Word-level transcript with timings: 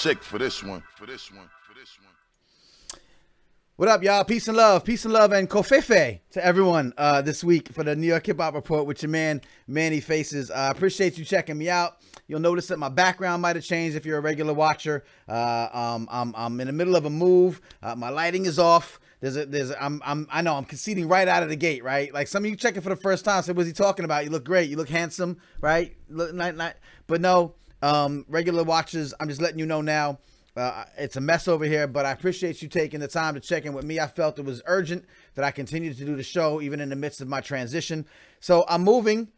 Sick 0.00 0.22
for 0.22 0.38
this 0.38 0.62
one. 0.64 0.82
For 0.96 1.04
this 1.04 1.30
one. 1.30 1.50
For 1.68 1.78
this 1.78 1.98
one. 1.98 3.00
What 3.76 3.90
up, 3.90 4.02
y'all? 4.02 4.24
Peace 4.24 4.48
and 4.48 4.56
love. 4.56 4.82
Peace 4.82 5.04
and 5.04 5.12
love 5.12 5.30
and 5.32 5.46
covfefe 5.46 6.20
to 6.30 6.42
everyone 6.42 6.94
uh, 6.96 7.20
this 7.20 7.44
week 7.44 7.68
for 7.68 7.84
the 7.84 7.94
New 7.94 8.06
York 8.06 8.24
Hip 8.24 8.40
Hop 8.40 8.54
Report 8.54 8.86
with 8.86 9.02
your 9.02 9.10
man, 9.10 9.42
Manny 9.66 10.00
Faces. 10.00 10.50
I 10.50 10.68
uh, 10.68 10.70
appreciate 10.70 11.18
you 11.18 11.26
checking 11.26 11.58
me 11.58 11.68
out. 11.68 11.98
You'll 12.28 12.40
notice 12.40 12.68
that 12.68 12.78
my 12.78 12.88
background 12.88 13.42
might 13.42 13.56
have 13.56 13.64
changed 13.66 13.94
if 13.94 14.06
you're 14.06 14.16
a 14.16 14.22
regular 14.22 14.54
watcher. 14.54 15.04
Uh, 15.28 15.68
um, 15.70 16.08
I'm, 16.10 16.34
I'm 16.34 16.58
in 16.60 16.68
the 16.68 16.72
middle 16.72 16.96
of 16.96 17.04
a 17.04 17.10
move. 17.10 17.60
Uh, 17.82 17.94
my 17.94 18.08
lighting 18.08 18.46
is 18.46 18.58
off. 18.58 19.00
There's 19.20 19.36
a, 19.36 19.44
there's 19.44 19.68
a, 19.68 19.84
I'm, 19.84 20.00
I'm, 20.02 20.26
I 20.30 20.40
know 20.40 20.54
I'm 20.54 20.64
conceding 20.64 21.08
right 21.08 21.28
out 21.28 21.42
of 21.42 21.50
the 21.50 21.56
gate, 21.56 21.84
right? 21.84 22.10
Like 22.14 22.26
some 22.26 22.42
of 22.42 22.48
you 22.48 22.56
checking 22.56 22.80
for 22.80 22.88
the 22.88 22.96
first 22.96 23.26
time, 23.26 23.42
say, 23.42 23.52
what's 23.52 23.66
he 23.66 23.74
talking 23.74 24.06
about? 24.06 24.24
You 24.24 24.30
look 24.30 24.44
great. 24.44 24.70
You 24.70 24.78
look 24.78 24.88
handsome, 24.88 25.36
right? 25.60 25.94
Look, 26.08 26.32
not, 26.32 26.56
not, 26.56 26.76
but 27.06 27.20
no, 27.20 27.54
um, 27.82 28.24
regular 28.28 28.64
watchers, 28.64 29.14
I'm 29.20 29.28
just 29.28 29.40
letting 29.40 29.58
you 29.58 29.66
know 29.66 29.80
now 29.80 30.18
uh, 30.56 30.84
it's 30.98 31.16
a 31.16 31.20
mess 31.20 31.48
over 31.48 31.64
here, 31.64 31.86
but 31.86 32.04
I 32.04 32.10
appreciate 32.10 32.60
you 32.60 32.68
taking 32.68 33.00
the 33.00 33.08
time 33.08 33.34
to 33.34 33.40
check 33.40 33.64
in 33.64 33.72
with 33.72 33.84
me. 33.84 34.00
I 34.00 34.06
felt 34.06 34.38
it 34.38 34.44
was 34.44 34.62
urgent 34.66 35.04
that 35.34 35.44
I 35.44 35.50
continued 35.50 35.96
to 35.98 36.04
do 36.04 36.16
the 36.16 36.22
show 36.22 36.60
even 36.60 36.80
in 36.80 36.88
the 36.88 36.96
midst 36.96 37.20
of 37.20 37.28
my 37.28 37.40
transition. 37.40 38.04
So 38.40 38.64
I'm 38.68 38.82
moving, 38.82 39.28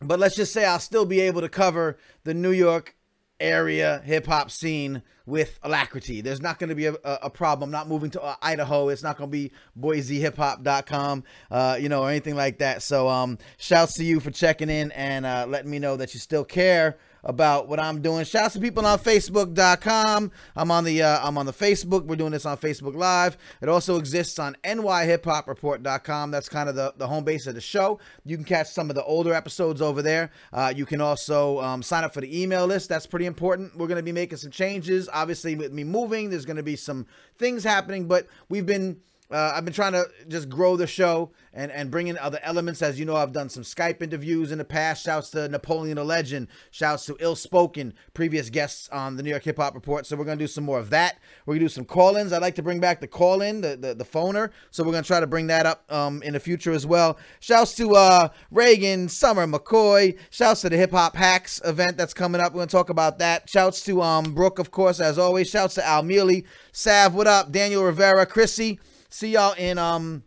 but 0.00 0.18
let's 0.18 0.34
just 0.34 0.52
say 0.52 0.64
I'll 0.64 0.80
still 0.80 1.04
be 1.04 1.20
able 1.20 1.40
to 1.40 1.48
cover 1.48 1.98
the 2.24 2.34
New 2.34 2.50
York 2.50 2.96
area 3.38 4.02
hip 4.04 4.26
hop 4.26 4.50
scene 4.50 5.02
with 5.24 5.58
alacrity. 5.62 6.20
There's 6.20 6.42
not 6.42 6.58
going 6.58 6.70
to 6.70 6.74
be 6.74 6.86
a, 6.86 6.94
a, 7.04 7.30
problem. 7.30 7.68
I'm 7.68 7.72
not 7.72 7.88
moving 7.88 8.10
to 8.10 8.22
uh, 8.22 8.34
Idaho. 8.42 8.88
It's 8.88 9.02
not 9.02 9.16
going 9.16 9.30
to 9.30 9.32
be 9.32 9.52
BoiseHipHop.com, 9.78 11.24
uh, 11.50 11.78
you 11.80 11.88
know, 11.88 12.02
or 12.02 12.10
anything 12.10 12.34
like 12.34 12.58
that. 12.58 12.82
So, 12.82 13.08
um, 13.08 13.38
shouts 13.56 13.94
to 13.94 14.04
you 14.04 14.18
for 14.18 14.32
checking 14.32 14.68
in 14.68 14.90
and 14.92 15.24
uh, 15.24 15.46
letting 15.48 15.70
me 15.70 15.78
know 15.78 15.96
that 15.96 16.12
you 16.12 16.20
still 16.20 16.44
care 16.44 16.98
about 17.24 17.68
what 17.68 17.80
I'm 17.80 18.02
doing. 18.02 18.24
Shouts 18.24 18.54
to 18.54 18.60
people 18.60 18.86
on 18.86 18.98
Facebook.com. 18.98 20.30
I'm 20.56 20.70
on 20.70 20.84
the 20.84 21.02
uh, 21.02 21.26
I'm 21.26 21.38
on 21.38 21.46
the 21.46 21.52
Facebook. 21.52 22.04
We're 22.06 22.16
doing 22.16 22.32
this 22.32 22.46
on 22.46 22.56
Facebook 22.56 22.94
Live. 22.94 23.36
It 23.60 23.68
also 23.68 23.98
exists 23.98 24.38
on 24.38 24.56
NYHipHopReport.com. 24.64 26.30
That's 26.30 26.48
kind 26.48 26.68
of 26.68 26.74
the, 26.74 26.94
the 26.96 27.06
home 27.06 27.24
base 27.24 27.46
of 27.46 27.54
the 27.54 27.60
show. 27.60 27.98
You 28.24 28.36
can 28.36 28.44
catch 28.44 28.68
some 28.68 28.90
of 28.90 28.96
the 28.96 29.04
older 29.04 29.32
episodes 29.34 29.82
over 29.82 30.02
there. 30.02 30.30
Uh, 30.52 30.72
you 30.74 30.86
can 30.86 31.00
also 31.00 31.60
um, 31.60 31.82
sign 31.82 32.04
up 32.04 32.14
for 32.14 32.20
the 32.20 32.42
email 32.42 32.66
list. 32.66 32.88
That's 32.88 33.06
pretty 33.06 33.26
important. 33.26 33.76
We're 33.76 33.88
going 33.88 33.96
to 33.96 34.02
be 34.02 34.12
making 34.12 34.38
some 34.38 34.50
changes. 34.50 35.08
Obviously, 35.12 35.54
with 35.54 35.72
me 35.72 35.84
moving, 35.84 36.30
there's 36.30 36.46
going 36.46 36.56
to 36.56 36.62
be 36.62 36.76
some 36.76 37.06
things 37.38 37.64
happening, 37.64 38.06
but 38.06 38.26
we've 38.48 38.66
been 38.66 39.00
uh, 39.30 39.52
I've 39.54 39.64
been 39.64 39.74
trying 39.74 39.92
to 39.92 40.06
just 40.28 40.48
grow 40.48 40.76
the 40.76 40.86
show 40.86 41.30
and, 41.52 41.70
and 41.70 41.90
bring 41.90 42.08
in 42.08 42.18
other 42.18 42.40
elements. 42.42 42.82
As 42.82 42.98
you 42.98 43.04
know, 43.04 43.16
I've 43.16 43.32
done 43.32 43.48
some 43.48 43.62
Skype 43.62 44.02
interviews 44.02 44.50
in 44.50 44.58
the 44.58 44.64
past. 44.64 45.04
Shouts 45.04 45.30
to 45.30 45.48
Napoleon 45.48 45.96
the 45.96 46.04
Legend. 46.04 46.48
Shouts 46.70 47.06
to 47.06 47.16
Ill 47.20 47.36
Spoken, 47.36 47.94
previous 48.12 48.50
guests 48.50 48.88
on 48.88 49.16
the 49.16 49.22
New 49.22 49.30
York 49.30 49.44
Hip 49.44 49.56
Hop 49.58 49.74
Report. 49.74 50.06
So 50.06 50.16
we're 50.16 50.24
going 50.24 50.38
to 50.38 50.42
do 50.42 50.48
some 50.48 50.64
more 50.64 50.78
of 50.78 50.90
that. 50.90 51.18
We're 51.46 51.54
going 51.54 51.60
to 51.60 51.64
do 51.66 51.68
some 51.68 51.84
call 51.84 52.16
ins. 52.16 52.32
I'd 52.32 52.42
like 52.42 52.56
to 52.56 52.62
bring 52.62 52.80
back 52.80 53.00
the 53.00 53.06
call 53.06 53.42
in, 53.42 53.60
the, 53.60 53.76
the, 53.76 53.94
the 53.94 54.04
phoner. 54.04 54.50
So 54.70 54.82
we're 54.82 54.92
going 54.92 55.04
to 55.04 55.08
try 55.08 55.20
to 55.20 55.26
bring 55.26 55.46
that 55.48 55.66
up 55.66 55.90
um, 55.92 56.22
in 56.22 56.32
the 56.32 56.40
future 56.40 56.72
as 56.72 56.86
well. 56.86 57.18
Shouts 57.38 57.74
to 57.76 57.94
uh, 57.94 58.28
Reagan, 58.50 59.08
Summer 59.08 59.46
McCoy. 59.46 60.18
Shouts 60.30 60.62
to 60.62 60.70
the 60.70 60.76
Hip 60.76 60.90
Hop 60.90 61.14
Hacks 61.14 61.60
event 61.64 61.96
that's 61.96 62.14
coming 62.14 62.40
up. 62.40 62.52
We're 62.52 62.58
going 62.58 62.68
to 62.68 62.76
talk 62.76 62.90
about 62.90 63.18
that. 63.18 63.48
Shouts 63.48 63.82
to 63.84 64.02
um, 64.02 64.34
Brooke, 64.34 64.58
of 64.58 64.70
course, 64.70 65.00
as 65.00 65.18
always. 65.18 65.48
Shouts 65.48 65.74
to 65.74 65.86
Al 65.86 66.02
Mealy, 66.02 66.44
Sav, 66.72 67.14
what 67.14 67.26
up? 67.26 67.52
Daniel 67.52 67.84
Rivera, 67.84 68.26
Chrissy. 68.26 68.80
See 69.10 69.32
y'all 69.32 69.54
in 69.54 69.76
um 69.78 70.22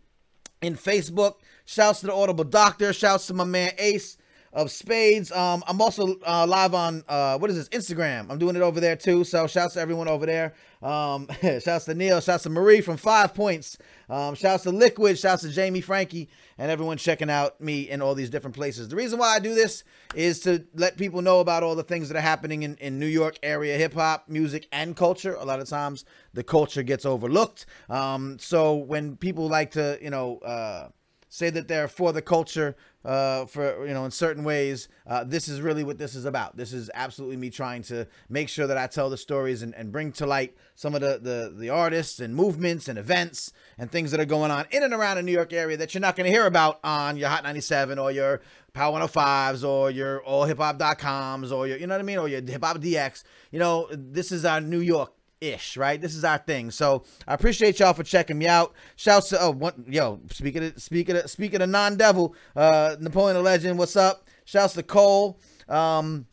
in 0.60 0.76
Facebook. 0.76 1.36
Shouts 1.64 2.00
to 2.00 2.06
the 2.06 2.14
Audible 2.14 2.44
Doctor. 2.44 2.92
Shouts 2.92 3.26
to 3.28 3.34
my 3.34 3.44
man 3.44 3.72
Ace 3.78 4.18
of 4.54 4.70
Spades. 4.70 5.32
Um, 5.32 5.62
I'm 5.66 5.80
also 5.82 6.16
uh, 6.26 6.46
live 6.46 6.74
on 6.74 7.02
uh, 7.08 7.36
what 7.38 7.50
is 7.50 7.56
this 7.56 7.68
Instagram? 7.68 8.30
I'm 8.30 8.38
doing 8.38 8.54
it 8.54 8.62
over 8.62 8.80
there 8.80 8.96
too. 8.96 9.24
So 9.24 9.46
shouts 9.46 9.74
to 9.74 9.80
everyone 9.80 10.08
over 10.08 10.24
there. 10.24 10.54
Um, 10.80 11.28
shouts 11.60 11.86
to 11.86 11.94
Neil. 11.94 12.20
Shouts 12.20 12.44
to 12.44 12.50
Marie 12.50 12.80
from 12.80 12.96
Five 12.96 13.34
Points. 13.34 13.76
Um, 14.08 14.36
shouts 14.36 14.62
to 14.62 14.70
Liquid. 14.70 15.18
Shouts 15.18 15.42
to 15.42 15.48
Jamie 15.48 15.80
Frankie 15.80 16.30
and 16.56 16.70
everyone 16.70 16.96
checking 16.96 17.30
out 17.30 17.60
me 17.60 17.90
in 17.90 18.00
all 18.00 18.14
these 18.14 18.30
different 18.30 18.54
places. 18.54 18.88
The 18.88 18.96
reason 18.96 19.18
why 19.18 19.34
I 19.34 19.40
do 19.40 19.54
this 19.54 19.82
is 20.14 20.40
to 20.40 20.64
let 20.74 20.96
people 20.96 21.20
know 21.20 21.40
about 21.40 21.64
all 21.64 21.74
the 21.74 21.82
things 21.82 22.08
that 22.08 22.16
are 22.16 22.20
happening 22.20 22.62
in, 22.62 22.76
in 22.76 23.00
New 23.00 23.06
York 23.06 23.38
area 23.42 23.76
hip 23.76 23.94
hop, 23.94 24.28
music, 24.28 24.68
and 24.70 24.96
culture. 24.96 25.34
A 25.34 25.44
lot 25.44 25.58
of 25.58 25.68
times 25.68 26.04
the 26.32 26.44
culture 26.44 26.84
gets 26.84 27.04
overlooked. 27.04 27.66
Um, 27.90 28.38
so 28.38 28.76
when 28.76 29.16
people 29.16 29.48
like 29.48 29.72
to, 29.72 29.98
you 30.00 30.10
know, 30.10 30.38
uh, 30.38 30.88
say 31.34 31.50
that 31.50 31.66
they're 31.66 31.88
for 31.88 32.12
the 32.12 32.22
culture 32.22 32.76
uh, 33.04 33.44
for 33.44 33.84
you 33.88 33.92
know 33.92 34.04
in 34.04 34.10
certain 34.12 34.44
ways 34.44 34.88
uh, 35.08 35.24
this 35.24 35.48
is 35.48 35.60
really 35.60 35.82
what 35.82 35.98
this 35.98 36.14
is 36.14 36.24
about. 36.24 36.56
This 36.56 36.72
is 36.72 36.92
absolutely 36.94 37.36
me 37.36 37.50
trying 37.50 37.82
to 37.82 38.06
make 38.28 38.48
sure 38.48 38.68
that 38.68 38.78
i 38.78 38.86
tell 38.86 39.10
the 39.10 39.16
stories 39.16 39.62
and, 39.62 39.74
and 39.74 39.90
bring 39.90 40.12
to 40.12 40.26
light 40.26 40.56
some 40.76 40.94
of 40.94 41.00
the, 41.00 41.18
the 41.20 41.52
the 41.56 41.70
artists 41.70 42.20
and 42.20 42.36
movements 42.36 42.86
and 42.86 42.98
events 42.98 43.52
and 43.78 43.90
things 43.90 44.12
that 44.12 44.20
are 44.20 44.24
going 44.24 44.52
on 44.52 44.64
in 44.70 44.84
and 44.84 44.94
around 44.94 45.16
the 45.16 45.22
new 45.22 45.32
york 45.32 45.52
area 45.52 45.76
that 45.76 45.92
you're 45.92 46.00
not 46.00 46.14
going 46.14 46.24
to 46.24 46.30
hear 46.30 46.46
about 46.46 46.78
on 46.84 47.16
your 47.16 47.28
hot 47.28 47.42
97 47.42 47.98
or 47.98 48.12
your 48.12 48.40
power 48.72 48.98
105s 48.98 49.68
or 49.68 49.90
your 49.90 50.22
all 50.22 50.44
hip 50.44 50.58
hop.coms 50.58 51.50
or 51.50 51.66
your 51.66 51.78
you 51.78 51.86
know 51.86 51.94
what 51.94 52.00
i 52.00 52.04
mean 52.04 52.18
or 52.18 52.28
your 52.28 52.42
HipHopDX 52.42 53.24
you 53.50 53.58
know 53.58 53.88
this 53.90 54.30
is 54.30 54.44
our 54.44 54.60
new 54.60 54.80
york 54.80 55.13
ish, 55.48 55.76
right? 55.76 56.00
This 56.00 56.14
is 56.14 56.24
our 56.24 56.38
thing. 56.38 56.70
So 56.70 57.04
I 57.26 57.34
appreciate 57.34 57.78
y'all 57.78 57.92
for 57.92 58.02
checking 58.02 58.38
me 58.38 58.46
out. 58.46 58.74
Shouts 58.96 59.28
to 59.30 59.40
oh, 59.40 59.50
what, 59.50 59.76
yo, 59.86 60.20
speaking 60.30 60.64
of 60.64 60.82
speaking 60.82 61.16
of 61.16 61.30
speaking 61.30 61.62
of 61.62 61.68
non-devil, 61.68 62.34
uh, 62.56 62.96
Napoleon 63.00 63.36
the 63.36 63.42
Legend, 63.42 63.78
what's 63.78 63.96
up? 63.96 64.28
Shouts 64.44 64.74
to 64.74 64.82
Cole. 64.82 65.40
Um, 65.68 66.26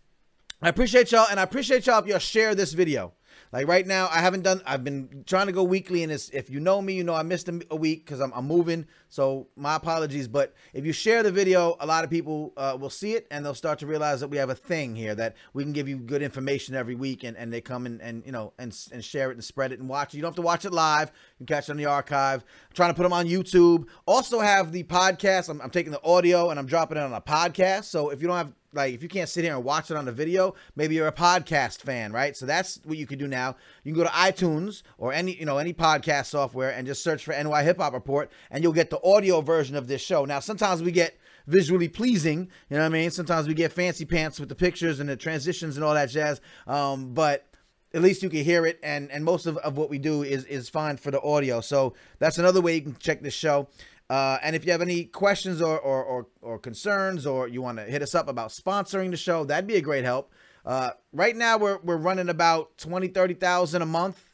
I 0.61 0.69
appreciate 0.69 1.11
y'all, 1.11 1.27
and 1.29 1.39
I 1.39 1.43
appreciate 1.43 1.87
y'all 1.87 1.99
if 1.99 2.05
y'all 2.05 2.19
share 2.19 2.53
this 2.53 2.73
video. 2.73 3.13
Like 3.51 3.67
right 3.67 3.85
now, 3.85 4.07
I 4.09 4.19
haven't 4.19 4.43
done. 4.43 4.61
I've 4.65 4.83
been 4.83 5.23
trying 5.25 5.47
to 5.47 5.51
go 5.51 5.63
weekly, 5.63 6.03
and 6.03 6.11
it's, 6.11 6.29
if 6.29 6.49
you 6.49 6.59
know 6.59 6.81
me, 6.81 6.93
you 6.93 7.03
know 7.03 7.13
I 7.13 7.23
missed 7.23 7.49
a, 7.49 7.61
a 7.69 7.75
week 7.75 8.05
because 8.05 8.21
I'm, 8.21 8.31
I'm, 8.33 8.45
moving. 8.45 8.85
So 9.11 9.47
my 9.57 9.75
apologies. 9.75 10.29
But 10.29 10.53
if 10.73 10.85
you 10.85 10.93
share 10.93 11.21
the 11.21 11.33
video, 11.33 11.75
a 11.81 11.85
lot 11.85 12.05
of 12.05 12.09
people 12.09 12.53
uh, 12.55 12.77
will 12.79 12.89
see 12.89 13.13
it, 13.13 13.27
and 13.29 13.45
they'll 13.45 13.53
start 13.53 13.77
to 13.79 13.85
realize 13.85 14.21
that 14.21 14.29
we 14.29 14.37
have 14.37 14.49
a 14.49 14.55
thing 14.55 14.95
here 14.95 15.13
that 15.15 15.35
we 15.53 15.63
can 15.63 15.73
give 15.73 15.89
you 15.89 15.97
good 15.97 16.21
information 16.21 16.75
every 16.75 16.95
week, 16.95 17.25
and, 17.25 17.35
and 17.35 17.51
they 17.51 17.59
come 17.59 17.85
and, 17.85 18.01
and 18.01 18.25
you 18.25 18.31
know 18.31 18.53
and 18.57 18.75
and 18.93 19.03
share 19.03 19.29
it 19.29 19.33
and 19.33 19.43
spread 19.43 19.73
it 19.73 19.79
and 19.79 19.89
watch 19.89 20.13
it. 20.13 20.17
You 20.17 20.21
don't 20.21 20.29
have 20.29 20.35
to 20.37 20.41
watch 20.41 20.63
it 20.63 20.71
live. 20.71 21.11
You 21.39 21.45
can 21.45 21.55
catch 21.57 21.67
it 21.67 21.71
on 21.71 21.77
the 21.77 21.87
archive. 21.87 22.41
I'm 22.69 22.75
trying 22.75 22.91
to 22.91 22.95
put 22.95 23.03
them 23.03 23.13
on 23.13 23.27
YouTube. 23.27 23.87
Also 24.07 24.39
have 24.39 24.71
the 24.71 24.83
podcast. 24.83 25.49
I'm, 25.49 25.61
I'm 25.61 25.71
taking 25.71 25.91
the 25.91 26.03
audio 26.05 26.49
and 26.49 26.57
I'm 26.57 26.65
dropping 26.65 26.97
it 26.97 27.01
on 27.01 27.11
a 27.11 27.21
podcast. 27.21 27.85
So 27.85 28.11
if 28.11 28.21
you 28.21 28.29
don't 28.29 28.37
have 28.37 28.53
like 28.73 28.93
if 28.93 29.03
you 29.03 29.09
can't 29.09 29.29
sit 29.29 29.43
here 29.43 29.55
and 29.55 29.63
watch 29.63 29.91
it 29.91 29.97
on 29.97 30.05
the 30.05 30.11
video, 30.11 30.55
maybe 30.75 30.95
you're 30.95 31.07
a 31.07 31.13
podcast 31.13 31.81
fan, 31.81 32.11
right? 32.11 32.35
So 32.35 32.45
that's 32.45 32.79
what 32.85 32.97
you 32.97 33.05
can 33.05 33.19
do 33.19 33.27
now. 33.27 33.55
You 33.83 33.93
can 33.93 34.01
go 34.01 34.07
to 34.07 34.13
iTunes 34.15 34.83
or 34.97 35.13
any 35.13 35.35
you 35.35 35.45
know 35.45 35.57
any 35.57 35.73
podcast 35.73 36.27
software 36.27 36.71
and 36.71 36.87
just 36.87 37.03
search 37.03 37.23
for 37.23 37.31
NY 37.33 37.63
Hip 37.63 37.77
Hop 37.77 37.93
Report, 37.93 38.31
and 38.49 38.63
you'll 38.63 38.73
get 38.73 38.89
the 38.89 38.99
audio 39.03 39.41
version 39.41 39.75
of 39.75 39.87
this 39.87 40.01
show. 40.01 40.25
Now 40.25 40.39
sometimes 40.39 40.81
we 40.81 40.91
get 40.91 41.17
visually 41.47 41.87
pleasing, 41.87 42.49
you 42.69 42.77
know 42.77 42.83
what 42.83 42.85
I 42.85 42.89
mean? 42.89 43.11
Sometimes 43.11 43.47
we 43.47 43.53
get 43.53 43.71
fancy 43.71 44.05
pants 44.05 44.39
with 44.39 44.49
the 44.49 44.55
pictures 44.55 44.99
and 44.99 45.09
the 45.09 45.15
transitions 45.15 45.75
and 45.75 45.83
all 45.83 45.93
that 45.93 46.09
jazz. 46.09 46.39
Um, 46.67 47.13
but 47.13 47.47
at 47.93 48.01
least 48.01 48.23
you 48.23 48.29
can 48.29 48.43
hear 48.43 48.65
it 48.65 48.79
and 48.83 49.11
and 49.11 49.25
most 49.25 49.45
of, 49.45 49.57
of 49.57 49.77
what 49.77 49.89
we 49.89 49.99
do 49.99 50.23
is 50.23 50.45
is 50.45 50.69
fine 50.69 50.95
for 50.95 51.11
the 51.11 51.21
audio 51.21 51.59
so 51.59 51.93
that's 52.19 52.37
another 52.37 52.61
way 52.61 52.75
you 52.75 52.81
can 52.81 52.95
check 52.95 53.21
this 53.21 53.33
show 53.33 53.67
uh, 54.11 54.37
and 54.43 54.57
if 54.57 54.65
you 54.65 54.73
have 54.73 54.81
any 54.81 55.05
questions 55.05 55.61
or, 55.61 55.79
or, 55.79 56.03
or, 56.03 56.27
or 56.41 56.59
concerns 56.59 57.25
or 57.25 57.47
you 57.47 57.61
want 57.61 57.77
to 57.77 57.85
hit 57.85 58.01
us 58.01 58.13
up 58.13 58.27
about 58.27 58.49
sponsoring 58.49 59.09
the 59.09 59.15
show, 59.15 59.45
that'd 59.45 59.65
be 59.65 59.77
a 59.77 59.81
great 59.81 60.03
help. 60.03 60.33
Uh, 60.65 60.89
right 61.13 61.33
now, 61.33 61.57
we're, 61.57 61.77
we're 61.77 61.95
running 61.95 62.27
about 62.27 62.77
20, 62.77 63.07
30,000 63.07 63.81
a 63.81 63.85
month, 63.85 64.27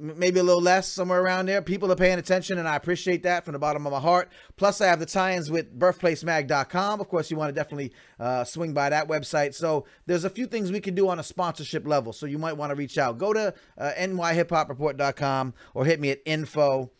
maybe 0.00 0.40
a 0.40 0.42
little 0.42 0.62
less, 0.62 0.88
somewhere 0.88 1.20
around 1.20 1.46
there. 1.46 1.62
People 1.62 1.92
are 1.92 1.96
paying 1.96 2.18
attention, 2.18 2.58
and 2.58 2.66
I 2.66 2.76
appreciate 2.76 3.22
that 3.24 3.44
from 3.44 3.52
the 3.52 3.58
bottom 3.58 3.86
of 3.86 3.92
my 3.92 4.00
heart. 4.00 4.30
Plus, 4.56 4.80
I 4.80 4.86
have 4.86 4.98
the 4.98 5.06
tie 5.06 5.34
ins 5.34 5.50
with 5.50 5.78
birthplacemag.com. 5.78 7.00
Of 7.00 7.08
course, 7.08 7.30
you 7.30 7.36
want 7.36 7.50
to 7.50 7.54
definitely 7.54 7.92
uh, 8.18 8.44
swing 8.44 8.72
by 8.72 8.90
that 8.90 9.08
website. 9.08 9.54
So, 9.54 9.86
there's 10.06 10.24
a 10.24 10.30
few 10.30 10.46
things 10.46 10.72
we 10.72 10.80
can 10.80 10.94
do 10.94 11.08
on 11.08 11.18
a 11.18 11.22
sponsorship 11.22 11.86
level. 11.86 12.12
So, 12.12 12.26
you 12.26 12.38
might 12.38 12.56
want 12.56 12.70
to 12.70 12.76
reach 12.76 12.98
out. 12.98 13.18
Go 13.18 13.32
to 13.32 13.54
uh, 13.78 13.92
nyhiphopreport.com 13.98 15.54
or 15.74 15.84
hit 15.84 16.00
me 16.00 16.10
at 16.10 16.20
info 16.24 16.90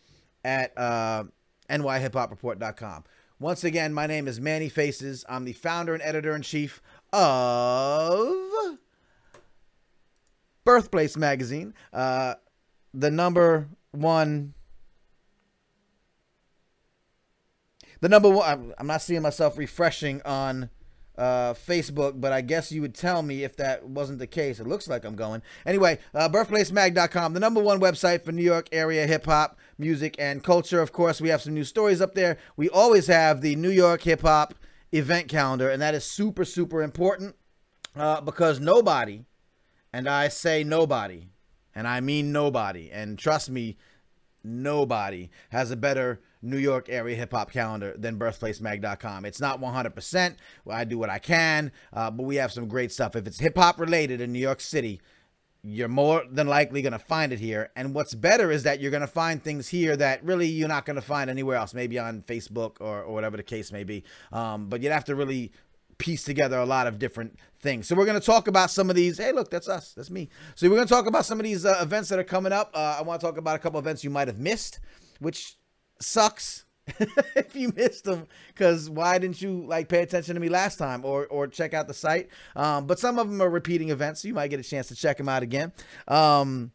at. 0.45 0.77
Uh, 0.77 1.25
nyhiphopreport.com. 1.71 3.05
Once 3.39 3.65
again, 3.65 3.95
my 3.95 4.07
name 4.07 4.29
is 4.29 4.41
Manny 4.41 4.69
Faces. 4.69 5.25
I'm 5.29 5.45
the 5.45 5.53
founder 5.53 5.95
and 5.95 6.03
editor 6.03 6.35
in 6.35 6.43
chief 6.43 6.83
of 7.13 8.79
Birthplace 10.65 11.17
Magazine, 11.17 11.73
uh, 11.93 12.35
the 12.93 13.11
number 13.11 13.69
one. 13.93 14.55
The 18.01 18.09
number 18.09 18.31
one. 18.31 18.75
I'm 18.79 18.87
not 18.87 19.03
seeing 19.03 19.23
myself 19.23 19.59
refreshing 19.59 20.23
on 20.25 20.71
uh, 21.19 21.53
Facebook, 21.53 22.19
but 22.21 22.33
I 22.33 22.41
guess 22.41 22.73
you 22.73 22.81
would 22.81 22.95
tell 22.95 23.23
me 23.23 23.45
if 23.45 23.57
that 23.57 23.87
wasn't 23.87 24.19
the 24.19 24.27
case. 24.27 24.59
It 24.59 24.67
looks 24.67 24.89
like 24.89 25.05
I'm 25.05 25.17
going. 25.17 25.43
Anyway, 25.67 25.99
uh, 26.15 26.29
birthplacemag.com, 26.29 27.35
the 27.35 27.41
number 27.41 27.63
one 27.63 27.79
website 27.79 28.25
for 28.25 28.33
New 28.33 28.43
York 28.43 28.69
area 28.73 29.07
hip 29.07 29.27
hop, 29.27 29.59
music, 29.77 30.17
and 30.19 30.43
culture. 30.43 30.81
Of 30.81 30.93
course, 30.93 31.21
we 31.21 31.29
have 31.29 31.43
some 31.43 31.55
new 31.55 31.65
stories 31.65 32.01
up 32.01 32.15
there. 32.15 32.39
We 32.57 32.71
always 32.71 33.07
have 33.09 33.43
the 33.43 33.55
New 33.57 33.71
York 33.71 34.03
hip 34.03 34.23
hop 34.23 34.55
event 34.93 35.29
calendar, 35.29 35.69
and 35.69 35.83
that 35.83 35.95
is 35.95 36.05
super, 36.05 36.45
super 36.45 36.83
important 36.83 37.37
uh, 37.95 38.21
because 38.21 38.61
nobody 38.61 39.25
And 39.93 40.09
I 40.09 40.29
say 40.29 40.63
nobody, 40.65 41.27
and 41.75 41.87
I 41.87 42.01
mean 42.01 42.33
nobody. 42.33 42.91
And 42.91 43.19
trust 43.19 43.51
me, 43.51 43.77
nobody 44.43 45.31
has 45.51 45.71
a 45.71 45.77
better 45.77 46.21
New 46.43 46.57
York 46.57 46.89
area 46.89 47.17
hip 47.17 47.33
hop 47.33 47.53
calendar 47.53 47.95
than 47.97 48.19
birthplacemag.com. 48.19 49.25
It's 49.25 49.41
not 49.41 49.61
100%. 49.61 50.37
I 50.69 50.85
do 50.85 50.99
what 50.99 51.11
I 51.11 51.19
can, 51.19 51.73
uh, 51.93 52.11
but 52.11 52.23
we 52.25 52.37
have 52.37 52.53
some 52.53 52.69
great 52.69 52.93
stuff. 52.93 53.15
If 53.15 53.27
it's 53.27 53.41
hip 53.41 53.57
hop 53.57 53.79
related 53.79 54.21
in 54.21 54.33
New 54.33 54.39
York 54.39 54.61
City, 54.61 55.01
you're 55.63 55.89
more 55.89 56.25
than 56.31 56.47
likely 56.47 56.81
going 56.81 56.93
to 56.93 56.99
find 56.99 57.33
it 57.33 57.39
here. 57.39 57.71
And 57.77 57.95
what's 57.95 58.15
better 58.15 58.51
is 58.51 58.63
that 58.63 58.81
you're 58.81 58.91
going 58.91 59.03
to 59.03 59.07
find 59.07 59.43
things 59.43 59.69
here 59.69 59.95
that 59.97 60.25
really 60.25 60.47
you're 60.47 60.69
not 60.69 60.87
going 60.87 60.97
to 60.97 61.03
find 61.03 61.29
anywhere 61.29 61.57
else, 61.57 61.75
maybe 61.75 61.99
on 61.99 62.23
Facebook 62.23 62.77
or, 62.81 63.03
or 63.03 63.13
whatever 63.13 63.37
the 63.37 63.43
case 63.43 63.71
may 63.71 63.85
be. 63.85 64.03
Um, 64.33 64.69
but 64.69 64.83
you'd 64.83 64.93
have 64.93 65.05
to 65.07 65.15
really 65.15 65.53
piece 66.01 66.25
together 66.25 66.59
a 66.59 66.67
lot 66.67 66.89
of 66.89 66.99
different 66.99 67.39
things. 67.61 67.87
So 67.87 67.95
we're 67.95 68.07
going 68.07 68.19
to 68.19 68.27
talk 68.27 68.49
about 68.49 68.71
some 68.71 68.91
of 68.91 68.97
these. 68.97 69.19
Hey, 69.19 69.31
look, 69.31 69.51
that's 69.51 69.69
us. 69.69 69.93
That's 69.93 70.11
me. 70.11 70.29
So 70.57 70.69
we're 70.69 70.77
going 70.77 70.89
to 70.89 70.93
talk 70.93 71.07
about 71.07 71.25
some 71.25 71.39
of 71.39 71.45
these 71.45 71.65
uh, 71.65 71.79
events 71.81 72.09
that 72.09 72.19
are 72.19 72.25
coming 72.25 72.53
up. 72.53 72.71
Uh, 72.75 72.97
I 72.99 73.03
want 73.03 73.21
to 73.21 73.27
talk 73.27 73.37
about 73.37 73.55
a 73.55 73.59
couple 73.59 73.79
events 73.79 74.03
you 74.03 74.11
might 74.11 74.27
have 74.27 74.39
missed, 74.39 74.81
which 75.21 75.57
sucks 76.01 76.65
if 77.37 77.55
you 77.55 77.73
missed 77.77 78.05
them 78.05 78.27
because 78.49 78.91
why 78.91 79.19
didn't 79.19 79.41
you 79.41 79.65
like 79.67 79.89
pay 79.89 80.03
attention 80.03 80.35
to 80.35 80.41
me 80.41 80.49
last 80.49 80.77
time 80.77 81.05
or 81.05 81.27
or 81.27 81.47
check 81.47 81.75
out 81.75 81.87
the 81.87 81.95
site 81.95 82.29
um, 82.57 82.87
but 82.87 82.99
some 82.99 83.19
of 83.19 83.29
them 83.29 83.41
are 83.41 83.51
repeating 83.51 83.91
events 83.91 84.23
so 84.23 84.29
you 84.29 84.35
might 84.35 84.49
get 84.49 84.59
a 84.59 84.63
chance 84.63 84.89
to 84.89 84.95
check 84.97 85.19
them 85.19 85.29
out 85.29 85.43
again 85.43 85.73
um, 86.09 86.73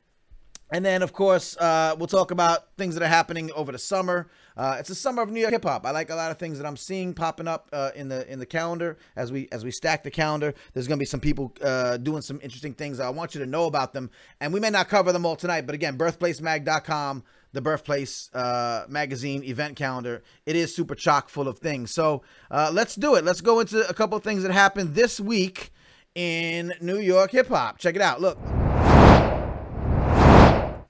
and 0.72 0.84
then, 0.84 1.04
of 1.04 1.14
course, 1.14 1.56
uh, 1.58 1.96
we'll 1.98 2.08
talk 2.08 2.32
about 2.32 2.76
things 2.76 2.96
that 2.96 3.04
are 3.04 3.08
happening 3.08 3.52
over 3.52 3.72
the 3.72 3.78
summer. 3.78 4.28
Uh, 4.58 4.78
it's 4.80 4.90
the 4.90 4.96
summer 4.96 5.22
of 5.22 5.30
New 5.30 5.40
York 5.40 5.54
hip 5.54 5.64
hop. 5.64 5.86
I 5.86 5.92
like 5.92 6.10
a 6.10 6.16
lot 6.16 6.32
of 6.32 6.40
things 6.40 6.58
that 6.58 6.66
I'm 6.66 6.78
seeing 6.78 7.14
popping 7.14 7.48
up 7.48 7.70
uh, 7.72 7.92
in 7.96 8.08
the 8.10 8.30
in 8.32 8.40
the 8.40 8.48
calendar 8.48 8.98
as 9.16 9.32
we 9.32 9.48
as 9.52 9.64
we 9.64 9.70
stack 9.70 10.04
the 10.04 10.10
calendar. 10.10 10.56
There's 10.74 10.88
going 10.88 10.98
to 10.98 11.02
be 11.02 11.06
some 11.06 11.20
people 11.20 11.54
uh, 11.62 11.98
doing 11.98 12.24
some 12.24 12.40
interesting 12.42 12.74
things. 12.74 13.00
I 13.00 13.10
want 13.10 13.36
you 13.36 13.42
to 13.42 13.46
know 13.46 13.66
about 13.66 13.94
them, 13.94 14.10
and 14.42 14.54
we 14.54 14.60
may 14.60 14.72
not 14.72 14.88
cover 14.88 15.12
them 15.12 15.26
all 15.26 15.36
tonight. 15.36 15.66
But 15.66 15.76
again, 15.76 15.98
birthplacemag.com 15.98 17.24
the 17.54 17.62
birthplace 17.62 18.30
uh, 18.34 18.86
magazine 18.90 19.42
event 19.46 19.78
calendar 19.78 20.22
it 20.46 20.58
is 20.58 20.76
super 20.76 20.94
chock 20.94 21.30
full 21.30 21.48
of 21.48 21.60
things 21.60 21.90
so 21.90 22.22
uh, 22.52 22.70
let's 22.74 22.96
do 22.96 23.16
it 23.16 23.24
let's 23.24 23.40
go 23.40 23.62
into 23.62 23.88
a 23.88 23.94
couple 23.94 24.18
of 24.18 24.24
things 24.26 24.44
that 24.44 24.52
happened 24.52 24.94
this 24.94 25.22
week 25.22 25.72
in 26.16 26.74
new 26.82 27.00
york 27.00 27.32
hip-hop 27.32 27.78
check 27.78 27.96
it 27.96 28.02
out 28.02 28.20
look 28.20 28.38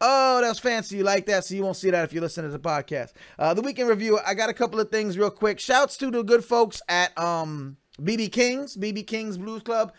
Oh, 0.08 0.42
that's 0.42 0.60
fancy. 0.60 0.98
You 0.98 1.04
like 1.04 1.26
that? 1.26 1.46
So 1.46 1.56
you 1.56 1.64
won't 1.64 1.78
see 1.78 1.90
that 1.90 2.04
if 2.04 2.14
you 2.14 2.22
listen 2.22 2.44
to 2.44 2.50
the 2.50 2.60
podcast. 2.60 3.14
Uh, 3.40 3.54
the 3.54 3.62
weekend 3.62 3.90
review. 3.90 4.20
I 4.26 4.34
got 4.34 4.50
a 4.50 4.54
couple 4.54 4.80
of 4.80 4.92
things 4.92 5.18
real 5.18 5.32
quick. 5.32 5.60
Shouts 5.60 5.98
to 5.98 6.12
the 6.12 6.24
good 6.24 6.46
folks 6.46 6.82
at 6.88 7.18
um 7.18 7.78
BB 8.02 8.32
King's, 8.32 8.78
BB 8.78 9.08
King's 9.08 9.38
Blues 9.38 9.64
Club 9.64 9.94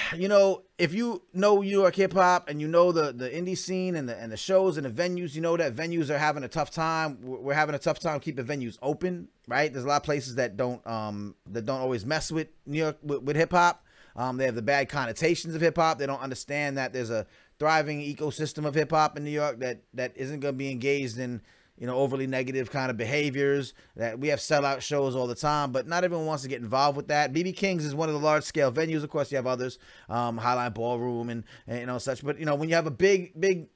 you 0.16 0.28
know, 0.28 0.62
if 0.78 0.92
you 0.92 1.22
know 1.32 1.60
New 1.60 1.68
York 1.68 1.94
hip 1.94 2.12
hop 2.12 2.48
and 2.48 2.60
you 2.60 2.68
know 2.68 2.92
the 2.92 3.12
the 3.12 3.28
indie 3.28 3.56
scene 3.56 3.94
and 3.94 4.08
the 4.08 4.16
and 4.16 4.32
the 4.32 4.36
shows 4.36 4.76
and 4.76 4.86
the 4.86 4.90
venues, 4.90 5.34
you 5.34 5.40
know 5.40 5.56
that 5.56 5.74
venues 5.74 6.10
are 6.10 6.18
having 6.18 6.44
a 6.44 6.48
tough 6.48 6.70
time. 6.70 7.18
We're 7.22 7.54
having 7.54 7.74
a 7.74 7.78
tough 7.78 7.98
time 7.98 8.20
keeping 8.20 8.44
venues 8.44 8.78
open, 8.82 9.28
right? 9.46 9.72
There's 9.72 9.84
a 9.84 9.88
lot 9.88 9.98
of 9.98 10.02
places 10.04 10.36
that 10.36 10.56
don't 10.56 10.84
um 10.86 11.34
that 11.50 11.66
don't 11.66 11.80
always 11.80 12.04
mess 12.04 12.32
with 12.32 12.48
New 12.66 12.78
York 12.78 12.98
with, 13.02 13.22
with 13.22 13.36
hip 13.36 13.52
hop. 13.52 13.84
Um, 14.14 14.36
they 14.36 14.44
have 14.44 14.54
the 14.54 14.62
bad 14.62 14.90
connotations 14.90 15.54
of 15.54 15.62
hip 15.62 15.76
hop. 15.76 15.98
They 15.98 16.06
don't 16.06 16.20
understand 16.20 16.76
that 16.76 16.92
there's 16.92 17.10
a 17.10 17.26
thriving 17.62 18.00
ecosystem 18.00 18.66
of 18.66 18.74
hip 18.74 18.90
hop 18.90 19.16
in 19.16 19.22
New 19.22 19.30
York 19.30 19.60
that 19.60 19.82
that 19.94 20.12
isn't 20.16 20.40
going 20.40 20.54
to 20.54 20.58
be 20.58 20.68
engaged 20.68 21.16
in 21.16 21.40
you 21.78 21.86
know, 21.86 21.96
overly 21.96 22.26
negative 22.26 22.70
kind 22.70 22.90
of 22.90 22.96
behaviors. 22.96 23.72
That 23.96 24.18
we 24.18 24.28
have 24.28 24.40
sellout 24.40 24.80
shows 24.80 25.14
all 25.14 25.28
the 25.28 25.36
time, 25.36 25.70
but 25.70 25.86
not 25.86 26.02
everyone 26.02 26.26
wants 26.26 26.42
to 26.42 26.48
get 26.48 26.60
involved 26.60 26.96
with 26.96 27.06
that. 27.08 27.32
BB 27.32 27.56
King's 27.56 27.84
is 27.84 27.94
one 27.94 28.08
of 28.08 28.14
the 28.14 28.20
large 28.20 28.42
scale 28.42 28.72
venues. 28.72 29.04
Of 29.04 29.10
course, 29.10 29.30
you 29.30 29.36
have 29.36 29.46
others, 29.46 29.78
um, 30.08 30.40
Highline 30.40 30.74
Ballroom 30.74 31.30
and, 31.30 31.44
and 31.68 31.80
you 31.80 31.86
know 31.86 31.98
such. 31.98 32.24
But 32.24 32.38
you 32.40 32.46
know, 32.46 32.56
when 32.56 32.68
you 32.68 32.74
have 32.74 32.86
a 32.88 32.90
big, 32.90 33.40
big 33.40 33.68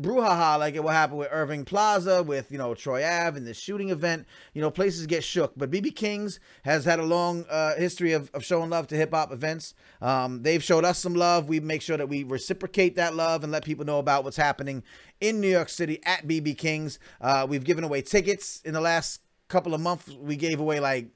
brouhaha 0.00 0.58
like 0.58 0.74
it 0.74 0.82
will 0.82 0.90
happen 0.90 1.16
with 1.16 1.28
Irving 1.30 1.64
Plaza, 1.64 2.22
with 2.22 2.50
you 2.52 2.58
know 2.58 2.74
Troy 2.74 3.04
Ave 3.04 3.36
and 3.36 3.46
the 3.46 3.54
shooting 3.54 3.90
event. 3.90 4.26
You 4.54 4.62
know, 4.62 4.70
places 4.70 5.06
get 5.06 5.24
shook. 5.24 5.52
But 5.56 5.70
BB 5.70 5.94
King's 5.96 6.40
has 6.64 6.84
had 6.84 6.98
a 6.98 7.04
long 7.04 7.44
uh, 7.48 7.76
history 7.76 8.12
of, 8.12 8.30
of 8.34 8.44
showing 8.44 8.70
love 8.70 8.86
to 8.88 8.96
hip 8.96 9.12
hop 9.12 9.32
events. 9.32 9.74
Um, 10.00 10.42
they've 10.42 10.62
showed 10.62 10.84
us 10.84 10.98
some 10.98 11.14
love. 11.14 11.48
We 11.48 11.60
make 11.60 11.82
sure 11.82 11.96
that 11.96 12.08
we 12.08 12.24
reciprocate 12.24 12.96
that 12.96 13.14
love 13.14 13.42
and 13.42 13.52
let 13.52 13.64
people 13.64 13.84
know 13.84 13.98
about 13.98 14.24
what's 14.24 14.36
happening 14.36 14.82
in 15.20 15.40
New 15.40 15.48
York 15.50 15.68
City 15.68 16.00
at 16.04 16.26
BB 16.26 16.58
King's. 16.58 16.98
Uh, 17.20 17.46
we've 17.48 17.64
given 17.64 17.84
away 17.84 18.02
tickets 18.02 18.60
in 18.64 18.74
the 18.74 18.80
last 18.80 19.20
couple 19.48 19.74
of 19.74 19.80
months. 19.80 20.08
We 20.08 20.36
gave 20.36 20.60
away 20.60 20.80
like 20.80 21.08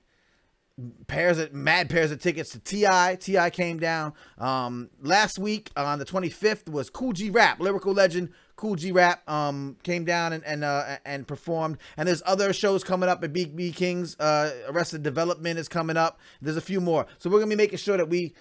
pairs 1.06 1.38
of 1.38 1.52
mad 1.52 1.90
pairs 1.90 2.10
of 2.10 2.20
tickets 2.20 2.50
to 2.50 2.58
Ti. 2.58 3.16
Ti 3.16 3.50
came 3.50 3.78
down 3.78 4.12
um, 4.38 4.90
last 5.02 5.38
week 5.38 5.70
on 5.76 5.98
the 5.98 6.04
25th 6.04 6.68
was 6.68 6.90
Kool 6.90 7.12
G 7.12 7.30
Rap, 7.30 7.60
lyrical 7.60 7.92
legend 7.92 8.30
Kool 8.60 8.74
G 8.74 8.92
Rap 8.92 9.28
um, 9.28 9.78
came 9.82 10.04
down 10.04 10.34
and 10.34 10.44
and 10.44 10.64
uh, 10.64 10.98
and 11.06 11.26
performed. 11.26 11.78
And 11.96 12.06
there's 12.06 12.22
other 12.26 12.52
shows 12.52 12.84
coming 12.84 13.08
up 13.08 13.24
at 13.24 13.32
BB 13.32 13.74
King's. 13.74 14.20
Uh, 14.20 14.52
Arrested 14.68 15.02
Development 15.02 15.58
is 15.58 15.66
coming 15.66 15.96
up. 15.96 16.20
There's 16.42 16.58
a 16.58 16.60
few 16.60 16.80
more. 16.80 17.06
So 17.16 17.30
we're 17.30 17.38
gonna 17.38 17.48
be 17.48 17.56
making 17.56 17.78
sure 17.78 17.96
that 17.96 18.10
we 18.10 18.34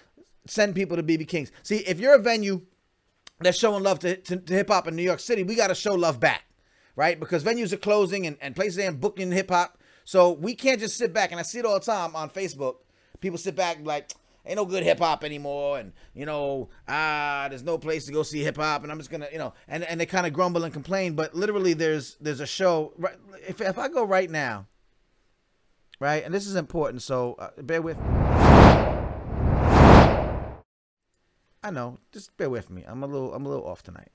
send 0.46 0.74
people 0.74 0.98
to 0.98 1.02
BB 1.02 1.26
King's. 1.26 1.50
See, 1.62 1.78
if 1.78 1.98
you're 1.98 2.14
a 2.14 2.18
venue 2.18 2.66
that's 3.40 3.56
showing 3.58 3.82
love 3.82 3.98
to, 4.00 4.16
to, 4.16 4.36
to 4.36 4.54
hip 4.54 4.68
hop 4.68 4.86
in 4.86 4.94
New 4.94 5.02
York 5.02 5.20
City, 5.20 5.42
we 5.42 5.54
got 5.54 5.68
to 5.68 5.74
show 5.74 5.94
love 5.94 6.20
back, 6.20 6.44
right? 6.96 7.18
Because 7.18 7.42
venues 7.42 7.72
are 7.72 7.78
closing 7.78 8.26
and, 8.26 8.36
and 8.42 8.54
places 8.54 8.78
ain't 8.78 9.00
booking 9.00 9.32
hip 9.32 9.50
hop. 9.50 9.78
So 10.10 10.32
we 10.32 10.56
can't 10.56 10.80
just 10.80 10.98
sit 10.98 11.12
back. 11.12 11.30
And 11.30 11.38
I 11.38 11.44
see 11.44 11.60
it 11.60 11.64
all 11.64 11.78
the 11.78 11.86
time 11.86 12.16
on 12.16 12.30
Facebook. 12.30 12.78
People 13.20 13.38
sit 13.38 13.54
back 13.54 13.78
like, 13.84 14.10
ain't 14.44 14.56
no 14.56 14.64
good 14.64 14.82
hip 14.82 14.98
hop 14.98 15.22
anymore, 15.22 15.78
and 15.78 15.92
you 16.16 16.26
know, 16.26 16.68
ah, 16.88 17.46
there's 17.48 17.62
no 17.62 17.78
place 17.78 18.06
to 18.06 18.12
go 18.12 18.24
see 18.24 18.42
hip 18.42 18.56
hop, 18.56 18.82
and 18.82 18.90
I'm 18.90 18.98
just 18.98 19.08
gonna, 19.08 19.28
you 19.30 19.38
know, 19.38 19.54
and 19.68 19.84
and 19.84 20.00
they 20.00 20.06
kind 20.06 20.26
of 20.26 20.32
grumble 20.32 20.64
and 20.64 20.72
complain, 20.72 21.14
but 21.14 21.36
literally, 21.36 21.74
there's 21.74 22.16
there's 22.20 22.40
a 22.40 22.46
show. 22.46 22.92
Right, 22.98 23.14
if 23.46 23.60
if 23.60 23.78
I 23.78 23.86
go 23.86 24.02
right 24.02 24.28
now, 24.28 24.66
right, 26.00 26.24
and 26.24 26.34
this 26.34 26.48
is 26.48 26.56
important, 26.56 27.02
so 27.02 27.36
uh, 27.38 27.50
bear 27.62 27.80
with. 27.80 27.96
me. 27.96 28.08
I 31.62 31.70
know, 31.70 31.98
just 32.10 32.36
bear 32.36 32.50
with 32.50 32.68
me. 32.68 32.82
I'm 32.84 33.04
a 33.04 33.06
little 33.06 33.32
I'm 33.32 33.46
a 33.46 33.48
little 33.48 33.64
off 33.64 33.84
tonight. 33.84 34.10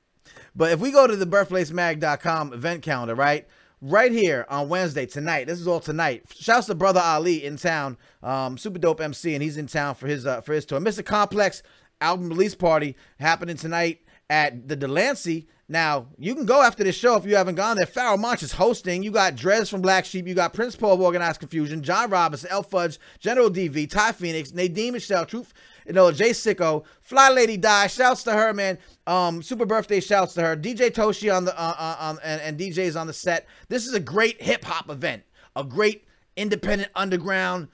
But 0.56 0.74
if 0.74 0.82
we 0.82 0.92
go 0.92 1.08
to 1.08 1.16
the 1.16 1.28
birthplacemag.com 1.28 2.52
event 2.52 2.82
calendar, 2.82 3.16
right? 3.16 3.48
Right 3.82 4.12
here 4.12 4.46
on 4.50 4.70
Wednesday 4.70 5.06
tonight. 5.06 5.48
This 5.48 5.60
is 5.60 5.68
all 5.68 5.80
tonight. 5.82 6.24
Shouts 6.34 6.68
to 6.68 6.76
brother 6.76 7.02
Ali 7.04 7.44
in 7.44 7.58
town, 7.58 7.98
um, 8.24 8.58
super 8.58 8.80
dope 8.80 9.02
MC, 9.02 9.34
and 9.34 9.44
he's 9.44 9.58
in 9.58 9.68
town 9.68 9.96
for 9.96 10.08
his 10.08 10.26
uh, 10.26 10.42
for 10.42 10.54
his 10.54 10.66
tour. 10.66 10.80
Mr. 10.80 11.06
Complex 11.06 11.62
album 12.00 12.30
release 12.30 12.56
party 12.56 12.96
happening 13.20 13.58
tonight 13.58 14.02
at 14.30 14.68
the 14.68 14.76
Delancey. 14.76 15.48
Now 15.68 16.08
you 16.18 16.36
can 16.36 16.46
go 16.46 16.62
after 16.62 16.84
this 16.84 16.96
show 16.96 17.16
if 17.18 17.26
you 17.26 17.36
haven't 17.36 17.56
gone 17.56 17.76
there. 17.76 17.86
Pharoahe 17.86 18.20
Monch 18.20 18.44
is 18.44 18.54
hosting. 18.54 19.04
You 19.04 19.12
got 19.12 19.36
Dres 19.36 19.70
from 19.70 19.82
Black 19.82 20.06
Sheep. 20.06 20.28
You 20.28 20.36
got 20.36 20.54
Prince 20.54 20.76
Po 20.76 20.94
of 20.94 21.02
Organized 21.02 21.40
Confusion, 21.40 21.84
John 21.84 22.10
Robinson, 22.10 22.50
El 22.52 22.64
Fudge, 22.64 22.98
General 23.20 23.50
DV, 23.50 23.90
Ty 23.90 24.14
Phoenix, 24.14 24.54
Nadine 24.54 24.94
Michelle, 24.94 25.26
Truth 25.26 25.54
you 25.86 25.94
know, 25.94 26.12
Jay 26.12 26.32
Sicko, 26.32 26.84
Fly 27.02 27.30
Lady 27.30 27.58
Di. 27.58 27.88
Shouts 27.88 28.24
to 28.24 28.34
her, 28.34 28.54
man. 28.54 28.78
Um, 29.06 29.42
super 29.44 29.66
birthday 29.66 30.00
shouts 30.00 30.34
to 30.34 30.42
her. 30.42 30.58
DJ 30.58 30.90
Toshi 30.90 31.36
on 31.36 31.46
the 31.46 31.60
uh, 31.60 31.76
uh, 31.78 31.96
on 32.00 32.20
and, 32.24 32.42
and 32.42 32.60
DJs 32.60 33.00
on 33.00 33.08
the 33.08 33.14
set. 33.14 33.48
This 33.70 33.86
is 33.86 33.94
a 33.94 34.00
great 34.00 34.42
hip 34.42 34.66
hop 34.66 34.90
event, 34.90 35.24
a 35.56 35.64
great 35.64 36.08
independent 36.36 36.92
underground, 36.96 37.68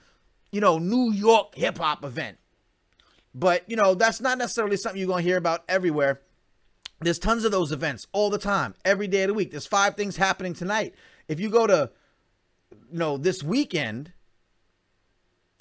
you 0.50 0.60
know, 0.60 0.78
New 0.78 1.12
York 1.12 1.54
hip 1.54 1.78
hop 1.78 2.04
event. 2.04 2.38
But 3.34 3.68
you 3.68 3.76
know, 3.76 3.94
that's 3.94 4.20
not 4.20 4.38
necessarily 4.38 4.76
something 4.76 4.98
you're 4.98 5.08
gonna 5.08 5.22
hear 5.22 5.38
about 5.38 5.64
everywhere. 5.68 6.20
There's 7.00 7.18
tons 7.18 7.44
of 7.44 7.50
those 7.50 7.72
events 7.72 8.06
all 8.12 8.30
the 8.30 8.38
time, 8.38 8.74
every 8.84 9.08
day 9.08 9.22
of 9.22 9.28
the 9.28 9.34
week. 9.34 9.50
There's 9.50 9.66
five 9.66 9.96
things 9.96 10.16
happening 10.16 10.54
tonight. 10.54 10.94
If 11.26 11.40
you 11.40 11.50
go 11.50 11.66
to, 11.66 11.90
you 12.70 12.98
know, 12.98 13.16
this 13.16 13.42
weekend, 13.42 14.12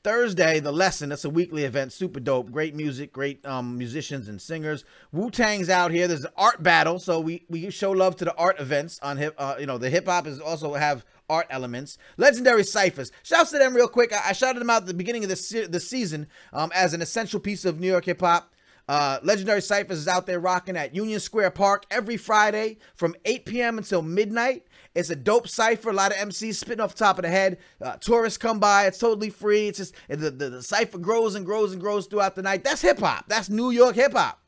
Thursday, 0.03 0.59
the 0.59 0.71
lesson. 0.71 1.09
That's 1.09 1.25
a 1.25 1.29
weekly 1.29 1.63
event, 1.63 1.93
super 1.93 2.19
dope. 2.19 2.51
Great 2.51 2.73
music, 2.75 3.13
great 3.13 3.45
um, 3.45 3.77
musicians 3.77 4.27
and 4.27 4.41
singers. 4.41 4.83
Wu 5.11 5.29
Tang's 5.29 5.69
out 5.69 5.91
here. 5.91 6.07
There's 6.07 6.25
an 6.25 6.31
art 6.35 6.63
battle, 6.63 6.97
so 6.97 7.19
we 7.19 7.45
we 7.49 7.69
show 7.69 7.91
love 7.91 8.15
to 8.17 8.25
the 8.25 8.35
art 8.35 8.59
events 8.59 8.99
on 9.03 9.17
hip. 9.17 9.35
Uh, 9.37 9.55
you 9.59 9.67
know, 9.67 9.77
the 9.77 9.91
hip 9.91 10.07
hop 10.07 10.25
is 10.25 10.39
also 10.39 10.73
have 10.73 11.05
art 11.29 11.45
elements. 11.51 11.99
Legendary 12.17 12.63
ciphers. 12.63 13.11
Shouts 13.21 13.51
to 13.51 13.59
them 13.59 13.75
real 13.75 13.87
quick. 13.87 14.11
I, 14.11 14.29
I 14.29 14.33
shouted 14.33 14.59
them 14.59 14.71
out 14.71 14.81
at 14.81 14.87
the 14.87 14.93
beginning 14.95 15.23
of 15.23 15.29
the 15.29 15.67
the 15.69 15.79
season 15.79 16.27
um, 16.51 16.71
as 16.73 16.93
an 16.95 17.01
essential 17.01 17.39
piece 17.39 17.63
of 17.63 17.79
New 17.79 17.87
York 17.87 18.05
hip 18.05 18.21
hop. 18.21 18.51
Uh, 18.87 19.19
Legendary 19.23 19.61
Ciphers 19.61 19.99
is 19.99 20.07
out 20.07 20.25
there 20.25 20.39
rocking 20.39 20.75
at 20.75 20.93
Union 20.95 21.19
Square 21.19 21.51
Park 21.51 21.85
every 21.89 22.17
Friday 22.17 22.77
from 22.95 23.15
8 23.23 23.45
p.m. 23.45 23.77
until 23.77 24.01
midnight. 24.01 24.65
It's 24.93 25.09
a 25.09 25.15
dope 25.15 25.47
cipher. 25.47 25.89
A 25.89 25.93
lot 25.93 26.11
of 26.11 26.17
MCs 26.17 26.55
spitting 26.55 26.81
off 26.81 26.95
the 26.95 27.03
top 27.03 27.17
of 27.17 27.23
the 27.23 27.29
head. 27.29 27.57
Uh, 27.81 27.97
tourists 27.97 28.37
come 28.37 28.59
by. 28.59 28.85
It's 28.85 28.97
totally 28.97 29.29
free. 29.29 29.67
It's 29.67 29.77
just 29.77 29.95
the, 30.07 30.31
the, 30.31 30.49
the 30.49 30.63
cipher 30.63 30.97
grows 30.97 31.35
and 31.35 31.45
grows 31.45 31.71
and 31.71 31.81
grows 31.81 32.07
throughout 32.07 32.35
the 32.35 32.41
night. 32.41 32.63
That's 32.63 32.81
hip 32.81 32.99
hop. 32.99 33.25
That's 33.27 33.49
New 33.49 33.71
York 33.71 33.95
hip 33.95 34.13
hop, 34.13 34.41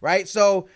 right? 0.00 0.28
So 0.28 0.68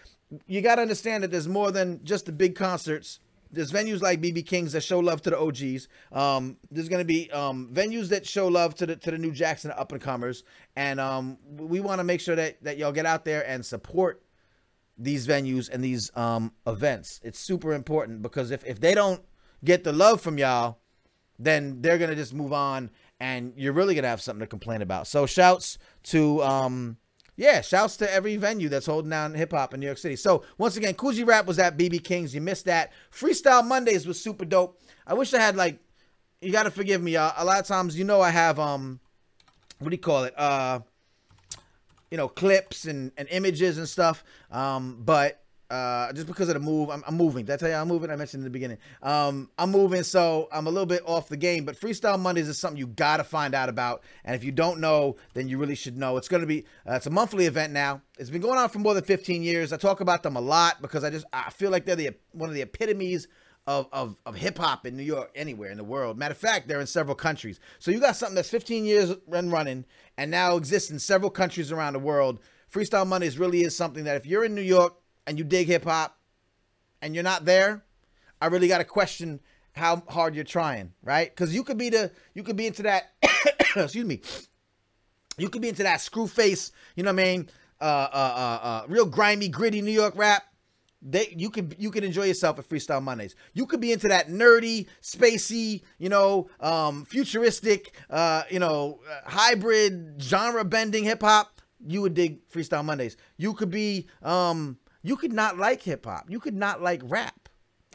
you 0.47 0.61
got 0.61 0.77
to 0.77 0.83
understand 0.83 1.23
that 1.23 1.31
there's 1.31 1.49
more 1.49 1.71
than 1.71 2.03
just 2.05 2.27
the 2.27 2.33
big 2.33 2.55
concerts 2.55 3.21
there's 3.53 3.71
venues 3.71 4.01
like 4.01 4.21
BB 4.21 4.47
King's 4.47 4.73
that 4.73 4.83
show 4.83 4.99
love 4.99 5.21
to 5.23 5.31
the 5.31 5.39
OGs. 5.39 5.89
Um, 6.11 6.57
there's 6.71 6.89
gonna 6.89 7.05
be 7.05 7.31
um, 7.31 7.69
venues 7.73 8.09
that 8.09 8.27
show 8.27 8.49
love 8.49 8.75
to 8.77 8.87
the 8.87 8.97
to 8.97 9.11
the 9.11 9.19
new 9.19 9.31
Jackson 9.31 9.71
up 9.77 9.93
and 9.93 10.01
comers, 10.01 10.43
and 10.75 10.99
um, 10.99 11.37
we 11.57 11.81
want 11.81 12.01
to 12.01 12.05
make 12.05 12.21
sure 12.21 12.35
that 12.35 12.63
that 12.65 12.79
y'all 12.79 12.93
get 12.93 13.07
out 13.07 13.25
there 13.25 13.47
and 13.47 13.65
support 13.65 14.23
these 15.03 15.27
venues 15.27 15.69
and 15.71 15.83
these 15.83 16.11
um, 16.15 16.53
events. 16.67 17.21
It's 17.23 17.39
super 17.39 17.73
important 17.73 18.23
because 18.23 18.51
if 18.51 18.65
if 18.65 18.81
they 18.81 18.95
don't 18.95 19.23
get 19.65 19.85
the 19.85 19.93
love 19.93 20.21
from 20.21 20.39
y'all, 20.39 20.79
then 21.39 21.83
they're 21.83 21.99
gonna 21.99 22.17
just 22.17 22.35
move 22.35 22.53
on, 22.53 22.91
and 23.21 23.53
you're 23.57 23.73
really 23.73 23.95
gonna 23.95 24.09
have 24.09 24.23
something 24.23 24.41
to 24.41 24.47
complain 24.47 24.83
about. 24.83 25.07
So 25.07 25.27
shouts 25.27 25.79
to 26.05 26.43
um, 26.43 26.97
yeah, 27.37 27.61
shouts 27.61 27.97
to 27.99 28.13
every 28.13 28.37
venue 28.37 28.69
that's 28.69 28.87
holding 28.87 29.11
down 29.11 29.35
hip 29.35 29.53
hop 29.53 29.75
in 29.75 29.81
New 29.81 29.87
York 29.87 29.99
City. 29.99 30.17
So 30.17 30.45
once 30.59 30.77
again, 30.77 30.95
G 31.13 31.25
Rap 31.25 31.47
was 31.47 31.59
at 31.59 31.77
BB 31.77 32.05
King's. 32.05 32.35
You 32.35 32.41
missed 32.41 32.67
that. 32.67 32.93
Freestyle 33.11 33.67
Mondays 33.67 34.07
was 34.07 34.23
super 34.23 34.45
dope. 34.45 34.81
I 35.07 35.15
wish 35.15 35.33
I 35.35 35.41
had 35.41 35.57
like, 35.57 35.81
you 36.41 36.53
got 36.53 36.65
to 36.65 36.71
forgive 36.71 37.03
me. 37.03 37.17
Uh, 37.17 37.33
a 37.37 37.45
lot 37.45 37.59
of 37.59 37.67
times, 37.67 37.99
you 37.99 38.05
know, 38.05 38.21
I 38.21 38.31
have 38.31 38.59
um, 38.59 39.01
what 39.79 39.91
do 39.91 39.95
you 39.95 40.01
call 40.01 40.25
it? 40.25 40.39
Uh, 40.39 40.81
you 42.13 42.19
know, 42.19 42.29
clips 42.29 42.85
and 42.85 43.11
and 43.17 43.27
images 43.31 43.79
and 43.79 43.89
stuff. 43.89 44.23
Um, 44.51 44.99
but 45.01 45.43
uh, 45.71 46.13
just 46.13 46.27
because 46.27 46.51
of 46.51 46.55
the 46.55 46.61
move, 46.61 46.91
I'm, 46.91 47.03
I'm, 47.07 47.17
moving. 47.17 47.47
Did 47.47 47.55
I 47.55 47.57
tell 47.57 47.69
you 47.71 47.75
I'm 47.77 47.89
moving? 47.89 48.11
I 48.11 48.17
mentioned 48.17 48.43
in 48.43 48.45
the 48.45 48.51
beginning. 48.51 48.77
Um, 49.03 49.49
I'm 49.57 49.71
moving, 49.71 50.03
so 50.03 50.47
I'm 50.53 50.67
a 50.67 50.71
little 50.71 50.85
bit 50.85 51.01
off 51.07 51.31
the 51.31 51.39
game. 51.39 51.65
But 51.65 51.81
Freestyle 51.81 52.21
Mondays 52.21 52.49
is 52.49 52.59
something 52.59 52.77
you 52.77 52.87
gotta 52.87 53.25
find 53.25 53.55
out 53.55 53.71
about, 53.71 54.03
and 54.27 54.37
if 54.37 54.45
you 54.45 54.53
don't 54.53 54.79
know, 54.79 55.17
then 55.33 55.49
you 55.49 55.57
really 55.57 55.75
should 55.75 55.97
know. 55.97 56.19
It's 56.19 56.29
gonna 56.29 56.45
be 56.45 56.67
uh, 56.87 56.97
it's 56.97 57.07
a 57.07 57.11
monthly 57.11 57.47
event 57.47 57.73
now. 57.73 58.03
It's 58.19 58.29
been 58.29 58.43
going 58.43 58.59
on 58.59 58.69
for 58.69 58.79
more 58.79 58.93
than 58.93 59.05
15 59.05 59.43
years. 59.43 59.73
I 59.73 59.79
talk 59.79 60.01
about 60.01 60.23
them 60.23 60.37
a 60.37 60.41
lot 60.43 60.83
because 60.83 61.05
I 61.05 61.09
just 61.09 61.25
I 61.33 61.49
feel 61.49 61.71
like 61.71 61.87
they're 61.87 61.97
the 61.97 62.11
one 62.33 62.51
of 62.51 62.55
the 62.55 62.61
epitomes 62.61 63.27
of 63.67 63.89
of, 63.93 64.17
of 64.27 64.35
hip 64.35 64.59
hop 64.59 64.87
in 64.87 64.97
New 64.97 65.03
York, 65.03 65.31
anywhere 65.35 65.71
in 65.71 65.77
the 65.77 65.85
world. 65.85 66.19
Matter 66.19 66.33
of 66.33 66.39
fact, 66.39 66.69
they're 66.69 66.81
in 66.81 66.87
several 66.87 67.15
countries. 67.15 67.61
So 67.79 67.91
you 67.91 68.01
got 68.01 68.17
something 68.17 68.35
that's 68.35 68.51
15 68.51 68.85
years 68.85 69.15
and 69.33 69.53
running, 69.53 69.85
and 70.17 70.31
now 70.31 70.57
exists 70.57 70.91
in 70.91 70.99
several 70.99 71.31
countries 71.31 71.73
around 71.73 71.95
the 71.95 71.99
world. 71.99 72.41
Freestyle 72.73 73.07
Mondays 73.07 73.39
really 73.39 73.63
is 73.63 73.77
something 73.77 74.05
that 74.05 74.17
if 74.17 74.27
you're 74.27 74.45
in 74.45 74.55
New 74.55 74.63
York 74.63 74.95
and 75.27 75.39
you 75.39 75.45
dig 75.45 75.67
hip 75.67 75.85
hop 75.85 76.19
and 77.01 77.15
you're 77.15 77.25
not 77.25 77.45
there, 77.45 77.85
I 78.41 78.47
really 78.47 78.69
got 78.69 78.79
to 78.79 78.85
question 78.85 79.41
how 79.73 80.03
hard 80.09 80.35
you're 80.35 80.45
trying, 80.45 80.93
right? 81.03 81.31
Because 81.31 81.55
you 81.55 81.65
could 81.65 81.79
be 81.79 81.91
the 81.91 82.11
you 82.35 82.43
could 82.43 82.57
be 82.57 82.67
into 82.67 82.83
that. 82.83 83.13
excuse 83.77 84.05
me. 84.05 84.21
You 85.39 85.49
could 85.49 85.63
be 85.63 85.69
into 85.69 85.83
that 85.83 86.01
screw 86.01 86.27
face, 86.27 86.73
you 86.95 87.03
know 87.03 87.13
what 87.13 87.21
I 87.21 87.25
mean? 87.25 87.49
Uh, 87.81 87.85
uh, 87.85 88.17
uh, 88.63 88.67
uh, 88.67 88.87
real 88.89 89.07
grimy, 89.07 89.49
gritty 89.49 89.81
New 89.81 89.93
York 89.93 90.15
rap. 90.17 90.45
They 91.05 91.35
you 91.37 91.51
could 91.51 91.75
you 91.79 91.91
can 91.91 92.05
enjoy 92.05 92.25
yourself 92.25 92.59
at 92.61 92.69
Freestyle 92.69 93.03
Mondays. 93.03 93.35
You 93.55 93.67
could 93.67 93.81
be 93.81 93.93
into 93.93 94.07
that 94.09 94.29
nerdy, 94.29 94.87
spacey, 95.03 95.83
you 95.99 96.09
know, 96.09 96.49
um, 96.61 97.05
futuristic, 97.05 97.93
uh, 98.09 98.45
you 98.51 98.61
know, 98.61 99.01
uh, 99.11 99.29
hybrid 99.29 100.15
genre 100.21 100.65
bending 100.65 101.05
hip 101.05 101.23
hop. 101.23 101.61
You 101.85 102.03
would 102.03 102.15
dig 102.15 102.49
Freestyle 102.49 102.85
Mondays. 102.85 103.17
You 103.37 103.53
could 103.53 103.71
be 103.71 104.07
um, 104.23 104.79
you 105.03 105.17
could 105.17 105.33
not 105.33 105.59
like 105.59 105.83
hip 105.83 106.07
hop. 106.07 106.27
You 106.29 106.39
could 106.39 106.55
not 106.55 106.81
like 106.81 107.03
rap. 107.05 107.49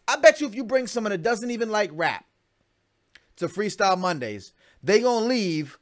I 0.08 0.18
bet 0.18 0.42
you 0.42 0.48
if 0.48 0.56
you 0.56 0.66
bring 0.66 0.88
someone 0.88 1.12
that 1.12 1.24
doesn't 1.24 1.52
even 1.52 1.70
like 1.70 1.92
rap 1.94 2.26
to 3.38 3.48
Freestyle 3.48 3.98
Mondays, 3.98 4.52
they 4.84 5.00
gonna 5.00 5.26
leave 5.26 5.80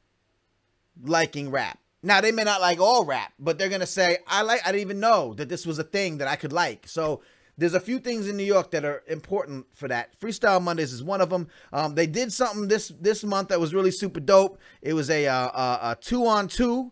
liking 1.01 1.49
rap. 1.49 1.79
Now 2.05 2.21
they 2.21 2.31
may 2.31 2.43
not 2.43 2.61
like 2.61 2.79
all 2.79 3.03
rap, 3.03 3.33
but 3.39 3.57
they're 3.57 3.69
gonna 3.69 3.87
say, 3.87 4.19
I 4.27 4.43
like 4.43 4.61
I 4.63 4.71
didn't 4.71 4.81
even 4.81 4.99
know 4.99 5.33
that 5.33 5.49
this 5.49 5.65
was 5.65 5.79
a 5.79 5.83
thing 5.83 6.19
that 6.19 6.27
I 6.27 6.35
could 6.35 6.53
like. 6.53 6.87
So 6.87 7.21
there's 7.57 7.73
a 7.73 7.79
few 7.79 7.99
things 7.99 8.27
in 8.27 8.37
New 8.37 8.43
York 8.43 8.71
that 8.71 8.85
are 8.85 9.03
important 9.07 9.65
for 9.73 9.87
that. 9.87 10.19
Freestyle 10.19 10.61
Mondays 10.61 10.93
is 10.93 11.03
one 11.03 11.19
of 11.19 11.29
them. 11.29 11.47
Um, 11.73 11.95
they 11.95 12.05
did 12.05 12.31
something 12.31 12.67
this 12.67 12.89
this 13.01 13.23
month 13.23 13.49
that 13.49 13.59
was 13.59 13.73
really 13.73 13.91
super 13.91 14.19
dope. 14.19 14.59
It 14.81 14.93
was 14.93 15.09
a, 15.09 15.25
uh, 15.27 15.47
a, 15.47 15.79
a 15.91 15.97
two 15.99 16.27
on 16.27 16.47
two 16.47 16.91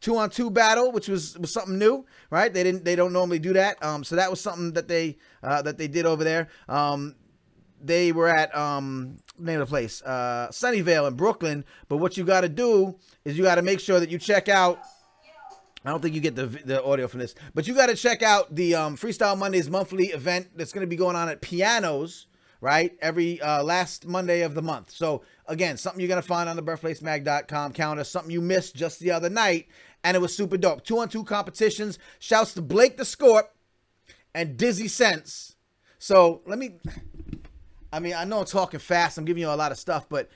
two 0.00 0.16
on 0.16 0.30
two 0.30 0.50
battle, 0.50 0.92
which 0.92 1.08
was 1.08 1.38
was 1.38 1.52
something 1.52 1.78
new, 1.78 2.06
right? 2.30 2.52
They 2.52 2.62
didn't 2.62 2.84
they 2.84 2.96
don't 2.96 3.12
normally 3.12 3.38
do 3.38 3.52
that. 3.54 3.82
Um, 3.84 4.02
so 4.02 4.16
that 4.16 4.30
was 4.30 4.40
something 4.40 4.72
that 4.72 4.88
they 4.88 5.18
uh, 5.42 5.62
that 5.62 5.78
they 5.78 5.88
did 5.88 6.06
over 6.06 6.24
there. 6.24 6.48
Um, 6.68 7.16
they 7.82 8.12
were 8.12 8.28
at 8.28 8.54
um 8.56 9.18
name 9.38 9.60
of 9.60 9.68
the 9.68 9.70
place, 9.70 10.02
uh, 10.02 10.48
Sunnyvale 10.50 11.08
in 11.08 11.14
Brooklyn. 11.14 11.64
But 11.88 11.98
what 11.98 12.16
you 12.16 12.24
got 12.24 12.42
to 12.42 12.48
do 12.48 12.96
is 13.24 13.36
you 13.36 13.44
got 13.44 13.56
to 13.56 13.62
make 13.62 13.80
sure 13.80 14.00
that 14.00 14.10
you 14.10 14.18
check 14.18 14.48
out. 14.48 14.78
I 15.84 15.90
don't 15.90 16.00
think 16.00 16.14
you 16.14 16.20
get 16.20 16.34
the 16.34 16.46
the 16.46 16.82
audio 16.82 17.08
from 17.08 17.20
this, 17.20 17.34
but 17.54 17.66
you 17.66 17.74
got 17.74 17.86
to 17.86 17.96
check 17.96 18.22
out 18.22 18.54
the 18.54 18.74
um, 18.74 18.96
Freestyle 18.96 19.36
Mondays 19.36 19.68
monthly 19.68 20.06
event 20.06 20.48
that's 20.56 20.72
going 20.72 20.86
to 20.86 20.88
be 20.88 20.96
going 20.96 21.16
on 21.16 21.28
at 21.28 21.42
Pianos 21.42 22.26
right? 22.64 22.96
Every 23.02 23.42
uh, 23.42 23.62
last 23.62 24.06
Monday 24.06 24.40
of 24.40 24.54
the 24.54 24.62
month. 24.62 24.90
So 24.90 25.22
again, 25.46 25.76
something 25.76 26.00
you're 26.00 26.08
gonna 26.08 26.22
find 26.22 26.48
on 26.48 26.56
the 26.56 26.62
birthplacemag.com 26.62 27.74
counter, 27.74 28.04
something 28.04 28.30
you 28.30 28.40
missed 28.40 28.74
just 28.74 29.00
the 29.00 29.10
other 29.10 29.28
night, 29.28 29.68
and 30.02 30.16
it 30.16 30.20
was 30.20 30.34
super 30.34 30.56
dope. 30.56 30.82
Two 30.82 30.98
on 30.98 31.10
two 31.10 31.24
competitions. 31.24 31.98
Shouts 32.18 32.54
to 32.54 32.62
Blake 32.62 32.96
the 32.96 33.04
Scorp 33.04 33.48
and 34.34 34.56
Dizzy 34.56 34.88
Sense. 34.88 35.56
So 35.98 36.40
let 36.46 36.58
me. 36.58 36.78
I 37.94 38.00
mean, 38.00 38.14
I 38.14 38.24
know 38.24 38.40
I'm 38.40 38.44
talking 38.44 38.80
fast. 38.80 39.18
I'm 39.18 39.24
giving 39.24 39.40
you 39.40 39.48
a 39.48 39.54
lot 39.54 39.70
of 39.70 39.78
stuff, 39.78 40.08
but 40.08 40.28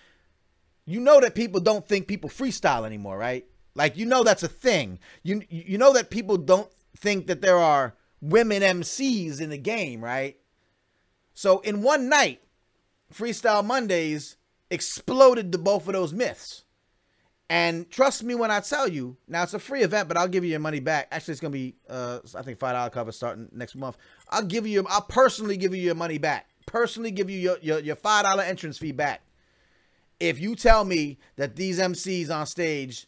you 0.86 1.00
know 1.00 1.20
that 1.20 1.34
people 1.34 1.60
don't 1.60 1.86
think 1.86 2.06
people 2.06 2.30
freestyle 2.30 2.86
anymore, 2.86 3.18
right? 3.18 3.46
Like 3.74 3.96
you 3.96 4.06
know 4.06 4.22
that's 4.22 4.44
a 4.44 4.48
thing. 4.48 5.00
You 5.24 5.42
you 5.50 5.76
know 5.76 5.92
that 5.94 6.10
people 6.10 6.36
don't 6.36 6.70
think 6.96 7.26
that 7.26 7.40
there 7.40 7.58
are 7.58 7.96
women 8.20 8.62
MCs 8.62 9.40
in 9.40 9.50
the 9.50 9.58
game, 9.58 10.02
right? 10.02 10.36
So 11.34 11.58
in 11.60 11.82
one 11.82 12.08
night, 12.08 12.42
Freestyle 13.12 13.64
Mondays 13.64 14.36
exploded 14.70 15.50
the 15.50 15.58
both 15.58 15.86
of 15.88 15.94
those 15.94 16.12
myths. 16.12 16.64
And 17.50 17.90
trust 17.90 18.22
me 18.22 18.34
when 18.34 18.50
I 18.50 18.60
tell 18.60 18.86
you, 18.86 19.16
now 19.26 19.42
it's 19.42 19.54
a 19.54 19.58
free 19.58 19.82
event, 19.82 20.06
but 20.06 20.16
I'll 20.16 20.28
give 20.28 20.44
you 20.44 20.50
your 20.50 20.60
money 20.60 20.80
back. 20.80 21.08
Actually, 21.10 21.32
it's 21.32 21.40
gonna 21.40 21.52
be 21.52 21.74
uh 21.88 22.20
I 22.36 22.42
think 22.42 22.58
five 22.58 22.74
dollar 22.74 22.90
cover 22.90 23.10
starting 23.10 23.48
next 23.52 23.74
month. 23.74 23.96
I'll 24.28 24.44
give 24.44 24.64
you 24.64 24.86
I'll 24.88 25.02
personally 25.02 25.56
give 25.56 25.74
you 25.74 25.82
your 25.82 25.94
money 25.96 26.18
back. 26.18 26.46
Personally 26.68 27.10
give 27.10 27.30
you 27.30 27.38
your, 27.38 27.56
your, 27.62 27.78
your 27.80 27.96
five 27.96 28.24
dollar 28.24 28.42
entrance 28.42 28.76
fee 28.76 28.92
back. 28.92 29.22
If 30.20 30.38
you 30.38 30.54
tell 30.54 30.84
me 30.84 31.18
that 31.36 31.56
these 31.56 31.80
MCs 31.80 32.30
on 32.30 32.46
stage 32.46 33.06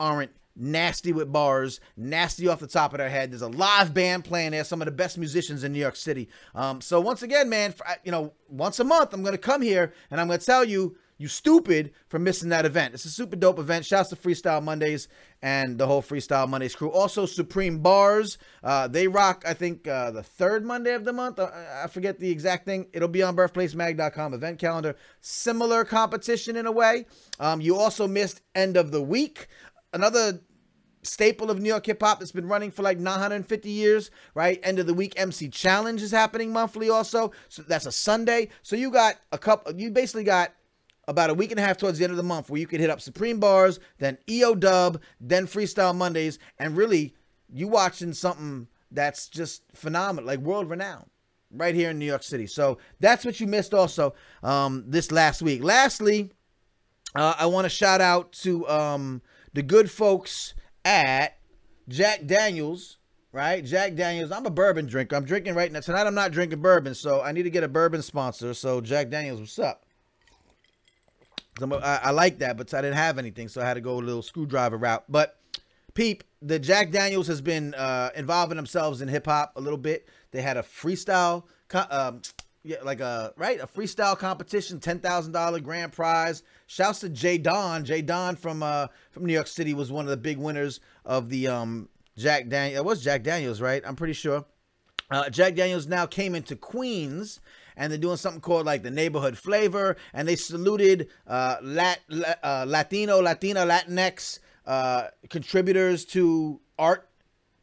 aren't 0.00 0.30
nasty 0.56 1.12
with 1.12 1.30
bars, 1.32 1.80
nasty 1.96 2.48
off 2.48 2.60
the 2.60 2.66
top 2.66 2.92
of 2.92 2.98
their 2.98 3.10
head. 3.10 3.30
There's 3.30 3.42
a 3.42 3.48
live 3.48 3.92
band 3.92 4.24
playing 4.24 4.52
there, 4.52 4.64
some 4.64 4.80
of 4.80 4.86
the 4.86 4.92
best 4.92 5.18
musicians 5.18 5.64
in 5.64 5.72
New 5.72 5.80
York 5.80 5.96
City. 5.96 6.28
Um, 6.54 6.80
so 6.80 7.00
once 7.00 7.22
again, 7.22 7.48
man, 7.48 7.74
you 8.04 8.12
know, 8.12 8.32
once 8.48 8.80
a 8.80 8.84
month 8.84 9.12
I'm 9.12 9.22
gonna 9.22 9.36
come 9.36 9.60
here 9.60 9.92
and 10.10 10.20
I'm 10.20 10.28
gonna 10.28 10.38
tell 10.38 10.64
you 10.64 10.96
you 11.16 11.28
stupid 11.28 11.92
for 12.08 12.18
missing 12.18 12.48
that 12.48 12.64
event. 12.64 12.94
It's 12.94 13.04
a 13.04 13.10
super 13.10 13.36
dope 13.36 13.58
event. 13.58 13.84
Shouts 13.84 14.08
to 14.10 14.16
Freestyle 14.16 14.62
Mondays 14.62 15.08
and 15.42 15.78
the 15.78 15.86
whole 15.86 16.02
Freestyle 16.02 16.48
Mondays 16.48 16.74
crew. 16.74 16.90
Also, 16.90 17.26
Supreme 17.26 17.78
Bars. 17.78 18.38
Uh, 18.62 18.88
they 18.88 19.06
rock, 19.06 19.44
I 19.46 19.54
think, 19.54 19.86
uh, 19.86 20.10
the 20.10 20.22
third 20.22 20.64
Monday 20.64 20.94
of 20.94 21.04
the 21.04 21.12
month. 21.12 21.38
Uh, 21.38 21.50
I 21.82 21.86
forget 21.86 22.18
the 22.18 22.30
exact 22.30 22.64
thing. 22.64 22.86
It'll 22.92 23.08
be 23.08 23.22
on 23.22 23.36
birthplacemag.com 23.36 24.34
event 24.34 24.58
calendar. 24.58 24.96
Similar 25.20 25.84
competition 25.84 26.56
in 26.56 26.66
a 26.66 26.72
way. 26.72 27.06
Um, 27.38 27.60
you 27.60 27.76
also 27.76 28.08
missed 28.08 28.40
End 28.54 28.76
of 28.76 28.90
the 28.90 29.02
Week. 29.02 29.46
Another 29.92 30.40
staple 31.06 31.50
of 31.50 31.60
New 31.60 31.68
York 31.68 31.86
hip 31.86 32.02
hop 32.02 32.18
that's 32.18 32.32
been 32.32 32.48
running 32.48 32.70
for 32.70 32.82
like 32.82 32.98
950 32.98 33.70
years, 33.70 34.10
right? 34.34 34.58
End 34.62 34.78
of 34.78 34.86
the 34.86 34.94
week 34.94 35.12
MC 35.16 35.48
Challenge 35.48 36.02
is 36.02 36.10
happening 36.10 36.52
monthly 36.52 36.90
also. 36.90 37.30
So 37.48 37.62
that's 37.62 37.86
a 37.86 37.92
Sunday. 37.92 38.48
So 38.62 38.74
you 38.74 38.90
got 38.90 39.16
a 39.30 39.38
couple, 39.38 39.78
you 39.78 39.90
basically 39.90 40.24
got 40.24 40.52
about 41.08 41.30
a 41.30 41.34
week 41.34 41.50
and 41.50 41.60
a 41.60 41.62
half 41.62 41.76
towards 41.76 41.98
the 41.98 42.04
end 42.04 42.10
of 42.10 42.16
the 42.16 42.22
month 42.22 42.50
where 42.50 42.60
you 42.60 42.66
could 42.66 42.80
hit 42.80 42.90
up 42.90 43.00
Supreme 43.00 43.40
Bars, 43.40 43.80
then 43.98 44.18
EO 44.28 44.54
Dub, 44.54 45.00
then 45.20 45.46
Freestyle 45.46 45.94
Mondays, 45.94 46.38
and 46.58 46.76
really 46.76 47.14
you 47.52 47.68
watching 47.68 48.12
something 48.12 48.68
that's 48.90 49.28
just 49.28 49.62
phenomenal, 49.74 50.26
like 50.26 50.40
world 50.40 50.70
renowned, 50.70 51.10
right 51.50 51.74
here 51.74 51.90
in 51.90 51.98
New 51.98 52.06
York 52.06 52.22
City. 52.22 52.46
So 52.46 52.78
that's 53.00 53.24
what 53.24 53.40
you 53.40 53.46
missed 53.46 53.74
also 53.74 54.14
um, 54.42 54.84
this 54.86 55.12
last 55.12 55.42
week. 55.42 55.62
Lastly, 55.62 56.30
uh, 57.14 57.34
I 57.38 57.46
want 57.46 57.64
to 57.64 57.68
shout 57.68 58.00
out 58.00 58.32
to 58.32 58.68
um, 58.68 59.22
the 59.52 59.62
good 59.62 59.90
folks 59.90 60.54
at 60.84 61.38
Jack 61.88 62.26
Daniels, 62.26 62.98
right? 63.32 63.64
Jack 63.64 63.94
Daniels. 63.94 64.32
I'm 64.32 64.46
a 64.46 64.50
bourbon 64.50 64.86
drinker. 64.86 65.16
I'm 65.16 65.24
drinking 65.24 65.54
right 65.54 65.70
now. 65.70 65.80
Tonight 65.80 66.06
I'm 66.06 66.14
not 66.14 66.32
drinking 66.32 66.60
bourbon, 66.60 66.94
so 66.94 67.22
I 67.22 67.32
need 67.32 67.44
to 67.44 67.50
get 67.50 67.64
a 67.64 67.68
bourbon 67.68 68.02
sponsor. 68.02 68.54
So 68.54 68.80
Jack 68.80 69.10
Daniels, 69.10 69.40
what's 69.40 69.58
up? 69.58 69.83
I, 71.62 72.00
I 72.04 72.10
like 72.10 72.38
that, 72.38 72.56
but 72.56 72.72
I 72.74 72.80
didn't 72.80 72.96
have 72.96 73.18
anything, 73.18 73.48
so 73.48 73.60
I 73.60 73.64
had 73.64 73.74
to 73.74 73.80
go 73.80 73.94
a 73.94 74.00
little 74.00 74.22
screwdriver 74.22 74.76
route. 74.76 75.04
But 75.08 75.38
Peep, 75.94 76.24
the 76.42 76.58
Jack 76.58 76.90
Daniels 76.90 77.28
has 77.28 77.40
been 77.40 77.74
uh, 77.74 78.10
involving 78.16 78.56
themselves 78.56 79.00
in 79.00 79.08
hip 79.08 79.26
hop 79.26 79.52
a 79.56 79.60
little 79.60 79.78
bit. 79.78 80.08
They 80.32 80.42
had 80.42 80.56
a 80.56 80.62
freestyle, 80.62 81.44
um, 81.90 82.22
yeah, 82.64 82.78
like 82.82 83.00
a 83.00 83.32
right 83.36 83.60
a 83.60 83.66
freestyle 83.66 84.18
competition, 84.18 84.80
ten 84.80 84.98
thousand 84.98 85.32
dollar 85.32 85.60
grand 85.60 85.92
prize. 85.92 86.42
Shouts 86.66 87.00
to 87.00 87.08
Jay 87.08 87.38
Don. 87.38 87.84
Jay 87.84 88.02
Don 88.02 88.36
from 88.36 88.62
uh 88.62 88.88
from 89.10 89.26
New 89.26 89.32
York 89.32 89.46
City 89.46 89.74
was 89.74 89.92
one 89.92 90.04
of 90.04 90.10
the 90.10 90.16
big 90.16 90.38
winners 90.38 90.80
of 91.04 91.28
the 91.28 91.48
um 91.48 91.88
Jack 92.16 92.48
Daniel. 92.48 92.80
It 92.80 92.84
was 92.84 93.02
Jack 93.02 93.22
Daniels, 93.22 93.60
right? 93.60 93.82
I'm 93.86 93.96
pretty 93.96 94.14
sure. 94.14 94.44
Uh, 95.10 95.28
Jack 95.28 95.54
Daniels 95.54 95.86
now 95.86 96.06
came 96.06 96.34
into 96.34 96.56
Queens 96.56 97.38
and 97.76 97.90
they're 97.90 97.98
doing 97.98 98.16
something 98.16 98.40
called 98.40 98.66
like 98.66 98.82
the 98.82 98.90
neighborhood 98.90 99.38
flavor, 99.38 99.96
and 100.12 100.26
they 100.28 100.36
saluted 100.36 101.08
uh, 101.26 101.56
Lat, 101.62 102.00
uh, 102.42 102.64
Latino, 102.66 103.20
Latina, 103.20 103.60
Latinx 103.66 104.38
uh, 104.66 105.08
contributors 105.28 106.04
to 106.06 106.60
art 106.78 107.08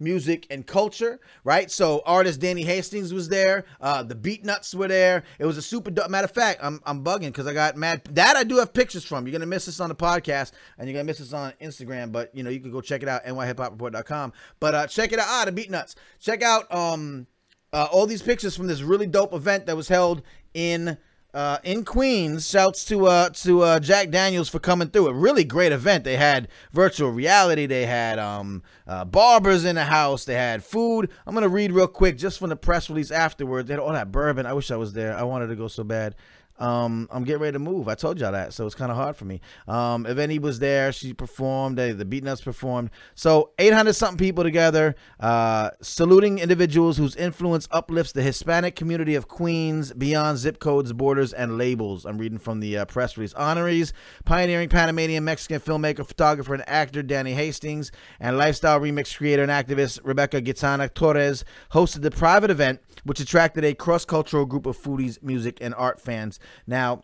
music 0.01 0.48
and 0.50 0.65
culture, 0.65 1.20
right? 1.44 1.70
So 1.70 2.01
artist 2.06 2.41
Danny 2.41 2.63
Hastings 2.63 3.13
was 3.13 3.30
there. 3.30 3.65
Uh, 3.80 4.03
the 4.03 4.15
Beatnuts 4.15 4.74
were 4.74 4.88
there. 4.88 5.24
It 5.39 5.46
was 5.46 5.58
a 5.58 5.62
super. 5.62 5.91
Matter 6.10 6.25
of 6.25 6.32
fact, 6.32 6.60
I'm 6.62 6.82
I'm 6.86 7.03
bugging 7.03 7.27
because 7.27 7.48
I 7.48 7.53
got 7.53 7.77
mad. 7.77 8.03
That 8.06 8.36
I 8.36 8.44
do 8.44 8.58
have 8.58 8.74
pictures 8.74 9.06
from. 9.06 9.25
You're 9.25 9.34
gonna 9.34 9.46
miss 9.46 9.65
this 9.65 9.80
on 9.80 9.89
the 9.89 9.96
podcast 9.96 10.51
and 10.77 10.88
you're 10.88 10.96
gonna 10.96 11.06
miss 11.06 11.20
this 11.20 11.34
on 11.34 11.53
Instagram, 11.62 12.12
but 12.12 12.36
you 12.36 12.44
know 12.44 12.50
you 12.50 12.60
can 12.60 12.72
go 12.72 12.82
check 12.82 13.03
it 13.03 13.10
out 13.10 13.24
nyhiphopreport.com. 13.24 14.34
But 14.60 14.75
uh, 14.75 14.88
check 14.88 15.13
it 15.13 15.20
out. 15.20 15.27
Ah, 15.30 15.46
the 15.46 15.51
Beatnuts. 15.51 15.96
Check 16.20 16.41
out 16.41 16.74
um 16.74 17.27
uh, 17.74 17.88
all 17.92 18.06
these 18.06 18.22
pictures 18.22 18.56
from 18.56 18.68
this 18.68 18.82
really 18.82 19.08
dope 19.08 19.34
event 19.34 19.66
that 19.66 19.75
was 19.75 19.88
held 19.88 20.22
in 20.54 20.98
uh, 21.34 21.58
in 21.63 21.86
Queens. 21.86 22.50
Shouts 22.50 22.84
to 22.86 23.06
uh, 23.08 23.30
to 23.30 23.62
uh, 23.62 23.80
Jack 23.80 24.10
Daniels 24.10 24.50
for 24.50 24.60
coming 24.60 24.90
through. 24.90 25.08
A 25.08 25.13
really 25.13 25.44
great 25.44 25.72
event. 25.72 26.04
They 26.04 26.18
had 26.18 26.48
virtual 26.72 27.10
reality. 27.10 27.66
They 27.66 27.86
had 27.86 28.20
um, 28.20 28.63
uh, 28.88 29.06
barbers 29.06 29.63
in 29.66 29.75
the 29.75 29.86
house. 29.86 30.25
They 30.25 30.34
had 30.36 30.63
food. 30.63 31.10
I'm 31.25 31.34
gonna 31.34 31.50
read 31.50 31.72
real 31.72 31.88
quick 31.88 32.18
just 32.18 32.40
from 32.40 32.50
the 32.50 32.56
press 32.56 32.90
release 32.90 33.12
afterwards. 33.12 33.68
They 33.68 33.74
had 33.74 33.80
all 33.80 33.94
that 33.94 34.12
bourbon. 34.12 34.46
I 34.46 34.54
wish 34.54 34.72
I 34.72 34.75
was 34.75 34.94
there. 34.94 35.16
I 35.16 35.24
wanted 35.24 35.48
to 35.48 35.56
go 35.56 35.68
so 35.68 35.84
bad. 35.84 36.16
Um, 36.62 37.10
I'm 37.12 37.24
getting 37.24 37.41
ready 37.41 37.53
to 37.53 37.60
move. 37.60 37.88
I 37.88 37.96
told 37.96 38.20
y'all 38.20 38.32
that, 38.32 38.53
so 38.53 38.65
it's 38.68 38.75
kind 38.75 38.91
of 38.91 38.98
hard 38.98 39.15
for 39.15 39.25
me. 39.25 39.41
Um, 39.68 40.06
Evany 40.06 40.39
was 40.39 40.60
there. 40.60 40.91
She 40.91 41.12
performed. 41.13 41.77
They, 41.77 41.91
the 41.91 42.06
Beatnuts 42.06 42.44
performed. 42.44 42.91
So 43.15 43.50
800 43.58 43.94
something 43.94 44.18
people 44.18 44.44
together, 44.44 44.96
uh, 45.20 45.72
saluting 45.82 46.38
individuals 46.38 46.98
whose 46.98 47.15
influence 47.15 47.68
uplifts 47.72 48.12
the 48.12 48.22
Hispanic 48.22 48.75
community 48.75 49.15
of 49.15 49.27
Queens 49.27 49.91
beyond 49.94 50.38
zip 50.38 50.60
codes, 50.60 50.94
borders, 50.94 51.34
and 51.34 51.58
labels. 51.58 52.06
I'm 52.06 52.20
reading 52.20 52.38
from 52.38 52.60
the 52.60 52.77
uh, 52.77 52.86
press 52.86 53.18
release. 53.18 53.34
Honorees, 53.34 53.91
pioneering 54.25 54.70
Panamanian 54.70 55.24
Mexican 55.24 55.60
filmmaker, 55.60 56.06
photographer, 56.06 56.53
and 56.53 56.63
actor 56.70 57.01
Danny 57.01 57.34
Hastings, 57.34 57.91
and 58.20 58.38
lifestyle 58.38 58.80
remix 58.80 59.18
creator 59.18 59.41
and 59.41 59.51
activist 59.51 60.00
Rebecca 60.03 60.41
Gitana 60.41 60.94
Torres 60.94 61.44
hosted 61.74 62.01
the 62.03 62.12
private 62.12 62.51
event, 62.51 62.82
which 63.03 63.20
attracted 63.20 63.63
a 63.63 63.74
cross-cultural 63.74 64.46
group 64.46 64.65
of 64.65 64.77
foodies, 64.77 65.22
music, 65.24 65.58
and 65.62 65.74
art 65.75 66.00
fans. 66.00 66.39
Now, 66.67 67.03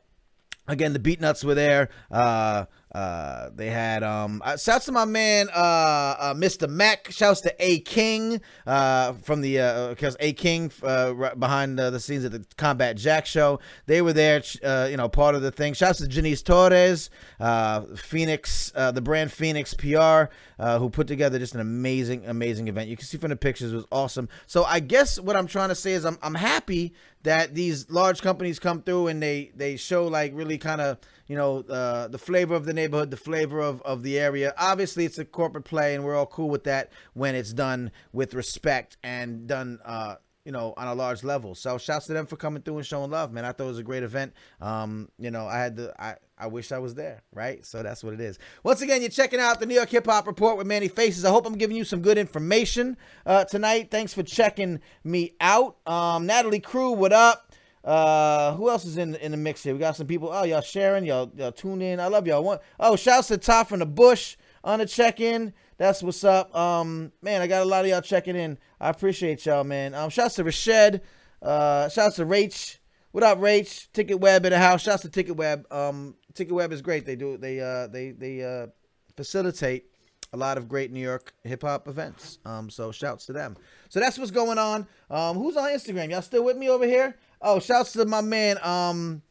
again, 0.68 0.94
the 0.94 1.00
Beatnuts 1.00 1.44
were 1.44 1.56
there. 1.56 1.90
Uh, 2.12 2.66
uh, 2.94 3.50
they 3.54 3.70
had 3.70 4.02
um, 4.04 4.42
uh, 4.46 4.56
shouts 4.56 4.86
to 4.86 4.92
my 4.92 5.06
man, 5.06 5.50
uh, 5.54 6.16
uh, 6.20 6.34
Mr. 6.34 6.70
Mac. 6.70 7.12
Shouts 7.12 7.42
to 7.42 7.54
A 7.60 7.80
King, 7.82 8.42
uh, 8.66 9.14
from 9.14 9.42
the 9.42 9.60
uh, 9.60 9.90
because 9.90 10.16
A 10.20 10.34
King 10.34 10.72
uh, 10.84 11.14
right 11.14 11.38
behind 11.38 11.80
uh, 11.80 11.90
the 11.90 12.00
scenes 12.00 12.24
at 12.24 12.32
the 12.32 12.46
Combat 12.56 12.96
Jack 12.96 13.26
show. 13.26 13.60
They 13.88 14.02
were 14.02 14.14
there, 14.14 14.42
uh, 14.64 14.88
you 14.90 14.98
know, 14.98 15.10
part 15.10 15.36
of 15.36 15.42
the 15.42 15.52
thing. 15.52 15.74
Shouts 15.74 16.00
to 16.00 16.08
Janice 16.08 16.42
Torres, 16.42 17.10
uh, 17.40 17.82
Phoenix, 17.96 18.72
uh, 18.74 18.92
the 18.92 19.02
brand 19.02 19.32
Phoenix 19.32 19.74
PR, 19.74 20.32
uh, 20.58 20.80
who 20.80 20.90
put 20.90 21.08
together 21.08 21.40
just 21.40 21.56
an 21.56 21.62
amazing, 21.62 22.26
amazing 22.26 22.70
event. 22.70 22.90
You 22.90 22.96
can 22.96 23.06
see 23.06 23.18
from 23.18 23.30
the 23.30 23.36
pictures, 23.36 23.74
it 23.74 23.76
was 23.76 23.86
awesome. 23.92 24.30
So 24.46 24.64
I 24.64 24.80
guess 24.80 25.20
what 25.20 25.36
I'm 25.36 25.48
trying 25.48 25.70
to 25.70 25.76
say 25.76 25.92
is 25.92 26.06
I'm 26.06 26.18
I'm 26.22 26.36
happy 26.36 26.94
that 27.24 27.54
these 27.54 27.90
large 27.90 28.22
companies 28.22 28.60
come 28.60 28.82
through 28.82 29.08
and 29.08 29.22
they 29.22 29.52
they 29.56 29.76
show 29.76 30.08
like 30.08 30.32
really 30.34 30.58
kind 30.58 30.80
of 30.80 30.98
you 31.28 31.36
know 31.36 31.60
uh, 31.70 32.08
the 32.08 32.18
flavor 32.18 32.56
of 32.56 32.66
the 32.66 32.74
neighborhood 32.74 33.12
the 33.12 33.18
flavor 33.18 33.60
of, 33.60 33.82
of 33.84 34.04
the 34.04 34.20
area 34.20 34.54
obviously 34.58 35.06
it's 35.06 35.18
a 35.18 35.26
corporate 35.26 35.66
play 35.66 35.96
and 35.96 36.04
we're 36.04 36.16
all 36.16 36.26
cool 36.26 36.50
with 36.50 36.64
that 36.64 36.92
when 37.14 37.36
it's 37.36 37.54
done 37.54 37.92
with 38.14 38.34
respect 38.34 38.98
and 39.04 39.48
done 39.48 39.80
uh, 39.86 40.16
you 40.48 40.54
know, 40.54 40.74
on 40.78 40.88
a 40.88 40.96
large 40.96 41.26
level. 41.26 41.56
So 41.56 41.78
shouts 41.78 42.06
to 42.06 42.14
them 42.14 42.26
for 42.26 42.38
coming 42.38 42.62
through 42.62 42.78
and 42.78 42.86
showing 42.86 43.12
love, 43.12 43.34
man. 43.34 43.44
I 43.44 43.52
thought 43.52 43.66
it 43.66 43.68
was 43.68 43.80
a 43.80 43.84
great 43.84 44.04
event. 44.04 44.32
Um, 44.62 45.10
you 45.20 45.30
know, 45.30 45.46
I 45.46 45.58
had 45.58 45.76
the 45.76 45.94
I 46.02 46.16
I 46.38 46.48
wish 46.48 46.72
I 46.72 46.80
was 46.80 46.96
there, 46.96 47.22
right? 47.34 47.66
So 47.66 47.84
that's 47.84 48.02
what 48.02 48.14
it 48.14 48.22
is. 48.22 48.40
Once 48.64 48.82
again, 48.82 49.02
you're 49.02 49.10
checking 49.10 49.42
out 49.42 49.60
the 49.60 49.66
New 49.66 49.76
York 49.76 49.90
Hip 49.90 50.06
Hop 50.06 50.26
Report 50.26 50.58
with 50.58 50.66
Manny 50.66 50.88
Faces. 50.88 51.26
I 51.26 51.32
hope 51.32 51.46
I'm 51.46 51.58
giving 51.58 51.76
you 51.76 51.84
some 51.84 52.02
good 52.02 52.18
information 52.18 52.96
uh, 53.26 53.44
tonight. 53.44 53.92
Thanks 53.92 54.14
for 54.14 54.24
checking 54.24 54.80
me 55.04 55.34
out. 55.42 55.80
Um, 55.86 56.26
Natalie 56.26 56.62
Crew, 56.62 56.92
what 56.94 57.12
up? 57.12 57.52
Uh, 57.84 58.54
who 58.56 58.70
else 58.70 58.86
is 58.86 58.98
in 58.98 59.16
in 59.16 59.32
the 59.32 59.38
mix 59.38 59.64
here? 59.64 59.74
We 59.74 59.80
got 59.80 59.96
some 59.96 60.08
people. 60.08 60.30
Oh, 60.32 60.44
y'all 60.44 60.62
sharing, 60.62 61.06
y'all 61.06 61.32
y'all 61.36 61.52
tune 61.52 61.82
in. 61.82 62.00
I 62.00 62.08
love 62.08 62.28
y'all. 62.28 62.44
One, 62.44 62.60
oh, 62.80 62.96
shouts 62.96 63.30
to 63.30 63.38
Top 63.38 63.70
from 63.70 63.80
the 63.80 63.86
Bush 63.86 64.36
on 64.64 64.80
the 64.80 64.86
check 64.86 65.20
in. 65.20 65.54
That's 65.78 66.02
what's 66.02 66.24
up. 66.24 66.56
Um, 66.56 67.12
man, 67.22 67.42
I 67.42 67.48
got 67.48 67.62
a 67.62 67.66
lot 67.66 67.86
of 67.86 67.92
y'all 67.92 68.02
checking 68.02 68.36
in. 68.36 68.58
I 68.82 68.90
appreciate 68.90 69.46
y'all, 69.46 69.64
man. 69.64 69.94
Um, 69.94 70.10
shouts 70.10 70.36
to 70.36 70.44
Rashed. 70.44 71.02
Uh, 71.42 71.88
shouts 71.90 72.16
to 72.18 72.26
Rach. 72.26 72.78
What 73.12 73.24
up, 73.24 73.40
Rach? 73.40 73.88
Ticket 73.94 74.20
Web 74.20 74.46
in 74.46 74.52
the 74.52 74.60
house. 74.60 74.82
Shouts 74.82 75.04
to 75.04 75.10
Ticket 75.10 75.36
Web. 75.36 75.66
Um, 75.72 76.16
Ticket 76.34 76.54
Web 76.54 76.72
is 76.72 76.82
great. 76.82 77.06
They 77.06 77.16
do. 77.16 77.38
They 77.38 77.60
uh, 77.60 77.88
they 77.88 78.12
they 78.12 78.44
uh, 78.44 78.68
facilitate 79.16 79.92
a 80.34 80.38
lot 80.38 80.58
of 80.58 80.68
great 80.68 80.92
New 80.92 81.00
York 81.00 81.34
hip 81.44 81.62
hop 81.62 81.88
events. 81.88 82.40
Um, 82.46 82.70
so 82.70 82.92
shouts 82.92 83.26
to 83.28 83.34
them. 83.34 83.56
So 83.90 84.00
that's 84.00 84.18
what's 84.18 84.32
going 84.32 84.58
on. 84.58 84.88
Um, 85.10 85.38
who's 85.38 85.56
on 85.56 85.70
Instagram? 85.70 86.12
Y'all 86.12 86.22
still 86.22 86.44
with 86.44 86.58
me 86.58 86.70
over 86.70 86.86
here? 86.86 87.16
Oh, 87.42 87.60
shouts 87.60 87.94
to 87.94 88.06
my 88.06 88.22
man. 88.22 88.58
Um, 88.64 89.22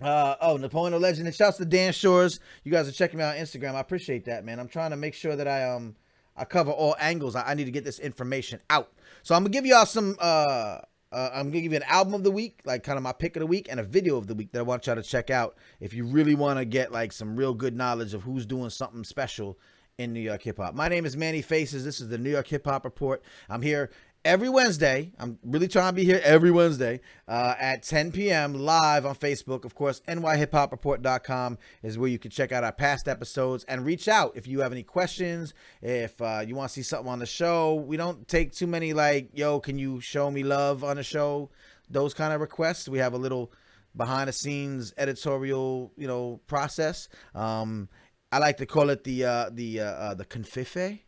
uh, 0.00 0.36
oh, 0.40 0.56
Napoleon 0.56 1.00
Legend. 1.00 1.26
And 1.26 1.34
shouts 1.34 1.58
to 1.58 1.64
Dan 1.64 1.92
Shores. 1.92 2.40
You 2.64 2.72
guys 2.72 2.88
are 2.88 2.92
checking 2.92 3.18
me 3.18 3.24
out 3.24 3.36
on 3.36 3.42
Instagram. 3.42 3.74
I 3.74 3.80
appreciate 3.80 4.24
that, 4.26 4.44
man. 4.44 4.58
I'm 4.58 4.68
trying 4.68 4.90
to 4.90 4.96
make 4.96 5.14
sure 5.14 5.36
that 5.36 5.48
I 5.48 5.68
um 5.68 5.96
I 6.36 6.44
cover 6.44 6.70
all 6.70 6.96
angles. 6.98 7.36
I, 7.36 7.50
I 7.50 7.54
need 7.54 7.64
to 7.64 7.70
get 7.70 7.84
this 7.84 7.98
information 7.98 8.60
out. 8.70 8.92
So 9.22 9.34
I'm 9.34 9.42
gonna 9.42 9.52
give 9.52 9.66
y'all 9.66 9.86
some 9.86 10.16
uh 10.18 10.78
uh, 11.12 11.30
I'm 11.34 11.50
gonna 11.50 11.60
give 11.60 11.72
you 11.72 11.76
an 11.76 11.84
album 11.84 12.14
of 12.14 12.24
the 12.24 12.30
week, 12.30 12.62
like 12.64 12.82
kind 12.82 12.96
of 12.96 13.02
my 13.02 13.12
pick 13.12 13.36
of 13.36 13.40
the 13.40 13.46
week, 13.46 13.68
and 13.70 13.78
a 13.78 13.82
video 13.82 14.16
of 14.16 14.26
the 14.28 14.34
week 14.34 14.52
that 14.52 14.60
I 14.60 14.62
want 14.62 14.86
y'all 14.86 14.96
to 14.96 15.02
check 15.02 15.28
out 15.28 15.56
if 15.78 15.92
you 15.92 16.06
really 16.06 16.34
want 16.34 16.58
to 16.58 16.64
get 16.64 16.90
like 16.90 17.12
some 17.12 17.36
real 17.36 17.52
good 17.52 17.76
knowledge 17.76 18.14
of 18.14 18.22
who's 18.22 18.46
doing 18.46 18.70
something 18.70 19.04
special 19.04 19.58
in 19.98 20.14
New 20.14 20.20
York 20.20 20.42
hip 20.42 20.56
hop. 20.56 20.74
My 20.74 20.88
name 20.88 21.04
is 21.04 21.16
Manny 21.16 21.42
Faces. 21.42 21.84
This 21.84 22.00
is 22.00 22.08
the 22.08 22.16
New 22.16 22.30
York 22.30 22.48
Hip 22.48 22.64
Hop 22.64 22.86
Report. 22.86 23.22
I'm 23.50 23.60
here 23.60 23.90
every 24.24 24.48
Wednesday. 24.48 25.12
I'm 25.18 25.38
really 25.44 25.68
trying 25.68 25.88
to 25.88 25.92
be 25.94 26.04
here 26.04 26.20
every 26.22 26.50
Wednesday 26.50 27.00
uh, 27.26 27.54
at 27.58 27.82
10 27.82 28.12
p.m. 28.12 28.54
live 28.54 29.04
on 29.04 29.14
Facebook. 29.14 29.64
Of 29.64 29.74
course, 29.74 30.00
nyhiphopreport.com 30.08 31.58
is 31.82 31.98
where 31.98 32.08
you 32.08 32.18
can 32.18 32.30
check 32.30 32.52
out 32.52 32.64
our 32.64 32.72
past 32.72 33.08
episodes 33.08 33.64
and 33.64 33.84
reach 33.84 34.08
out 34.08 34.32
if 34.36 34.46
you 34.46 34.60
have 34.60 34.72
any 34.72 34.82
questions. 34.82 35.54
If 35.80 36.20
uh, 36.20 36.42
you 36.46 36.54
want 36.54 36.70
to 36.70 36.74
see 36.74 36.82
something 36.82 37.10
on 37.10 37.18
the 37.18 37.26
show, 37.26 37.74
we 37.74 37.96
don't 37.96 38.26
take 38.28 38.52
too 38.52 38.66
many 38.66 38.92
like, 38.92 39.30
yo, 39.34 39.60
can 39.60 39.78
you 39.78 40.00
show 40.00 40.30
me 40.30 40.42
love 40.42 40.84
on 40.84 40.96
the 40.96 41.02
show? 41.02 41.50
Those 41.90 42.14
kind 42.14 42.32
of 42.32 42.40
requests. 42.40 42.88
We 42.88 42.98
have 42.98 43.14
a 43.14 43.18
little 43.18 43.52
behind 43.96 44.28
the 44.28 44.32
scenes 44.32 44.94
editorial, 44.96 45.92
you 45.96 46.06
know, 46.06 46.40
process. 46.46 47.08
Um, 47.34 47.88
I 48.30 48.38
like 48.38 48.56
to 48.58 48.66
call 48.66 48.88
it 48.88 49.04
the 49.04 49.24
uh, 49.26 49.50
the 49.52 49.80
uh, 49.80 49.84
uh, 49.84 50.14
the 50.14 50.24
confife 50.24 51.00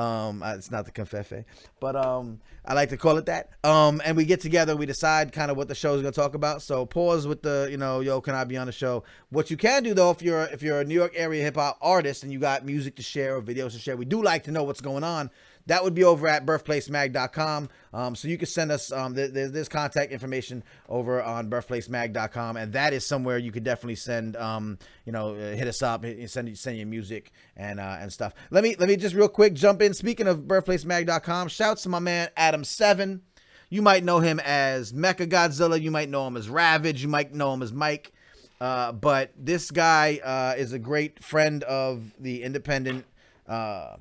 um, 0.00 0.42
it's 0.46 0.70
not 0.70 0.84
the 0.86 0.90
confefe, 0.90 1.44
but 1.78 1.94
um, 1.94 2.40
I 2.64 2.74
like 2.74 2.88
to 2.88 2.96
call 2.96 3.18
it 3.18 3.26
that. 3.26 3.50
Um, 3.64 4.00
and 4.04 4.16
we 4.16 4.24
get 4.24 4.40
together, 4.40 4.74
we 4.74 4.86
decide 4.86 5.32
kind 5.32 5.50
of 5.50 5.56
what 5.56 5.68
the 5.68 5.74
show 5.74 5.94
is 5.94 6.02
gonna 6.02 6.12
talk 6.12 6.34
about. 6.34 6.62
So 6.62 6.86
pause 6.86 7.26
with 7.26 7.42
the, 7.42 7.68
you 7.70 7.76
know, 7.76 8.00
yo, 8.00 8.20
can 8.20 8.34
I 8.34 8.44
be 8.44 8.56
on 8.56 8.66
the 8.66 8.72
show? 8.72 9.04
What 9.28 9.50
you 9.50 9.56
can 9.56 9.82
do 9.82 9.92
though, 9.92 10.10
if 10.10 10.22
you're 10.22 10.44
if 10.44 10.62
you're 10.62 10.80
a 10.80 10.84
New 10.84 10.94
York 10.94 11.12
area 11.14 11.42
hip 11.42 11.56
hop 11.56 11.78
artist 11.82 12.22
and 12.22 12.32
you 12.32 12.38
got 12.38 12.64
music 12.64 12.96
to 12.96 13.02
share 13.02 13.36
or 13.36 13.42
videos 13.42 13.72
to 13.72 13.78
share, 13.78 13.96
we 13.96 14.04
do 14.06 14.22
like 14.22 14.44
to 14.44 14.50
know 14.50 14.62
what's 14.62 14.80
going 14.80 15.04
on 15.04 15.30
that 15.66 15.84
would 15.84 15.94
be 15.94 16.04
over 16.04 16.26
at 16.26 16.46
birthplacemag.com. 16.46 17.68
Um, 17.92 18.14
so 18.14 18.28
you 18.28 18.38
can 18.38 18.46
send 18.46 18.72
us, 18.72 18.92
um, 18.92 19.14
there's, 19.14 19.52
there's 19.52 19.68
contact 19.68 20.12
information 20.12 20.62
over 20.88 21.22
on 21.22 21.50
birthplacemag.com. 21.50 22.56
And 22.56 22.72
that 22.72 22.92
is 22.92 23.06
somewhere 23.06 23.38
you 23.38 23.52
could 23.52 23.64
definitely 23.64 23.96
send, 23.96 24.36
um, 24.36 24.78
you 25.04 25.12
know, 25.12 25.34
uh, 25.34 25.54
hit 25.54 25.68
us 25.68 25.82
up, 25.82 26.04
send, 26.26 26.58
send 26.58 26.76
your 26.76 26.86
music 26.86 27.32
and, 27.56 27.80
uh, 27.80 27.96
and 28.00 28.12
stuff. 28.12 28.34
Let 28.50 28.64
me, 28.64 28.76
let 28.78 28.88
me 28.88 28.96
just 28.96 29.14
real 29.14 29.28
quick 29.28 29.54
jump 29.54 29.82
in. 29.82 29.94
Speaking 29.94 30.26
of 30.26 30.40
birthplacemag.com, 30.42 31.48
shouts 31.48 31.82
to 31.82 31.88
my 31.88 31.98
man, 31.98 32.28
Adam 32.36 32.64
Seven. 32.64 33.22
You 33.68 33.82
might 33.82 34.02
know 34.02 34.18
him 34.18 34.40
as 34.40 34.92
Mecha 34.92 35.28
Godzilla. 35.28 35.80
You 35.80 35.92
might 35.92 36.08
know 36.08 36.26
him 36.26 36.36
as 36.36 36.48
Ravage. 36.48 37.02
You 37.02 37.08
might 37.08 37.32
know 37.32 37.54
him 37.54 37.62
as 37.62 37.72
Mike. 37.72 38.12
Uh, 38.60 38.92
but 38.92 39.32
this 39.38 39.70
guy 39.70 40.20
uh, 40.22 40.54
is 40.58 40.72
a 40.72 40.78
great 40.78 41.22
friend 41.22 41.62
of 41.64 42.12
the 42.18 42.42
independent 42.42 43.06
uh, 43.48 43.96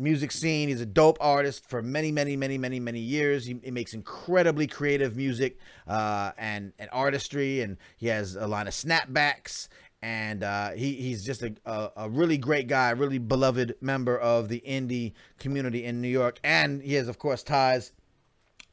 music 0.00 0.32
scene. 0.32 0.68
He's 0.68 0.80
a 0.80 0.86
dope 0.86 1.18
artist 1.20 1.68
for 1.68 1.82
many, 1.82 2.10
many, 2.10 2.36
many, 2.36 2.58
many, 2.58 2.80
many 2.80 3.00
years. 3.00 3.46
He, 3.46 3.60
he 3.62 3.70
makes 3.70 3.94
incredibly 3.94 4.66
creative 4.66 5.16
music 5.16 5.58
uh, 5.86 6.32
and 6.38 6.72
and 6.78 6.88
artistry, 6.92 7.60
and 7.60 7.76
he 7.96 8.08
has 8.08 8.34
a 8.34 8.46
lot 8.46 8.66
of 8.66 8.72
snapbacks. 8.72 9.68
And 10.02 10.42
uh, 10.42 10.70
he, 10.70 10.94
he's 10.94 11.26
just 11.26 11.42
a, 11.42 11.54
a, 11.66 11.90
a, 11.96 12.08
really 12.08 12.38
great 12.38 12.68
guy, 12.68 12.88
really 12.92 13.18
beloved 13.18 13.74
member 13.82 14.18
of 14.18 14.48
the 14.48 14.62
indie 14.66 15.12
community 15.38 15.84
in 15.84 16.00
New 16.00 16.08
York. 16.08 16.40
And 16.42 16.80
he 16.80 16.94
has, 16.94 17.06
of 17.06 17.18
course, 17.18 17.42
ties 17.42 17.92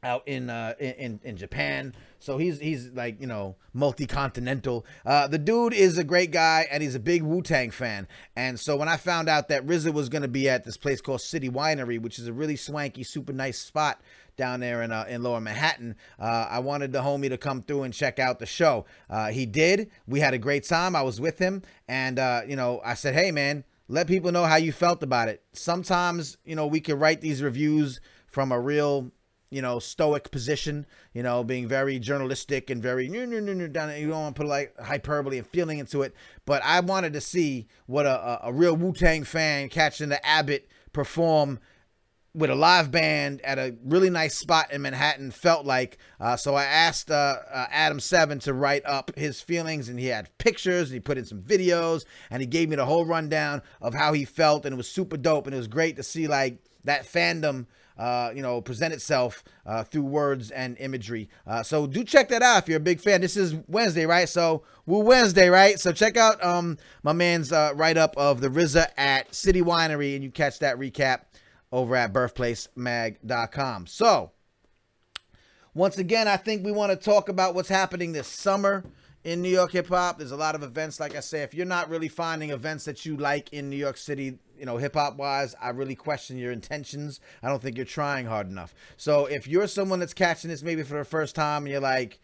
out 0.02 0.26
in 0.26 0.48
uh, 0.48 0.74
in 0.80 1.20
in 1.22 1.36
Japan. 1.36 1.94
So 2.18 2.38
he's 2.38 2.60
he's 2.60 2.90
like 2.92 3.20
you 3.20 3.26
know 3.26 3.56
multi-continental. 3.72 4.84
Uh, 5.06 5.28
the 5.28 5.38
dude 5.38 5.72
is 5.72 5.98
a 5.98 6.04
great 6.04 6.30
guy 6.30 6.66
and 6.70 6.82
he's 6.82 6.94
a 6.94 7.00
big 7.00 7.22
Wu 7.22 7.42
Tang 7.42 7.70
fan. 7.70 8.08
And 8.36 8.58
so 8.58 8.76
when 8.76 8.88
I 8.88 8.96
found 8.96 9.28
out 9.28 9.48
that 9.48 9.66
RZA 9.66 9.92
was 9.92 10.08
gonna 10.08 10.28
be 10.28 10.48
at 10.48 10.64
this 10.64 10.76
place 10.76 11.00
called 11.00 11.20
City 11.20 11.48
Winery, 11.48 12.00
which 12.00 12.18
is 12.18 12.26
a 12.26 12.32
really 12.32 12.56
swanky, 12.56 13.02
super 13.02 13.32
nice 13.32 13.58
spot 13.58 14.00
down 14.38 14.60
there 14.60 14.80
in 14.82 14.90
uh, 14.90 15.04
in 15.06 15.22
Lower 15.22 15.40
Manhattan. 15.40 15.96
Uh, 16.18 16.46
I 16.48 16.60
wanted 16.60 16.92
the 16.92 17.02
homie 17.02 17.28
to 17.28 17.36
come 17.36 17.60
through 17.62 17.82
and 17.82 17.92
check 17.92 18.18
out 18.18 18.38
the 18.38 18.46
show. 18.46 18.86
Uh, 19.10 19.28
he 19.28 19.44
did. 19.44 19.90
We 20.06 20.20
had 20.20 20.32
a 20.32 20.38
great 20.38 20.64
time. 20.64 20.96
I 20.96 21.02
was 21.02 21.20
with 21.20 21.38
him, 21.38 21.62
and 21.86 22.18
uh, 22.18 22.42
you 22.48 22.56
know, 22.56 22.80
I 22.82 22.94
said, 22.94 23.14
"Hey, 23.14 23.30
man, 23.30 23.64
let 23.88 24.06
people 24.06 24.32
know 24.32 24.44
how 24.44 24.56
you 24.56 24.72
felt 24.72 25.02
about 25.02 25.28
it." 25.28 25.42
Sometimes, 25.52 26.38
you 26.46 26.56
know, 26.56 26.66
we 26.66 26.80
can 26.80 26.98
write 26.98 27.20
these 27.20 27.42
reviews 27.42 28.00
from 28.26 28.52
a 28.52 28.58
real 28.58 29.10
you 29.50 29.62
know, 29.62 29.78
stoic 29.78 30.30
position, 30.30 30.86
you 31.12 31.22
know, 31.22 31.42
being 31.42 31.66
very 31.66 31.98
journalistic 31.98 32.70
and 32.70 32.82
very 32.82 33.08
down. 33.08 33.98
you 33.98 34.08
don't 34.08 34.20
want 34.20 34.36
to 34.36 34.40
put 34.40 34.48
like 34.48 34.78
hyperbole 34.78 35.38
and 35.38 35.46
feeling 35.46 35.78
into 35.78 36.02
it. 36.02 36.14
But 36.44 36.62
I 36.64 36.80
wanted 36.80 37.14
to 37.14 37.20
see 37.20 37.66
what 37.86 38.06
a, 38.06 38.46
a, 38.46 38.52
real 38.52 38.76
Wu 38.76 38.92
Tang 38.92 39.24
fan 39.24 39.68
catching 39.68 40.10
the 40.10 40.24
Abbot 40.24 40.68
perform 40.92 41.60
with 42.34 42.50
a 42.50 42.54
live 42.54 42.90
band 42.90 43.40
at 43.40 43.58
a 43.58 43.74
really 43.84 44.10
nice 44.10 44.38
spot 44.38 44.70
in 44.70 44.82
Manhattan 44.82 45.30
felt 45.30 45.64
like. 45.64 45.98
Uh, 46.20 46.36
so 46.36 46.54
I 46.54 46.64
asked 46.64 47.10
uh, 47.10 47.36
uh, 47.50 47.66
Adam 47.70 48.00
Seven 48.00 48.38
to 48.40 48.52
write 48.52 48.84
up 48.84 49.10
his 49.16 49.40
feelings, 49.40 49.88
and 49.88 49.98
he 49.98 50.06
had 50.06 50.36
pictures, 50.38 50.90
and 50.90 50.94
he 50.94 51.00
put 51.00 51.18
in 51.18 51.24
some 51.24 51.42
videos, 51.42 52.04
and 52.30 52.40
he 52.40 52.46
gave 52.46 52.68
me 52.68 52.76
the 52.76 52.84
whole 52.84 53.06
rundown 53.06 53.62
of 53.80 53.94
how 53.94 54.12
he 54.12 54.24
felt, 54.24 54.66
and 54.66 54.74
it 54.74 54.76
was 54.76 54.88
super 54.88 55.16
dope, 55.16 55.46
and 55.46 55.54
it 55.54 55.58
was 55.58 55.68
great 55.68 55.96
to 55.96 56.02
see 56.02 56.28
like 56.28 56.58
that 56.84 57.06
fandom 57.06 57.66
uh, 57.98 58.30
you 58.34 58.42
know, 58.42 58.60
present 58.60 58.94
itself 58.94 59.42
uh, 59.66 59.82
through 59.82 60.04
words 60.04 60.50
and 60.50 60.76
imagery. 60.78 61.28
Uh, 61.46 61.62
so 61.62 61.86
do 61.86 62.04
check 62.04 62.28
that 62.28 62.42
out 62.42 62.62
if 62.62 62.68
you're 62.68 62.76
a 62.76 62.80
big 62.80 63.00
fan. 63.00 63.20
This 63.20 63.36
is 63.36 63.56
Wednesday, 63.66 64.06
right? 64.06 64.28
So 64.28 64.62
Wu 64.86 65.00
Wednesday, 65.00 65.48
right? 65.48 65.78
So 65.78 65.92
check 65.92 66.16
out 66.16 66.42
um 66.44 66.78
my 67.02 67.12
man's 67.12 67.52
uh, 67.52 67.72
write 67.74 67.96
up 67.96 68.16
of 68.16 68.40
the 68.40 68.48
RZA 68.48 68.86
at 68.96 69.34
City 69.34 69.60
Winery, 69.62 70.14
and 70.14 70.22
you 70.22 70.30
catch 70.30 70.60
that 70.60 70.78
recap 70.78 71.22
over 71.72 71.96
at 71.96 72.12
birthplacemag.com. 72.12 73.86
So 73.86 74.32
once 75.74 75.98
again, 75.98 76.28
I 76.28 76.36
think 76.36 76.64
we 76.64 76.72
want 76.72 76.90
to 76.90 76.96
talk 76.96 77.28
about 77.28 77.54
what's 77.54 77.68
happening 77.68 78.12
this 78.12 78.28
summer 78.28 78.84
in 79.28 79.42
New 79.42 79.50
York 79.50 79.72
hip 79.72 79.88
hop. 79.88 80.16
There's 80.16 80.32
a 80.32 80.36
lot 80.36 80.54
of 80.54 80.62
events, 80.62 80.98
like 80.98 81.14
I 81.14 81.20
say. 81.20 81.42
If 81.42 81.52
you're 81.52 81.66
not 81.66 81.90
really 81.90 82.08
finding 82.08 82.48
events 82.48 82.86
that 82.86 83.04
you 83.04 83.14
like 83.14 83.52
in 83.52 83.68
New 83.68 83.76
York 83.76 83.98
City, 83.98 84.38
you 84.58 84.64
know, 84.64 84.78
hip 84.78 84.94
hop 84.94 85.18
wise, 85.18 85.54
I 85.60 85.68
really 85.68 85.94
question 85.94 86.38
your 86.38 86.50
intentions. 86.50 87.20
I 87.42 87.48
don't 87.48 87.60
think 87.60 87.76
you're 87.76 87.84
trying 87.84 88.24
hard 88.24 88.48
enough. 88.48 88.74
So 88.96 89.26
if 89.26 89.46
you're 89.46 89.66
someone 89.66 89.98
that's 89.98 90.14
catching 90.14 90.48
this 90.48 90.62
maybe 90.62 90.82
for 90.82 90.96
the 90.96 91.04
first 91.04 91.34
time 91.34 91.64
and 91.64 91.70
you're 91.70 91.78
like, 91.78 92.20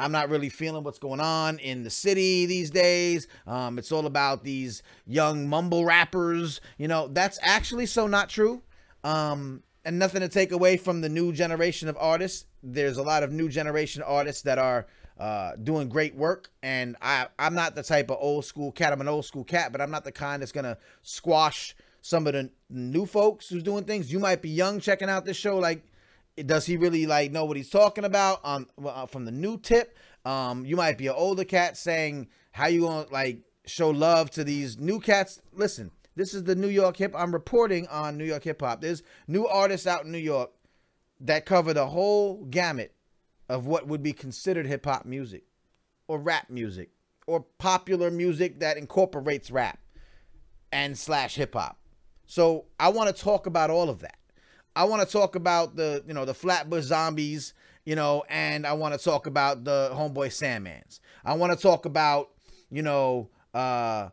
I'm 0.00 0.10
not 0.10 0.28
really 0.28 0.48
feeling 0.48 0.82
what's 0.82 0.98
going 0.98 1.20
on 1.20 1.60
in 1.60 1.84
the 1.84 1.90
city 1.90 2.46
these 2.46 2.70
days. 2.70 3.28
Um, 3.46 3.78
it's 3.78 3.92
all 3.92 4.06
about 4.06 4.42
these 4.42 4.82
young 5.06 5.48
mumble 5.48 5.84
rappers. 5.84 6.60
You 6.78 6.88
know, 6.88 7.06
that's 7.06 7.38
actually 7.42 7.86
so 7.86 8.08
not 8.08 8.28
true. 8.28 8.62
Um, 9.04 9.62
and 9.84 10.00
nothing 10.00 10.20
to 10.22 10.28
take 10.28 10.50
away 10.50 10.78
from 10.78 11.00
the 11.00 11.08
new 11.08 11.32
generation 11.32 11.88
of 11.88 11.96
artists. 12.00 12.46
There's 12.60 12.96
a 12.96 13.02
lot 13.04 13.22
of 13.22 13.30
new 13.30 13.48
generation 13.48 14.02
artists 14.02 14.42
that 14.42 14.58
are 14.58 14.86
uh, 15.20 15.54
doing 15.62 15.88
great 15.88 16.14
work. 16.14 16.50
And 16.62 16.96
I, 17.02 17.26
I'm 17.38 17.54
not 17.54 17.74
the 17.74 17.82
type 17.82 18.10
of 18.10 18.16
old 18.18 18.46
school 18.46 18.72
cat. 18.72 18.92
I'm 18.92 19.02
an 19.02 19.08
old 19.08 19.26
school 19.26 19.44
cat, 19.44 19.70
but 19.70 19.80
I'm 19.80 19.90
not 19.90 20.02
the 20.02 20.12
kind 20.12 20.40
that's 20.40 20.50
gonna 20.50 20.78
squash 21.02 21.76
some 22.00 22.26
of 22.26 22.32
the 22.32 22.50
new 22.70 23.04
folks 23.04 23.48
who's 23.48 23.62
doing 23.62 23.84
things. 23.84 24.10
You 24.10 24.18
might 24.18 24.40
be 24.40 24.48
young 24.48 24.80
checking 24.80 25.10
out 25.10 25.26
this 25.26 25.36
show. 25.36 25.58
Like, 25.58 25.84
does 26.46 26.64
he 26.64 26.78
really 26.78 27.06
like 27.06 27.32
know 27.32 27.44
what 27.44 27.58
he's 27.58 27.68
talking 27.68 28.04
about 28.04 28.40
on 28.42 28.66
uh, 28.82 29.04
from 29.04 29.26
the 29.26 29.30
new 29.30 29.58
tip? 29.58 29.94
Um, 30.24 30.64
you 30.64 30.76
might 30.76 30.96
be 30.96 31.08
an 31.08 31.14
older 31.14 31.44
cat 31.44 31.76
saying 31.76 32.28
how 32.52 32.68
you 32.68 32.82
gonna 32.82 33.06
like 33.10 33.42
show 33.66 33.90
love 33.90 34.30
to 34.30 34.42
these 34.42 34.78
new 34.78 35.00
cats. 35.00 35.42
Listen, 35.52 35.90
this 36.16 36.32
is 36.32 36.44
the 36.44 36.54
New 36.54 36.68
York 36.68 36.96
hip. 36.96 37.14
I'm 37.14 37.32
reporting 37.32 37.86
on 37.88 38.16
New 38.16 38.24
York 38.24 38.44
hip 38.44 38.62
hop. 38.62 38.80
There's 38.80 39.02
new 39.28 39.46
artists 39.46 39.86
out 39.86 40.06
in 40.06 40.12
New 40.12 40.18
York 40.18 40.50
that 41.20 41.44
cover 41.44 41.74
the 41.74 41.86
whole 41.86 42.46
gamut 42.46 42.94
of 43.50 43.66
what 43.66 43.88
would 43.88 44.00
be 44.00 44.12
considered 44.12 44.64
hip 44.64 44.84
hop 44.84 45.04
music 45.04 45.42
or 46.06 46.20
rap 46.20 46.48
music 46.48 46.90
or 47.26 47.44
popular 47.58 48.08
music 48.08 48.60
that 48.60 48.76
incorporates 48.76 49.50
rap 49.50 49.80
and 50.70 50.96
slash 50.96 51.34
hip 51.34 51.54
hop. 51.54 51.76
So 52.26 52.66
I 52.78 52.90
want 52.90 53.14
to 53.14 53.22
talk 53.22 53.46
about 53.46 53.68
all 53.68 53.90
of 53.90 53.98
that. 54.02 54.18
I 54.76 54.84
want 54.84 55.02
to 55.02 55.12
talk 55.12 55.34
about 55.34 55.74
the, 55.74 56.04
you 56.06 56.14
know, 56.14 56.24
the 56.24 56.32
Flatbush 56.32 56.84
Zombies, 56.84 57.52
you 57.84 57.96
know, 57.96 58.22
and 58.28 58.64
I 58.64 58.72
want 58.74 58.96
to 58.96 59.04
talk 59.04 59.26
about 59.26 59.64
the 59.64 59.90
Homeboy 59.94 60.28
Sandmans. 60.28 61.00
I 61.24 61.34
want 61.34 61.52
to 61.52 61.58
talk 61.60 61.86
about, 61.86 62.30
you 62.70 62.82
know, 62.82 63.30
uh, 63.52 64.10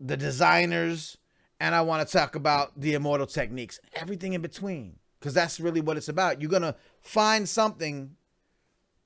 the 0.00 0.16
designers, 0.16 1.18
and 1.60 1.74
I 1.74 1.82
want 1.82 2.08
to 2.08 2.10
talk 2.10 2.36
about 2.36 2.80
the 2.80 2.94
immortal 2.94 3.26
techniques, 3.26 3.80
everything 3.92 4.32
in 4.32 4.40
between, 4.40 4.96
because 5.20 5.34
that's 5.34 5.60
really 5.60 5.82
what 5.82 5.98
it's 5.98 6.08
about. 6.08 6.40
You're 6.40 6.50
gonna 6.50 6.76
find 7.02 7.46
something 7.46 8.16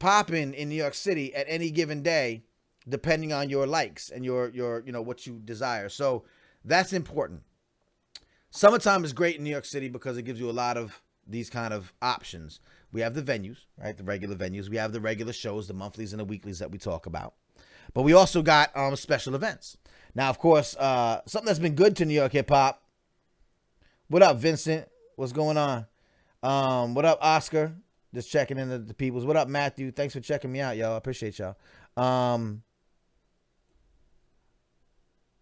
popping 0.03 0.53
in 0.53 0.69
New 0.69 0.75
York 0.75 0.95
City 0.95 1.33
at 1.33 1.47
any 1.49 1.71
given 1.71 2.03
day, 2.03 2.43
depending 2.89 3.33
on 3.33 3.49
your 3.49 3.69
likes 3.69 4.11
and 4.11 4.25
your 4.25 4.49
your 4.49 4.83
you 4.85 4.91
know 4.91 5.01
what 5.01 5.29
you 5.29 5.41
desire. 5.45 5.89
So 5.89 6.25
that's 6.65 6.93
important. 6.93 7.43
Summertime 8.51 9.05
is 9.05 9.13
great 9.13 9.37
in 9.37 9.45
New 9.45 9.51
York 9.51 9.65
City 9.65 9.89
because 9.89 10.19
it 10.19 10.25
gives 10.25 10.41
you 10.41 10.51
a 10.51 10.59
lot 10.65 10.77
of 10.77 11.01
these 11.25 11.49
kind 11.49 11.73
of 11.73 11.93
options. 12.03 12.59
We 12.91 13.01
have 13.01 13.15
the 13.15 13.23
venues, 13.23 13.59
right? 13.79 13.97
The 13.97 14.03
regular 14.03 14.35
venues. 14.35 14.69
We 14.69 14.77
have 14.77 14.93
the 14.93 15.01
regular 15.01 15.33
shows, 15.33 15.69
the 15.69 15.75
monthlies 15.75 16.13
and 16.13 16.19
the 16.19 16.25
weeklies 16.25 16.59
that 16.59 16.73
we 16.73 16.79
talk 16.79 17.07
about. 17.07 17.35
But 17.95 18.03
we 18.03 18.13
also 18.13 18.43
got 18.43 18.77
um, 18.77 18.97
special 18.97 19.37
events. 19.37 19.77
Now, 20.17 20.31
of 20.31 20.39
course, 20.39 20.77
uh, 20.77 21.21
something 21.27 21.47
that's 21.47 21.61
been 21.61 21.77
good 21.77 21.95
to 21.99 22.05
New 22.05 22.15
York 22.15 22.33
hip 22.33 22.51
hop. 22.51 22.83
What 24.09 24.23
up, 24.23 24.37
Vincent? 24.39 24.89
What's 25.15 25.33
going 25.33 25.57
on? 25.57 25.87
Um, 26.43 26.95
what 26.95 27.05
up, 27.05 27.19
Oscar? 27.23 27.77
Just 28.15 28.31
checking 28.31 28.59
in 28.59 28.69
the, 28.69 28.79
the 28.79 28.95
peoples. 28.95 29.25
What 29.25 29.37
up, 29.37 29.49
Matthew? 29.49 29.91
Thanks 29.91 30.13
for 30.13 30.21
checking 30.21 30.53
me 30.53 30.61
out, 30.61 30.77
y'all. 30.77 30.95
I 30.95 30.97
appreciate 30.97 31.39
y'all. 31.39 31.57
Um, 31.97 32.63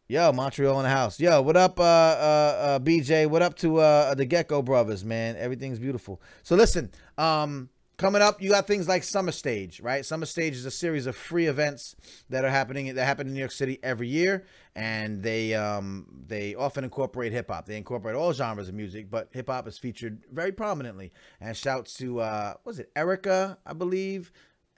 yo, 0.08 0.32
Montreal 0.32 0.78
in 0.78 0.84
the 0.84 0.88
house. 0.88 1.18
Yo, 1.18 1.42
what 1.42 1.56
up, 1.56 1.80
uh, 1.80 1.82
uh, 1.82 1.86
uh 1.86 2.78
BJ? 2.78 3.28
What 3.28 3.42
up 3.42 3.56
to 3.56 3.78
uh, 3.78 4.14
the 4.14 4.24
Gecko 4.24 4.62
Brothers, 4.62 5.04
man? 5.04 5.36
Everything's 5.36 5.80
beautiful. 5.80 6.22
So 6.44 6.54
listen, 6.54 6.92
um, 7.18 7.70
Coming 8.00 8.22
up, 8.22 8.40
you 8.40 8.48
got 8.48 8.66
things 8.66 8.88
like 8.88 9.02
Summer 9.02 9.30
Stage, 9.30 9.78
right? 9.82 10.06
Summer 10.06 10.24
Stage 10.24 10.54
is 10.54 10.64
a 10.64 10.70
series 10.70 11.04
of 11.06 11.14
free 11.14 11.48
events 11.48 11.94
that 12.30 12.46
are 12.46 12.50
happening 12.50 12.94
that 12.94 13.04
happen 13.04 13.26
in 13.26 13.34
New 13.34 13.38
York 13.40 13.52
City 13.52 13.78
every 13.82 14.08
year, 14.08 14.46
and 14.74 15.22
they 15.22 15.52
um, 15.52 16.06
they 16.26 16.54
often 16.54 16.82
incorporate 16.82 17.30
hip 17.30 17.50
hop. 17.50 17.66
They 17.66 17.76
incorporate 17.76 18.16
all 18.16 18.32
genres 18.32 18.70
of 18.70 18.74
music, 18.74 19.10
but 19.10 19.28
hip 19.32 19.48
hop 19.50 19.68
is 19.68 19.76
featured 19.76 20.22
very 20.32 20.50
prominently. 20.50 21.12
And 21.42 21.54
shouts 21.54 21.92
to 21.96 22.20
uh, 22.20 22.54
was 22.64 22.78
it 22.78 22.90
Erica, 22.96 23.58
I 23.66 23.74
believe, 23.74 24.32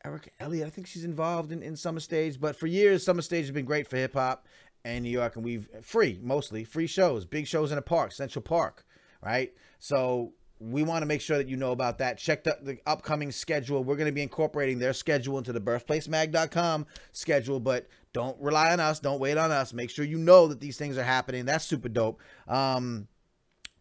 Erica 0.04 0.30
Elliott. 0.40 0.66
I 0.66 0.70
think 0.70 0.88
she's 0.88 1.04
involved 1.04 1.52
in, 1.52 1.62
in 1.62 1.76
Summer 1.76 2.00
Stage. 2.00 2.40
But 2.40 2.56
for 2.56 2.66
years, 2.66 3.04
Summer 3.04 3.22
Stage 3.22 3.44
has 3.44 3.52
been 3.52 3.66
great 3.66 3.86
for 3.86 3.98
hip 3.98 4.14
hop 4.14 4.48
in 4.84 5.04
New 5.04 5.10
York, 5.10 5.36
and 5.36 5.44
we've 5.44 5.68
free 5.80 6.18
mostly 6.20 6.64
free 6.64 6.88
shows, 6.88 7.24
big 7.24 7.46
shows 7.46 7.70
in 7.70 7.76
the 7.76 7.82
park, 7.82 8.10
Central 8.10 8.42
Park, 8.42 8.84
right? 9.22 9.54
So 9.78 10.32
we 10.62 10.84
want 10.84 11.02
to 11.02 11.06
make 11.06 11.20
sure 11.20 11.36
that 11.38 11.48
you 11.48 11.56
know 11.56 11.72
about 11.72 11.98
that. 11.98 12.18
Check 12.18 12.44
the, 12.44 12.56
the 12.62 12.78
upcoming 12.86 13.32
schedule. 13.32 13.82
We're 13.82 13.96
going 13.96 14.06
to 14.06 14.12
be 14.12 14.22
incorporating 14.22 14.78
their 14.78 14.92
schedule 14.92 15.38
into 15.38 15.52
the 15.52 15.60
birthplacemag.com 15.60 16.86
schedule, 17.10 17.58
but 17.58 17.88
don't 18.12 18.40
rely 18.40 18.72
on 18.72 18.78
us. 18.78 19.00
Don't 19.00 19.18
wait 19.18 19.36
on 19.36 19.50
us. 19.50 19.72
Make 19.72 19.90
sure 19.90 20.04
you 20.04 20.18
know 20.18 20.46
that 20.46 20.60
these 20.60 20.76
things 20.76 20.96
are 20.96 21.02
happening. 21.02 21.46
That's 21.46 21.64
super 21.64 21.88
dope. 21.88 22.20
Um, 22.46 23.08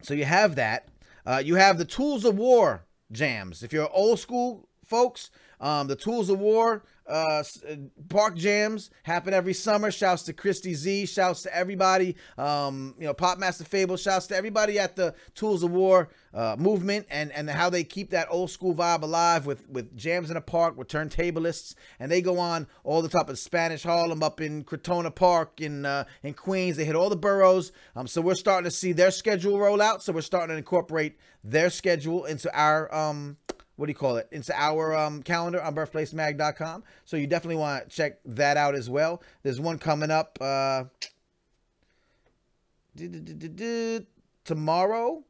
so 0.02 0.14
you 0.14 0.24
have 0.24 0.56
that. 0.56 0.88
Uh, 1.24 1.40
you 1.44 1.54
have 1.54 1.78
the 1.78 1.84
Tools 1.84 2.24
of 2.24 2.36
War 2.36 2.84
jams. 3.12 3.62
If 3.62 3.72
you're 3.72 3.88
old 3.92 4.18
school 4.18 4.68
folks, 4.84 5.30
um, 5.62 5.86
the 5.86 5.96
Tools 5.96 6.28
of 6.28 6.38
War 6.38 6.82
uh, 7.06 7.42
uh, 7.68 7.74
park 8.08 8.36
jams 8.36 8.90
happen 9.02 9.34
every 9.34 9.54
summer. 9.54 9.90
Shouts 9.90 10.22
to 10.24 10.32
Christie 10.32 10.74
Z. 10.74 11.06
Shouts 11.06 11.42
to 11.42 11.54
everybody. 11.54 12.16
Um, 12.38 12.94
you 12.98 13.06
know, 13.06 13.14
Pop 13.14 13.38
Master 13.38 13.64
Fabel. 13.64 13.96
Shouts 13.96 14.28
to 14.28 14.36
everybody 14.36 14.78
at 14.78 14.94
the 14.94 15.14
Tools 15.34 15.62
of 15.62 15.72
War 15.72 16.10
uh, 16.32 16.56
movement 16.58 17.06
and 17.10 17.32
and 17.32 17.50
how 17.50 17.68
they 17.70 17.84
keep 17.84 18.10
that 18.10 18.28
old 18.30 18.50
school 18.50 18.74
vibe 18.74 19.02
alive 19.02 19.46
with 19.46 19.68
with 19.68 19.96
jams 19.96 20.30
in 20.30 20.34
the 20.34 20.40
park 20.40 20.76
with 20.76 20.88
turntablists, 20.88 21.74
and 21.98 22.10
they 22.10 22.22
go 22.22 22.38
on 22.38 22.66
all 22.84 23.02
the 23.02 23.08
top 23.08 23.28
of 23.28 23.38
Spanish 23.38 23.82
Harlem 23.82 24.22
up 24.22 24.40
in 24.40 24.64
Crotona 24.64 25.14
Park 25.14 25.60
in 25.60 25.84
uh, 25.84 26.04
in 26.22 26.34
Queens. 26.34 26.76
They 26.76 26.84
hit 26.84 26.94
all 26.94 27.10
the 27.10 27.16
boroughs. 27.16 27.72
Um, 27.96 28.06
so 28.06 28.20
we're 28.20 28.34
starting 28.34 28.64
to 28.64 28.74
see 28.74 28.92
their 28.92 29.10
schedule 29.10 29.58
roll 29.58 29.82
out. 29.82 30.02
So 30.02 30.12
we're 30.12 30.20
starting 30.20 30.54
to 30.54 30.58
incorporate 30.58 31.18
their 31.44 31.70
schedule 31.70 32.24
into 32.24 32.54
our 32.56 32.92
um 32.94 33.36
what 33.76 33.86
do 33.86 33.90
you 33.90 33.96
call 33.96 34.16
it? 34.16 34.28
It's 34.30 34.50
our 34.50 34.94
um, 34.94 35.22
calendar 35.22 35.62
on 35.62 35.74
birthplacemag.com. 35.74 36.84
So 37.04 37.16
you 37.16 37.26
definitely 37.26 37.56
want 37.56 37.88
to 37.88 37.96
check 37.96 38.18
that 38.24 38.56
out 38.56 38.74
as 38.74 38.90
well. 38.90 39.22
There's 39.42 39.60
one 39.60 39.78
coming 39.78 40.10
up 40.10 40.38
uh, 40.40 40.84
tomorrow. 44.44 45.24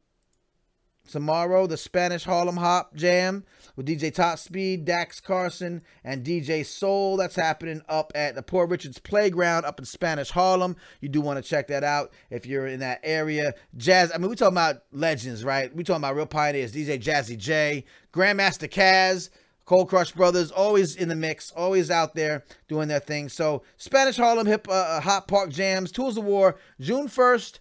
Tomorrow, 1.13 1.67
the 1.67 1.77
Spanish 1.77 2.25
Harlem 2.25 2.57
Hop 2.57 2.95
Jam 2.95 3.45
with 3.77 3.87
DJ 3.87 4.15
Top 4.15 4.39
Speed, 4.39 4.87
Dax 4.87 5.21
Carson, 5.21 5.83
and 6.03 6.25
DJ 6.25 6.65
Soul. 6.65 7.19
That's 7.19 7.37
happening 7.37 7.83
up 7.87 8.13
at 8.15 8.35
the 8.35 8.43
Poor 8.43 8.67
Richards 8.67 8.99
Playground 8.99 9.67
up 9.67 9.79
in 9.79 9.85
Spanish 9.85 10.31
Harlem. 10.31 10.75
You 11.03 11.11
do 11.11 11.21
want 11.21 11.37
to 11.37 11.47
check 11.47 11.67
that 11.67 11.85
out 11.85 12.13
if 12.31 12.47
you're 12.47 12.67
in 12.67 12.81
that 12.81 13.01
area. 13.03 13.53
Jazz, 13.77 14.11
I 14.15 14.17
mean, 14.17 14.31
we 14.31 14.37
talking 14.37 14.55
about 14.55 14.85
legends, 14.91 15.45
right? 15.45 15.75
We 15.77 15.85
talking 15.85 16.01
about 16.01 16.17
real 16.17 16.25
pioneers. 16.25 16.73
DJ 16.73 16.99
Jazzy 16.99 17.37
Jay, 17.37 17.85
Grandmaster 18.11 18.71
Caz. 18.71 19.29
Cold 19.65 19.89
Crush 19.89 20.11
Brothers, 20.11 20.51
always 20.51 20.97
in 20.97 21.09
the 21.09 21.15
mix, 21.15 21.53
always 21.53 21.89
out 21.89 22.15
there 22.15 22.43
doing 22.69 22.89
their 22.89 22.99
thing. 22.99 23.29
So, 23.29 23.63
Spanish 23.77 24.17
Harlem 24.17 24.47
Hip 24.47 24.67
uh, 24.69 24.73
uh 24.73 25.01
Hot 25.01 25.29
Park 25.29 25.51
Jams, 25.51 25.93
Tools 25.93 26.17
of 26.17 26.25
War, 26.25 26.57
June 26.81 27.07
1st, 27.07 27.61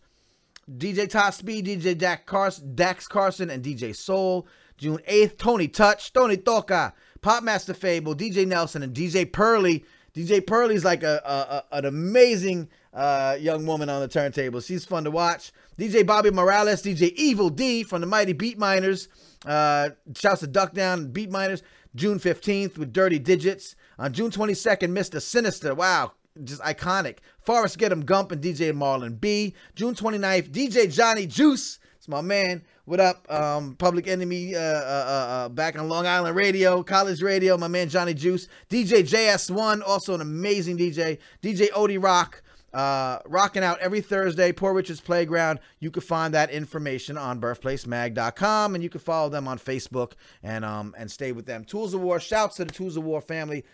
DJ 0.78 1.10
Top 1.10 1.34
Speed, 1.34 1.66
DJ 1.66 1.98
Dax 1.98 2.24
Carson, 2.26 2.76
Dax 2.76 3.08
Carson, 3.08 3.50
and 3.50 3.64
DJ 3.64 3.96
Soul. 3.96 4.48
June 4.78 5.00
8th, 5.08 5.38
Tony 5.38 5.68
Touch, 5.68 6.12
Tony 6.12 6.38
Toca, 6.38 6.94
Popmaster 7.22 7.76
Fabel, 7.76 8.16
DJ 8.16 8.48
Nelson, 8.48 8.82
and 8.82 8.96
DJ 8.96 9.32
Pearly. 9.32 9.86
DJ 10.16 10.46
Pearly's 10.46 10.84
like 10.84 11.04
a, 11.04 11.22
a, 11.24 11.76
a 11.76 11.78
an 11.78 11.86
amazing 11.86 12.68
uh, 12.94 13.38
young 13.40 13.66
woman 13.66 13.90
on 13.90 14.02
the 14.02 14.08
turntable. 14.08 14.60
She's 14.60 14.84
fun 14.84 15.04
to 15.04 15.12
watch. 15.12 15.52
DJ 15.78 16.06
Bobby 16.06 16.32
Morales, 16.32 16.82
DJ 16.82 17.14
Evil 17.16 17.50
Dee 17.50 17.84
from 17.84 18.02
the 18.02 18.08
Mighty 18.08 18.34
Beatminerz. 18.34 19.08
Uh, 19.46 19.92
shouts 20.16 20.42
to 20.42 20.48
Duck 20.48 20.74
Down 20.74 21.08
Beatminerz. 21.10 21.62
June 21.96 22.20
15th 22.20 22.78
with 22.78 22.92
Dirty 22.92 23.20
Digits. 23.20 23.76
On 24.00 24.12
June 24.12 24.32
22nd, 24.32 24.90
Mr. 24.90 25.22
Sinister. 25.22 25.76
Wow, 25.76 26.14
just 26.44 26.62
iconic. 26.62 27.18
Forrest 27.40 27.78
Get 27.78 27.92
'em 27.92 28.02
Gump 28.02 28.32
and 28.32 28.42
DJ 28.42 28.72
Marlon 28.72 29.20
B. 29.20 29.54
June 29.76 29.96
29th, 29.96 30.52
DJ 30.52 30.88
Johnny 30.88 31.26
Juice. 31.26 31.80
It's 31.98 32.08
my 32.08 32.22
man. 32.22 32.64
What 32.86 33.00
up? 33.00 33.32
Um, 33.32 33.76
Public 33.76 34.08
Enemy 34.08 34.56
uh, 34.56 34.60
uh, 34.60 34.64
uh, 34.64 35.32
uh, 35.46 35.50
back 35.50 35.78
on 35.78 35.88
Long 35.88 36.08
Island 36.08 36.36
Radio, 36.36 36.82
College 36.82 37.22
Radio. 37.22 37.56
My 37.58 37.68
man 37.68 37.90
Johnny 37.90 38.16
Juice. 38.16 38.48
DJ 38.70 39.04
JS1, 39.04 39.84
also 39.86 40.16
an 40.16 40.22
amazing 40.22 40.78
DJ. 40.78 41.20
DJ 41.44 41.70
Odie 41.70 42.04
Rock. 42.04 42.42
Uh, 42.74 43.20
rocking 43.26 43.64
out 43.64 43.78
every 43.80 44.00
Thursday, 44.00 44.52
Poor 44.52 44.74
Richard's 44.74 45.02
Playground. 45.02 45.60
You 45.80 45.92
can 45.92 46.02
find 46.02 46.34
that 46.34 46.50
information 46.50 47.18
on 47.18 47.42
birthplacemag.com 47.42 48.76
and 48.76 48.84
you 48.84 48.90
can 48.90 49.02
follow 49.02 49.30
them 49.30 49.48
on 49.48 49.60
Facebook 49.60 50.14
and 50.42 50.64
um 50.64 50.96
and 50.98 51.12
stay 51.12 51.34
with 51.34 51.46
them. 51.46 51.66
Tools 51.66 51.94
of 51.94 52.02
War, 52.02 52.20
shouts 52.20 52.56
to 52.56 52.66
the 52.66 52.72
Tools 52.72 52.96
of 52.96 53.04
War 53.04 53.20
family 53.20 53.66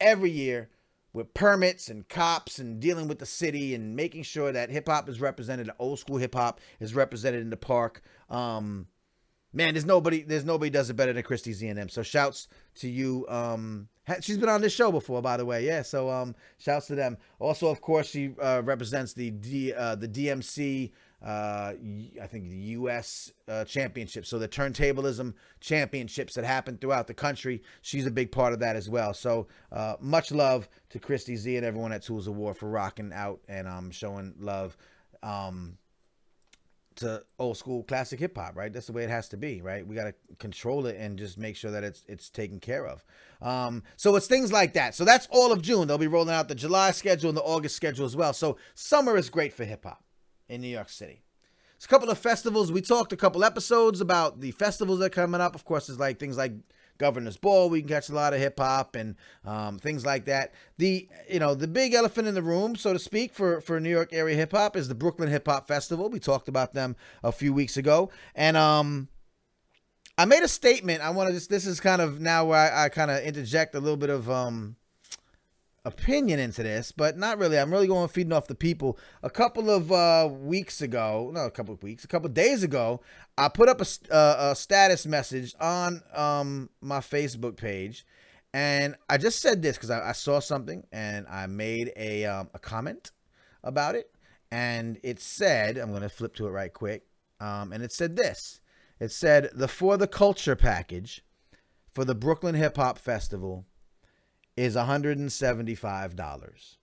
every 0.00 0.30
year 0.30 0.68
with 1.12 1.34
permits 1.34 1.88
and 1.88 2.08
cops 2.08 2.58
and 2.58 2.80
dealing 2.80 3.08
with 3.08 3.18
the 3.18 3.26
city 3.26 3.74
and 3.74 3.96
making 3.96 4.22
sure 4.22 4.52
that 4.52 4.70
hip 4.70 4.88
hop 4.88 5.08
is 5.08 5.20
represented, 5.20 5.70
old 5.78 5.98
school 5.98 6.18
hip 6.18 6.34
hop 6.34 6.60
is 6.78 6.94
represented 6.94 7.40
in 7.40 7.50
the 7.50 7.56
park. 7.56 8.02
Um, 8.28 8.86
man, 9.52 9.74
there's 9.74 9.84
nobody, 9.84 10.22
there's 10.22 10.44
nobody 10.44 10.70
does 10.70 10.90
it 10.90 10.94
better 10.94 11.12
than 11.12 11.22
Christie 11.22 11.52
Z 11.52 11.66
and 11.66 11.78
them. 11.78 11.88
So 11.88 12.02
shouts 12.02 12.48
to 12.76 12.88
you. 12.88 13.26
Um, 13.28 13.88
she's 14.20 14.38
been 14.38 14.48
on 14.48 14.60
this 14.60 14.72
show 14.72 14.92
before, 14.92 15.20
by 15.20 15.36
the 15.36 15.44
way. 15.44 15.66
Yeah. 15.66 15.82
So 15.82 16.10
um, 16.10 16.34
shouts 16.58 16.86
to 16.88 16.94
them. 16.94 17.18
Also, 17.38 17.68
of 17.68 17.80
course, 17.80 18.08
she 18.08 18.34
uh, 18.40 18.62
represents 18.64 19.12
the 19.12 19.30
D, 19.30 19.72
uh, 19.72 19.96
the 19.96 20.08
DMC 20.08 20.92
uh, 21.24 21.74
I 22.20 22.26
think 22.26 22.48
the 22.48 22.56
U.S. 22.56 23.32
Uh, 23.46 23.64
championship. 23.64 24.24
So 24.24 24.38
the 24.38 24.48
turntablism 24.48 25.34
championships 25.60 26.34
that 26.34 26.44
happen 26.44 26.78
throughout 26.78 27.06
the 27.06 27.14
country, 27.14 27.62
she's 27.82 28.06
a 28.06 28.10
big 28.10 28.32
part 28.32 28.52
of 28.52 28.60
that 28.60 28.76
as 28.76 28.88
well. 28.88 29.12
So 29.12 29.46
uh, 29.70 29.96
much 30.00 30.32
love 30.32 30.68
to 30.90 30.98
Christie 30.98 31.36
Z 31.36 31.56
and 31.56 31.66
everyone 31.66 31.92
at 31.92 32.02
Tools 32.02 32.26
of 32.26 32.36
War 32.36 32.54
for 32.54 32.70
rocking 32.70 33.12
out 33.12 33.40
and 33.48 33.68
um, 33.68 33.90
showing 33.90 34.34
love 34.38 34.78
um, 35.22 35.76
to 36.96 37.22
old 37.38 37.58
school 37.58 37.82
classic 37.82 38.18
hip 38.18 38.34
hop. 38.38 38.56
Right, 38.56 38.72
that's 38.72 38.86
the 38.86 38.94
way 38.94 39.04
it 39.04 39.10
has 39.10 39.28
to 39.28 39.36
be. 39.36 39.60
Right, 39.60 39.86
we 39.86 39.94
got 39.94 40.04
to 40.04 40.14
control 40.38 40.86
it 40.86 40.96
and 40.98 41.18
just 41.18 41.36
make 41.36 41.54
sure 41.54 41.70
that 41.70 41.84
it's 41.84 42.02
it's 42.08 42.30
taken 42.30 42.60
care 42.60 42.86
of. 42.86 43.04
Um, 43.42 43.82
so 43.96 44.16
it's 44.16 44.26
things 44.26 44.52
like 44.52 44.72
that. 44.72 44.94
So 44.94 45.04
that's 45.04 45.28
all 45.30 45.52
of 45.52 45.60
June. 45.60 45.86
They'll 45.86 45.98
be 45.98 46.06
rolling 46.06 46.34
out 46.34 46.48
the 46.48 46.54
July 46.54 46.92
schedule 46.92 47.28
and 47.28 47.36
the 47.36 47.42
August 47.42 47.76
schedule 47.76 48.06
as 48.06 48.16
well. 48.16 48.32
So 48.32 48.56
summer 48.74 49.18
is 49.18 49.28
great 49.28 49.52
for 49.52 49.66
hip 49.66 49.84
hop 49.84 50.02
in 50.50 50.60
New 50.60 50.68
York 50.68 50.88
City. 50.88 51.22
It's 51.76 51.86
a 51.86 51.88
couple 51.88 52.10
of 52.10 52.18
festivals. 52.18 52.70
We 52.70 52.82
talked 52.82 53.12
a 53.14 53.16
couple 53.16 53.42
episodes 53.42 54.02
about 54.02 54.40
the 54.40 54.50
festivals 54.50 54.98
that 54.98 55.06
are 55.06 55.08
coming 55.08 55.40
up. 55.40 55.54
Of 55.54 55.64
course, 55.64 55.86
there's 55.86 55.98
like 55.98 56.18
things 56.18 56.36
like 56.36 56.52
Governor's 56.98 57.38
Ball. 57.38 57.70
We 57.70 57.80
can 57.80 57.88
catch 57.88 58.10
a 58.10 58.14
lot 58.14 58.34
of 58.34 58.40
hip 58.40 58.58
hop 58.58 58.94
and 58.94 59.16
um, 59.46 59.78
things 59.78 60.04
like 60.04 60.26
that. 60.26 60.52
The 60.76 61.08
you 61.26 61.38
know 61.38 61.54
the 61.54 61.66
big 61.66 61.94
elephant 61.94 62.28
in 62.28 62.34
the 62.34 62.42
room, 62.42 62.76
so 62.76 62.92
to 62.92 62.98
speak, 62.98 63.32
for 63.32 63.62
for 63.62 63.80
New 63.80 63.88
York 63.88 64.12
area 64.12 64.36
hip 64.36 64.52
hop 64.52 64.76
is 64.76 64.88
the 64.88 64.94
Brooklyn 64.94 65.30
Hip 65.30 65.46
Hop 65.46 65.66
Festival. 65.66 66.10
We 66.10 66.20
talked 66.20 66.48
about 66.48 66.74
them 66.74 66.96
a 67.22 67.32
few 67.32 67.54
weeks 67.54 67.78
ago, 67.78 68.10
and 68.34 68.58
um, 68.58 69.08
I 70.18 70.26
made 70.26 70.42
a 70.42 70.48
statement. 70.48 71.00
I 71.00 71.08
want 71.10 71.28
to 71.28 71.34
just 71.34 71.48
this 71.48 71.64
is 71.64 71.80
kind 71.80 72.02
of 72.02 72.20
now 72.20 72.44
where 72.44 72.58
I, 72.58 72.84
I 72.84 72.88
kind 72.90 73.10
of 73.10 73.22
interject 73.22 73.74
a 73.74 73.80
little 73.80 73.96
bit 73.96 74.10
of 74.10 74.28
um 74.28 74.76
opinion 75.84 76.38
into 76.38 76.62
this, 76.62 76.92
but 76.92 77.16
not 77.16 77.38
really. 77.38 77.58
I'm 77.58 77.72
really 77.72 77.86
going 77.86 78.08
feeding 78.08 78.32
off 78.32 78.46
the 78.46 78.54
people. 78.54 78.98
A 79.22 79.30
couple 79.30 79.70
of 79.70 79.90
uh, 79.90 80.28
weeks 80.30 80.82
ago, 80.82 81.30
no, 81.32 81.46
a 81.46 81.50
couple 81.50 81.74
of 81.74 81.82
weeks, 81.82 82.04
a 82.04 82.08
couple 82.08 82.26
of 82.26 82.34
days 82.34 82.62
ago, 82.62 83.00
I 83.38 83.48
put 83.48 83.68
up 83.68 83.80
a, 83.80 83.86
uh, 84.14 84.50
a 84.50 84.56
status 84.56 85.06
message 85.06 85.54
on 85.60 86.02
um, 86.14 86.70
my 86.80 86.98
Facebook 86.98 87.56
page, 87.56 88.06
and 88.52 88.96
I 89.08 89.18
just 89.18 89.40
said 89.40 89.62
this 89.62 89.76
because 89.76 89.90
I, 89.90 90.10
I, 90.10 90.12
saw 90.12 90.40
something 90.40 90.84
and 90.92 91.26
I 91.28 91.46
made 91.46 91.92
a 91.96 92.24
um, 92.26 92.50
a 92.52 92.58
comment 92.58 93.12
about 93.62 93.94
it, 93.94 94.10
and 94.50 94.98
it 95.02 95.20
said, 95.20 95.78
I'm 95.78 95.90
going 95.90 96.02
to 96.02 96.08
flip 96.08 96.34
to 96.36 96.46
it 96.46 96.50
right 96.50 96.72
quick, 96.72 97.04
um, 97.40 97.72
and 97.72 97.82
it 97.82 97.92
said 97.92 98.16
this. 98.16 98.60
It 98.98 99.12
said 99.12 99.50
the 99.54 99.68
for 99.68 99.96
the 99.96 100.06
culture 100.06 100.56
package 100.56 101.24
for 101.94 102.04
the 102.04 102.14
Brooklyn 102.14 102.54
Hip 102.54 102.76
Hop 102.76 102.98
Festival 102.98 103.64
is 104.60 104.76
$175. 104.76 106.76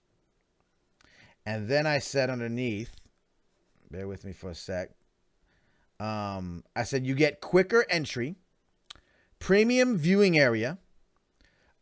And 1.46 1.68
then 1.68 1.86
I 1.86 2.00
said 2.00 2.28
underneath, 2.28 3.06
bear 3.88 4.08
with 4.08 4.24
me 4.24 4.32
for 4.32 4.50
a 4.50 4.54
sec. 4.54 4.90
Um, 6.00 6.64
I 6.74 6.82
said 6.82 7.06
you 7.06 7.14
get 7.14 7.40
quicker 7.40 7.86
entry, 7.88 8.34
premium 9.38 9.96
viewing 9.96 10.36
area, 10.36 10.78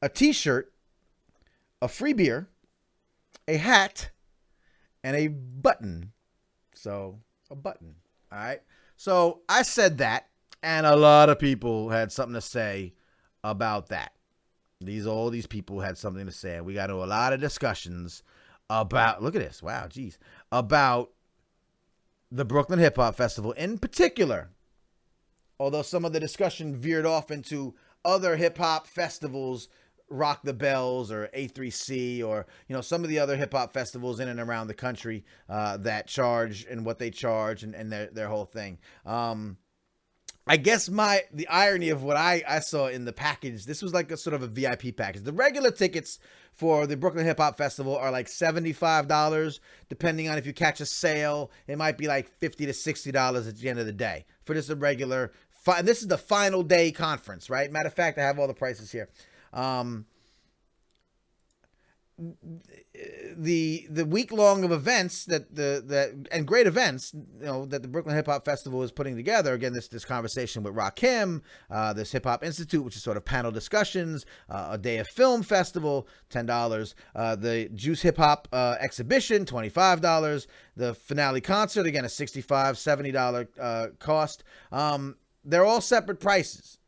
a 0.02 0.10
t 0.10 0.34
shirt, 0.34 0.70
a 1.80 1.88
free 1.88 2.12
beer, 2.12 2.50
a 3.48 3.56
hat, 3.56 4.10
and 5.02 5.16
a 5.16 5.28
button. 5.28 6.12
So, 6.74 7.20
a 7.50 7.56
button. 7.56 7.94
All 8.30 8.38
right. 8.38 8.60
So 8.96 9.40
I 9.48 9.62
said 9.62 9.96
that, 9.98 10.28
and 10.62 10.84
a 10.84 10.94
lot 10.94 11.30
of 11.30 11.38
people 11.38 11.88
had 11.88 12.12
something 12.12 12.34
to 12.34 12.42
say 12.42 12.92
about 13.42 13.88
that. 13.88 14.12
These 14.80 15.06
all 15.06 15.30
these 15.30 15.46
people 15.46 15.80
had 15.80 15.96
something 15.96 16.26
to 16.26 16.32
say. 16.32 16.60
We 16.60 16.74
got 16.74 16.90
a 16.90 16.96
lot 16.96 17.32
of 17.32 17.40
discussions 17.40 18.22
about 18.68 19.22
look 19.22 19.34
at 19.34 19.40
this. 19.40 19.62
Wow, 19.62 19.88
geez. 19.88 20.18
About 20.52 21.12
the 22.30 22.44
Brooklyn 22.44 22.78
Hip 22.78 22.96
Hop 22.96 23.14
Festival 23.14 23.52
in 23.52 23.78
particular. 23.78 24.50
Although 25.58 25.82
some 25.82 26.04
of 26.04 26.12
the 26.12 26.20
discussion 26.20 26.76
veered 26.76 27.06
off 27.06 27.30
into 27.30 27.74
other 28.04 28.36
hip 28.36 28.58
hop 28.58 28.86
festivals, 28.86 29.68
Rock 30.10 30.42
the 30.44 30.52
Bells 30.52 31.10
or 31.10 31.30
A3C, 31.34 32.22
or 32.22 32.46
you 32.68 32.76
know 32.76 32.82
some 32.82 33.02
of 33.02 33.08
the 33.08 33.18
other 33.18 33.36
hip 33.36 33.52
hop 33.52 33.72
festivals 33.72 34.20
in 34.20 34.28
and 34.28 34.38
around 34.38 34.66
the 34.66 34.74
country 34.74 35.24
uh, 35.48 35.78
that 35.78 36.06
charge 36.06 36.66
and 36.68 36.84
what 36.84 36.98
they 36.98 37.10
charge 37.10 37.62
and, 37.62 37.74
and 37.74 37.90
their 37.90 38.06
their 38.06 38.28
whole 38.28 38.44
thing. 38.44 38.78
Um, 39.06 39.56
I 40.48 40.56
guess 40.56 40.88
my 40.88 41.22
the 41.32 41.48
irony 41.48 41.88
of 41.88 42.04
what 42.04 42.16
I, 42.16 42.42
I 42.46 42.60
saw 42.60 42.86
in 42.86 43.04
the 43.04 43.12
package, 43.12 43.66
this 43.66 43.82
was 43.82 43.92
like 43.92 44.12
a 44.12 44.16
sort 44.16 44.34
of 44.34 44.42
a 44.42 44.46
VIP 44.46 44.96
package. 44.96 45.22
The 45.22 45.32
regular 45.32 45.72
tickets 45.72 46.20
for 46.52 46.86
the 46.86 46.96
Brooklyn 46.96 47.26
Hip 47.26 47.38
Hop 47.38 47.58
Festival 47.58 47.96
are 47.96 48.12
like 48.12 48.28
$75, 48.28 49.60
depending 49.88 50.28
on 50.28 50.38
if 50.38 50.46
you 50.46 50.52
catch 50.52 50.80
a 50.80 50.86
sale. 50.86 51.50
It 51.66 51.76
might 51.78 51.98
be 51.98 52.06
like 52.06 52.28
50 52.38 52.66
to 52.66 52.72
$60 52.72 53.48
at 53.48 53.56
the 53.56 53.68
end 53.68 53.80
of 53.80 53.86
the 53.86 53.92
day 53.92 54.24
for 54.44 54.54
just 54.54 54.70
a 54.70 54.76
regular. 54.76 55.32
And 55.66 55.86
this 55.86 56.00
is 56.00 56.06
the 56.06 56.18
final 56.18 56.62
day 56.62 56.92
conference, 56.92 57.50
right? 57.50 57.70
Matter 57.72 57.88
of 57.88 57.94
fact, 57.94 58.16
I 58.16 58.22
have 58.22 58.38
all 58.38 58.46
the 58.46 58.54
prices 58.54 58.92
here. 58.92 59.08
Um, 59.52 60.06
the 62.18 63.86
the 63.90 64.06
week 64.06 64.32
long 64.32 64.64
of 64.64 64.72
events 64.72 65.26
that 65.26 65.54
the 65.54 65.82
that 65.86 66.28
and 66.32 66.46
great 66.46 66.66
events 66.66 67.12
you 67.14 67.44
know 67.44 67.66
that 67.66 67.82
the 67.82 67.88
Brooklyn 67.88 68.16
Hip 68.16 68.26
Hop 68.26 68.44
Festival 68.44 68.82
is 68.82 68.90
putting 68.90 69.16
together. 69.16 69.52
Again 69.52 69.74
this 69.74 69.88
this 69.88 70.04
conversation 70.04 70.62
with 70.62 70.74
Rakim 70.74 71.42
uh, 71.70 71.92
this 71.92 72.12
Hip 72.12 72.24
Hop 72.24 72.42
Institute 72.42 72.82
which 72.82 72.96
is 72.96 73.02
sort 73.02 73.18
of 73.18 73.24
panel 73.24 73.50
discussions 73.50 74.24
uh, 74.48 74.68
a 74.70 74.78
day 74.78 74.96
of 74.96 75.06
film 75.08 75.42
festival 75.42 76.08
ten 76.30 76.46
dollars. 76.46 76.94
Uh, 77.14 77.36
the 77.36 77.68
Juice 77.74 78.00
Hip 78.02 78.16
Hop 78.16 78.48
uh, 78.50 78.76
exhibition 78.80 79.44
twenty 79.44 79.68
five 79.68 80.00
dollars. 80.00 80.46
The 80.74 80.94
finale 80.94 81.40
concert 81.40 81.86
again 81.86 82.04
a 82.04 82.08
65 82.08 82.78
70 82.78 83.12
dollar 83.12 83.48
uh, 83.60 83.88
cost. 83.98 84.44
Um, 84.72 85.16
they're 85.44 85.64
all 85.64 85.80
separate 85.80 86.20
prices 86.20 86.78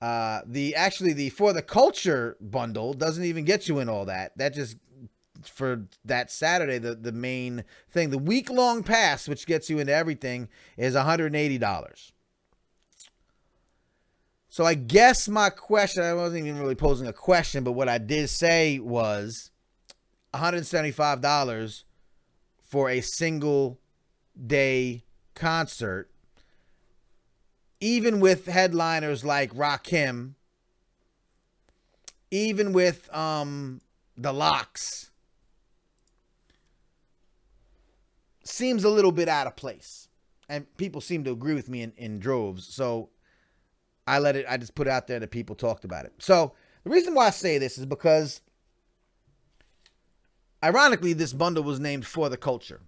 uh, 0.00 0.42
the 0.46 0.74
actually 0.74 1.12
the 1.12 1.30
for 1.30 1.52
the 1.52 1.62
culture 1.62 2.36
bundle 2.40 2.94
doesn't 2.94 3.24
even 3.24 3.44
get 3.44 3.68
you 3.68 3.78
in 3.78 3.88
all 3.88 4.04
that. 4.04 4.36
That 4.36 4.54
just 4.54 4.76
for 5.42 5.86
that 6.04 6.30
Saturday, 6.30 6.78
the 6.78 6.94
the 6.94 7.12
main 7.12 7.64
thing, 7.90 8.10
the 8.10 8.18
week 8.18 8.50
long 8.50 8.82
pass, 8.82 9.28
which 9.28 9.46
gets 9.46 9.68
you 9.68 9.78
into 9.78 9.94
everything, 9.94 10.48
is 10.76 10.94
one 10.94 11.04
hundred 11.04 11.26
and 11.26 11.36
eighty 11.36 11.58
dollars. 11.58 12.12
So 14.50 14.64
I 14.64 14.74
guess 14.74 15.28
my 15.28 15.50
question, 15.50 16.02
I 16.02 16.14
wasn't 16.14 16.46
even 16.46 16.58
really 16.58 16.74
posing 16.74 17.06
a 17.06 17.12
question, 17.12 17.62
but 17.62 17.72
what 17.72 17.88
I 17.88 17.98
did 17.98 18.28
say 18.28 18.80
was 18.80 19.52
$175 20.34 21.84
for 22.60 22.90
a 22.90 23.00
single 23.00 23.78
day 24.46 25.04
concert, 25.34 26.10
even 27.80 28.20
with 28.20 28.46
headliners 28.46 29.24
like 29.24 29.54
Rakim, 29.54 30.34
even 32.30 32.72
with 32.72 33.12
um, 33.14 33.80
the 34.16 34.32
LOX, 34.32 35.10
seems 38.44 38.84
a 38.84 38.88
little 38.90 39.12
bit 39.12 39.28
out 39.28 39.46
of 39.46 39.56
place. 39.56 40.08
And 40.48 40.66
people 40.76 41.00
seem 41.00 41.24
to 41.24 41.30
agree 41.30 41.54
with 41.54 41.68
me 41.68 41.82
in, 41.82 41.92
in 41.96 42.18
droves. 42.18 42.66
So 42.66 43.10
I 44.06 44.18
let 44.18 44.34
it, 44.34 44.46
I 44.48 44.56
just 44.56 44.74
put 44.74 44.86
it 44.86 44.90
out 44.90 45.06
there 45.06 45.20
that 45.20 45.30
people 45.30 45.54
talked 45.54 45.84
about 45.84 46.06
it. 46.06 46.14
So 46.18 46.54
the 46.84 46.90
reason 46.90 47.14
why 47.14 47.26
I 47.26 47.30
say 47.30 47.58
this 47.58 47.76
is 47.76 47.84
because, 47.84 48.40
ironically, 50.64 51.12
this 51.12 51.34
bundle 51.34 51.62
was 51.62 51.78
named 51.78 52.06
For 52.06 52.30
the 52.30 52.38
Culture. 52.38 52.80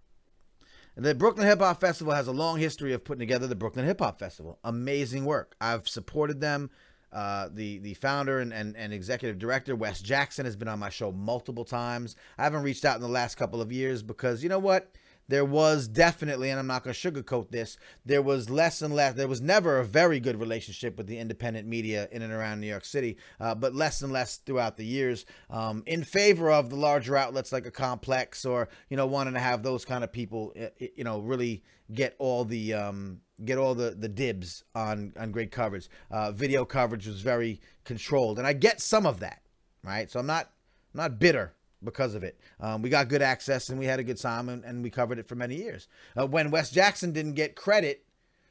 The 1.00 1.14
Brooklyn 1.14 1.46
Hip 1.46 1.60
Hop 1.60 1.80
Festival 1.80 2.12
has 2.12 2.26
a 2.26 2.32
long 2.32 2.58
history 2.58 2.92
of 2.92 3.04
putting 3.04 3.20
together 3.20 3.46
the 3.46 3.54
Brooklyn 3.54 3.86
Hip 3.86 4.00
Hop 4.00 4.18
Festival. 4.18 4.58
Amazing 4.62 5.24
work. 5.24 5.56
I've 5.58 5.88
supported 5.88 6.42
them. 6.42 6.68
Uh, 7.10 7.48
the 7.50 7.78
the 7.78 7.94
founder 7.94 8.38
and, 8.38 8.52
and, 8.52 8.76
and 8.76 8.92
executive 8.92 9.38
director 9.38 9.74
Wes 9.74 10.02
Jackson 10.02 10.44
has 10.44 10.56
been 10.56 10.68
on 10.68 10.78
my 10.78 10.90
show 10.90 11.10
multiple 11.10 11.64
times. 11.64 12.16
I 12.36 12.44
haven't 12.44 12.64
reached 12.64 12.84
out 12.84 12.96
in 12.96 13.00
the 13.00 13.08
last 13.08 13.36
couple 13.36 13.62
of 13.62 13.72
years 13.72 14.02
because 14.02 14.42
you 14.42 14.50
know 14.50 14.58
what? 14.58 14.94
There 15.30 15.44
was 15.44 15.86
definitely, 15.86 16.50
and 16.50 16.58
I'm 16.58 16.66
not 16.66 16.82
going 16.82 16.92
to 16.92 17.12
sugarcoat 17.12 17.50
this, 17.50 17.78
there 18.04 18.20
was 18.20 18.50
less 18.50 18.82
and 18.82 18.92
less, 18.92 19.14
there 19.14 19.28
was 19.28 19.40
never 19.40 19.78
a 19.78 19.84
very 19.84 20.18
good 20.18 20.40
relationship 20.40 20.98
with 20.98 21.06
the 21.06 21.18
independent 21.18 21.68
media 21.68 22.08
in 22.10 22.22
and 22.22 22.32
around 22.32 22.60
New 22.60 22.66
York 22.66 22.84
City, 22.84 23.16
uh, 23.38 23.54
but 23.54 23.72
less 23.72 24.02
and 24.02 24.12
less 24.12 24.38
throughout 24.38 24.76
the 24.76 24.84
years 24.84 25.24
um, 25.48 25.84
in 25.86 26.02
favor 26.02 26.50
of 26.50 26.68
the 26.68 26.74
larger 26.74 27.16
outlets 27.16 27.52
like 27.52 27.64
a 27.64 27.70
complex 27.70 28.44
or, 28.44 28.68
you 28.88 28.96
know, 28.96 29.06
wanting 29.06 29.34
to 29.34 29.40
have 29.40 29.62
those 29.62 29.84
kind 29.84 30.02
of 30.02 30.12
people, 30.12 30.52
you 30.78 31.04
know, 31.04 31.20
really 31.20 31.62
get 31.94 32.16
all 32.18 32.44
the, 32.44 32.74
um, 32.74 33.20
get 33.44 33.56
all 33.56 33.76
the, 33.76 33.92
the 33.92 34.08
dibs 34.08 34.64
on, 34.74 35.12
on 35.16 35.30
great 35.30 35.52
coverage. 35.52 35.88
Uh, 36.10 36.32
video 36.32 36.64
coverage 36.64 37.06
was 37.06 37.20
very 37.20 37.60
controlled. 37.84 38.38
And 38.38 38.48
I 38.48 38.52
get 38.52 38.80
some 38.80 39.06
of 39.06 39.20
that, 39.20 39.42
right? 39.84 40.10
So 40.10 40.18
I'm 40.18 40.26
not, 40.26 40.50
not 40.92 41.20
bitter 41.20 41.54
because 41.82 42.14
of 42.14 42.22
it. 42.22 42.38
Um, 42.58 42.82
we 42.82 42.90
got 42.90 43.08
good 43.08 43.22
access 43.22 43.68
and 43.68 43.78
we 43.78 43.86
had 43.86 44.00
a 44.00 44.04
good 44.04 44.18
time 44.18 44.48
and, 44.48 44.64
and 44.64 44.82
we 44.82 44.90
covered 44.90 45.18
it 45.18 45.26
for 45.26 45.34
many 45.34 45.56
years. 45.56 45.88
Uh, 46.18 46.26
when 46.26 46.50
Wes 46.50 46.70
Jackson 46.70 47.12
didn't 47.12 47.34
get 47.34 47.56
credit 47.56 48.04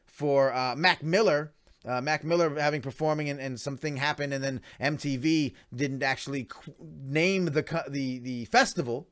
for 0.06 0.54
uh, 0.54 0.76
Mac 0.76 1.04
Miller, 1.04 1.54
uh, 1.86 2.02
Mac 2.02 2.24
Miller 2.24 2.60
having 2.60 2.82
performing 2.82 3.30
and, 3.30 3.40
and 3.40 3.60
something 3.60 3.98
happened 3.98 4.34
and 4.34 4.44
then 4.44 4.62
MTV 4.82 5.54
didn't 5.74 6.04
actually 6.04 6.46
qu- 6.46 6.74
name 6.80 7.46
the 7.46 7.84
the 7.88 8.20
the 8.20 8.46
festival. 8.46 9.08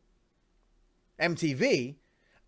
MTV. 1.19 1.95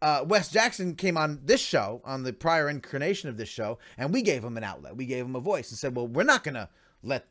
Uh, 0.02 0.24
Wes 0.26 0.50
Jackson 0.50 0.96
came 0.96 1.18
on 1.18 1.42
this 1.44 1.60
show, 1.60 2.02
on 2.06 2.24
the 2.24 2.32
prior 2.32 2.70
incarnation 2.70 3.28
of 3.28 3.36
this 3.36 3.50
show, 3.50 3.80
and 3.98 4.14
we 4.14 4.22
gave 4.22 4.42
him 4.44 4.56
an 4.56 4.64
outlet. 4.64 4.96
We 4.96 5.06
gave 5.06 5.26
him 5.26 5.36
a 5.36 5.42
voice 5.42 5.72
and 5.72 5.78
said, 5.78 5.94
"Well, 5.94 6.08
we're 6.08 6.24
not 6.24 6.44
gonna 6.44 6.70
let 7.04 7.26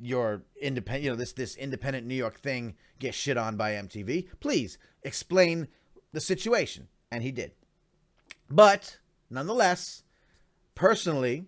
your 0.00 0.42
independent, 0.60 1.04
you 1.04 1.10
know, 1.10 1.16
this 1.16 1.32
this 1.32 1.56
independent 1.56 2.06
New 2.06 2.14
York 2.14 2.38
thing 2.40 2.74
get 2.98 3.14
shit 3.14 3.36
on 3.36 3.56
by 3.56 3.72
MTV. 3.72 4.28
Please 4.40 4.78
explain 5.02 5.68
the 6.12 6.20
situation, 6.20 6.88
and 7.10 7.22
he 7.22 7.30
did. 7.30 7.52
But 8.48 8.98
nonetheless, 9.28 10.02
personally, 10.74 11.46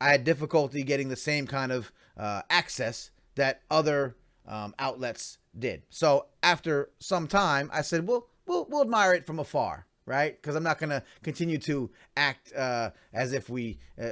I 0.00 0.10
had 0.10 0.24
difficulty 0.24 0.82
getting 0.82 1.08
the 1.08 1.16
same 1.16 1.46
kind 1.46 1.72
of 1.72 1.92
uh, 2.16 2.42
access 2.50 3.10
that 3.36 3.62
other 3.70 4.16
um, 4.46 4.74
outlets 4.78 5.38
did. 5.58 5.82
So 5.90 6.26
after 6.42 6.90
some 6.98 7.26
time, 7.26 7.70
I 7.72 7.82
said, 7.82 8.06
"Well, 8.06 8.28
we'll 8.46 8.66
we'll 8.68 8.82
admire 8.82 9.14
it 9.14 9.26
from 9.26 9.38
afar." 9.38 9.86
Right, 10.06 10.36
because 10.40 10.54
I'm 10.54 10.62
not 10.62 10.78
gonna 10.78 11.02
continue 11.22 11.56
to 11.60 11.90
act 12.14 12.52
uh, 12.52 12.90
as 13.14 13.32
if 13.32 13.48
we 13.48 13.78
uh, 13.98 14.10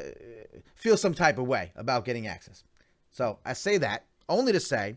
feel 0.75 0.97
some 0.97 1.13
type 1.13 1.37
of 1.37 1.47
way 1.47 1.71
about 1.77 2.07
getting 2.07 2.27
access. 2.27 2.65
So 3.13 3.39
I 3.45 3.53
say 3.53 3.79
that 3.79 4.07
only 4.29 4.53
to 4.53 4.61
say 4.61 4.97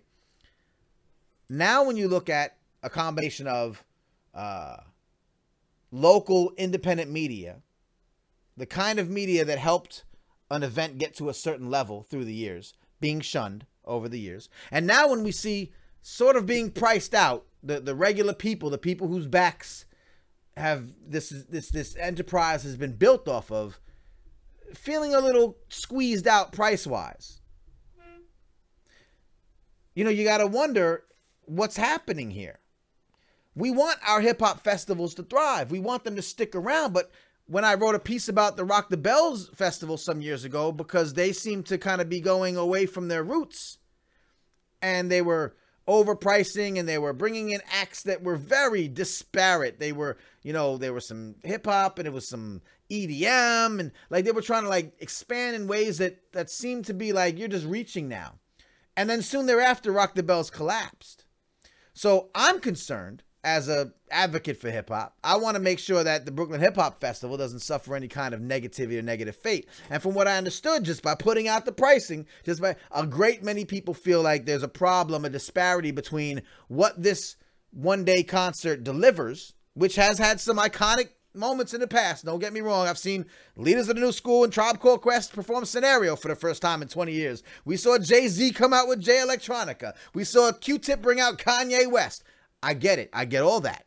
now 1.49 1.84
when 1.84 1.97
you 1.97 2.08
look 2.08 2.30
at 2.30 2.56
a 2.82 2.89
combination 2.89 3.47
of 3.47 3.84
uh, 4.34 4.78
local 5.91 6.54
independent 6.58 7.12
media, 7.12 7.58
the 8.58 8.65
kind 8.65 8.99
of 8.99 9.10
media 9.10 9.45
that 9.45 9.60
helped 9.60 10.06
an 10.49 10.63
event 10.63 10.97
get 10.97 11.15
to 11.15 11.30
a 11.30 11.34
certain 11.34 11.69
level 11.69 12.04
through 12.04 12.25
the 12.25 12.34
years, 12.34 12.73
being 12.99 13.19
shunned 13.19 13.65
over 13.84 14.08
the 14.08 14.19
years, 14.19 14.49
and 14.71 14.88
now 14.88 15.10
when 15.10 15.23
we 15.23 15.32
see 15.32 15.71
sort 16.01 16.36
of 16.36 16.45
being 16.45 16.71
priced 16.71 17.13
out, 17.13 17.45
the, 17.62 17.80
the 17.80 17.95
regular 17.95 18.34
people, 18.34 18.69
the 18.69 18.78
people 18.78 19.08
whose 19.08 19.28
backs 19.28 19.86
have 20.56 20.93
this 21.06 21.30
this 21.49 21.69
this 21.69 21.95
enterprise 21.97 22.63
has 22.63 22.78
been 22.78 22.93
built 22.93 23.28
off 23.28 23.51
of, 23.51 23.80
feeling 24.73 25.13
a 25.13 25.19
little 25.19 25.58
squeezed 25.67 26.28
out 26.28 26.51
price 26.51 26.88
wise 26.88 27.41
you 29.95 30.03
know, 30.03 30.10
you 30.10 30.23
got 30.23 30.38
to 30.38 30.47
wonder 30.47 31.03
what's 31.45 31.77
happening 31.77 32.31
here. 32.31 32.60
We 33.55 33.71
want 33.71 33.97
our 34.05 34.21
hip 34.21 34.41
hop 34.41 34.63
festivals 34.63 35.15
to 35.15 35.23
thrive. 35.23 35.71
We 35.71 35.79
want 35.79 36.03
them 36.03 36.17
to 36.17 36.21
stick 36.21 36.53
around. 36.53 36.93
But 36.93 37.10
when 37.47 37.63
I 37.63 37.75
wrote 37.75 37.95
a 37.95 37.99
piece 37.99 38.27
about 38.27 38.58
the 38.58 38.65
Rock 38.65 38.89
the 38.89 38.97
Bells 38.97 39.49
festival 39.49 39.97
some 39.97 40.21
years 40.21 40.43
ago, 40.43 40.71
because 40.71 41.13
they 41.13 41.31
seemed 41.31 41.65
to 41.67 41.77
kind 41.77 42.01
of 42.01 42.10
be 42.10 42.19
going 42.19 42.58
away 42.58 42.86
from 42.86 43.08
their 43.08 43.23
roots 43.23 43.77
and 44.81 45.10
they 45.10 45.21
were 45.21 45.55
overpricing 45.88 46.79
and 46.79 46.89
they 46.89 46.97
were 46.97 47.13
bringing 47.13 47.51
in 47.51 47.62
acts 47.71 48.03
that 48.03 48.23
were 48.23 48.36
very 48.36 48.88
disparate. 48.88 49.79
They 49.79 49.93
were, 49.93 50.17
you 50.41 50.51
know, 50.51 50.77
there 50.77 50.93
was 50.93 51.08
some 51.08 51.36
hip 51.43 51.65
hop 51.65 51.99
and 51.99 52.08
it 52.08 52.13
was 52.13 52.27
some 52.27 52.62
EDM 52.89 53.79
and 53.79 53.91
like 54.10 54.25
they 54.25 54.31
were 54.31 54.41
trying 54.41 54.63
to 54.63 54.69
like 54.69 54.93
expand 54.99 55.55
in 55.55 55.67
ways 55.67 55.99
that 55.99 56.31
that 56.34 56.49
seemed 56.49 56.86
to 56.86 56.93
be 56.93 57.13
like 57.13 57.38
you're 57.38 57.47
just 57.47 57.65
reaching 57.65 58.10
now. 58.10 58.34
And 58.97 59.10
then 59.10 59.21
soon 59.21 59.45
thereafter, 59.45 59.91
Rock 59.91 60.15
the 60.15 60.23
Bells 60.23 60.49
collapsed. 60.49 61.25
So 61.93 62.29
I'm 62.36 62.60
concerned 62.60 63.23
as 63.45 63.69
a 63.69 63.91
advocate 64.10 64.58
for 64.58 64.71
hip 64.71 64.89
hop. 64.89 65.17
I 65.23 65.38
want 65.38 65.55
to 65.55 65.62
make 65.62 65.77
sure 65.77 66.03
that 66.03 66.25
the 66.25 66.31
Brooklyn 66.31 66.62
Hip 66.62 66.75
Hop 66.75 66.99
Festival 66.99 67.38
doesn't 67.38 67.60
suffer 67.60 67.95
any 67.95 68.08
kind 68.08 68.34
of 68.34 68.41
negativity 68.41 68.97
or 68.97 69.03
negative 69.03 69.36
fate. 69.36 69.67
And 69.89 70.01
from 70.01 70.15
what 70.15 70.27
I 70.27 70.38
understood, 70.38 70.84
just 70.84 71.03
by 71.03 71.13
putting 71.13 71.47
out 71.47 71.65
the 71.65 71.71
pricing, 71.71 72.25
just 72.43 72.60
by 72.60 72.75
a 72.91 73.05
great 73.05 73.43
many 73.43 73.63
people 73.63 73.93
feel 73.93 74.23
like 74.23 74.45
there's 74.45 74.63
a 74.63 74.67
problem, 74.67 75.25
a 75.25 75.29
disparity 75.29 75.91
between 75.91 76.41
what 76.69 77.01
this 77.01 77.36
one 77.71 78.03
day 78.03 78.23
concert 78.23 78.84
delivers, 78.84 79.53
which 79.75 79.95
has 79.95 80.17
had 80.17 80.39
some 80.39 80.58
iconic 80.58 81.10
moments 81.36 81.74
in 81.74 81.80
the 81.80 81.88
past. 81.88 82.26
Don't 82.26 82.39
get 82.39 82.54
me 82.54 82.62
wrong. 82.62 82.88
I've 82.88 82.98
seen 82.98 83.26
leaders 83.56 83.89
of 83.89 83.95
the 83.95 84.02
new 84.02 84.12
school 84.12 84.43
and 84.43 84.52
Tribe 84.52 84.80
Called 84.80 85.02
Quest 85.02 85.34
perform 85.34 85.65
Scenario 85.65 86.15
for 86.15 86.28
the 86.28 86.36
first 86.36 86.62
time 86.62 86.82
in 86.82 86.88
20 86.88 87.12
years. 87.12 87.43
We 87.65 87.78
saw 87.78 87.98
Jay 87.98 88.28
Z 88.28 88.52
come 88.52 88.74
out 88.74 88.88
with 88.88 89.02
Jay 89.02 89.24
Electronica. 89.26 89.93
We 90.13 90.24
saw 90.24 90.52
Q 90.52 90.80
Tip 90.80 91.02
bring 91.02 91.19
out 91.19 91.38
Kanye 91.38 91.91
West. 91.91 92.24
I 92.62 92.74
get 92.74 93.00
it. 93.00 93.10
I 93.13 93.26
get 93.26 93.43
all 93.43 93.60
that. 93.62 93.86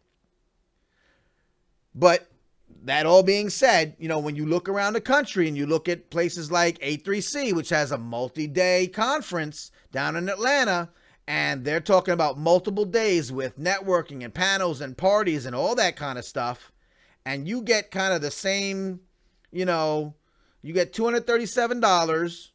But 1.95 2.29
that 2.85 3.07
all 3.07 3.23
being 3.23 3.51
said, 3.51 3.97
you 3.99 4.09
know, 4.09 4.19
when 4.19 4.37
you 4.37 4.47
look 4.47 4.69
around 4.69 4.93
the 4.93 5.01
country 5.01 5.49
and 5.49 5.57
you 5.57 5.67
look 5.67 5.89
at 5.89 6.11
places 6.11 6.53
like 6.53 6.79
A3C, 6.79 7.53
which 7.53 7.71
has 7.71 7.91
a 7.91 7.99
multi 7.99 8.47
day 8.47 8.87
conference 8.87 9.71
down 9.91 10.17
in 10.17 10.29
Atlanta, 10.29 10.91
and 11.27 11.65
they're 11.65 11.81
talking 11.81 12.15
about 12.15 12.39
multiple 12.39 12.87
days 12.87 13.31
with 13.31 13.59
networking 13.59 14.25
and 14.25 14.33
panels 14.33 14.81
and 14.81 14.97
parties 14.97 15.45
and 15.45 15.55
all 15.55 15.75
that 15.75 15.95
kind 15.97 16.19
of 16.19 16.25
stuff 16.25 16.73
and 17.29 17.47
you 17.47 17.61
get 17.61 17.91
kind 17.91 18.15
of 18.15 18.23
the 18.23 18.31
same, 18.31 19.01
you 19.53 19.67
know, 19.67 20.15
you 20.63 20.73
get 20.73 20.95
$237 20.95 22.49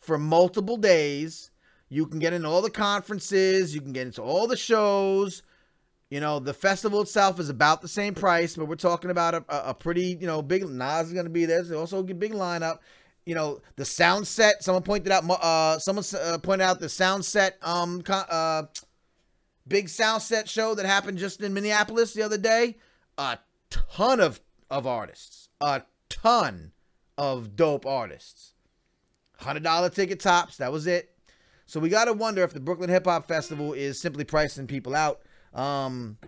for 0.00 0.16
multiple 0.16 0.78
days. 0.78 1.50
You 1.90 2.06
can 2.06 2.18
get 2.18 2.32
in 2.32 2.46
all 2.46 2.62
the 2.62 2.70
conferences, 2.70 3.74
you 3.74 3.82
can 3.82 3.92
get 3.92 4.06
into 4.06 4.22
all 4.22 4.46
the 4.46 4.56
shows. 4.56 5.42
You 6.08 6.20
know, 6.20 6.38
the 6.38 6.54
festival 6.54 7.02
itself 7.02 7.38
is 7.38 7.50
about 7.50 7.82
the 7.82 7.88
same 7.88 8.14
price, 8.14 8.56
but 8.56 8.68
we're 8.68 8.76
talking 8.76 9.10
about 9.10 9.34
a, 9.34 9.44
a 9.50 9.74
pretty, 9.74 10.16
you 10.18 10.26
know, 10.26 10.40
big 10.40 10.66
Nas 10.66 11.08
is 11.08 11.12
going 11.12 11.26
to 11.26 11.30
be 11.30 11.44
there. 11.44 11.62
There's 11.62 11.78
also 11.78 11.98
a 11.98 12.14
big 12.14 12.32
lineup. 12.32 12.78
You 13.26 13.34
know, 13.34 13.60
the 13.76 13.84
Soundset. 13.84 14.60
Someone 14.60 14.82
pointed 14.82 15.12
out. 15.12 15.28
Uh, 15.28 15.78
someone 15.78 16.04
uh, 16.18 16.38
pointed 16.38 16.64
out 16.64 16.80
the 16.80 16.86
Soundset. 16.86 17.52
Um, 17.62 18.02
uh, 18.08 18.62
big 19.68 19.88
Soundset 19.88 20.48
show 20.48 20.74
that 20.74 20.86
happened 20.86 21.18
just 21.18 21.42
in 21.42 21.52
Minneapolis 21.52 22.14
the 22.14 22.22
other 22.22 22.38
day. 22.38 22.78
A 23.18 23.38
ton 23.74 24.20
of 24.20 24.40
of 24.70 24.86
artists, 24.86 25.48
a 25.60 25.82
ton 26.08 26.72
of 27.18 27.56
dope 27.56 27.86
artists. 27.86 28.54
Hundred 29.38 29.64
dollar 29.64 29.90
ticket 29.90 30.20
tops. 30.20 30.58
That 30.58 30.72
was 30.72 30.86
it. 30.86 31.10
So 31.66 31.80
we 31.80 31.88
got 31.88 32.04
to 32.04 32.12
wonder 32.12 32.42
if 32.42 32.52
the 32.52 32.60
Brooklyn 32.60 32.90
Hip 32.90 33.06
Hop 33.06 33.26
Festival 33.26 33.72
is 33.72 34.00
simply 34.00 34.24
pricing 34.24 34.66
people 34.66 34.94
out. 34.94 35.20
Um, 35.52 36.18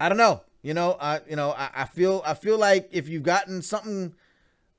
I 0.00 0.08
don't 0.08 0.18
know. 0.18 0.42
You 0.62 0.74
know, 0.74 0.96
I 1.00 1.20
you 1.28 1.36
know 1.36 1.52
I, 1.52 1.70
I 1.74 1.84
feel 1.86 2.22
I 2.24 2.34
feel 2.34 2.58
like 2.58 2.88
if 2.92 3.08
you've 3.08 3.24
gotten 3.24 3.62
something 3.62 4.14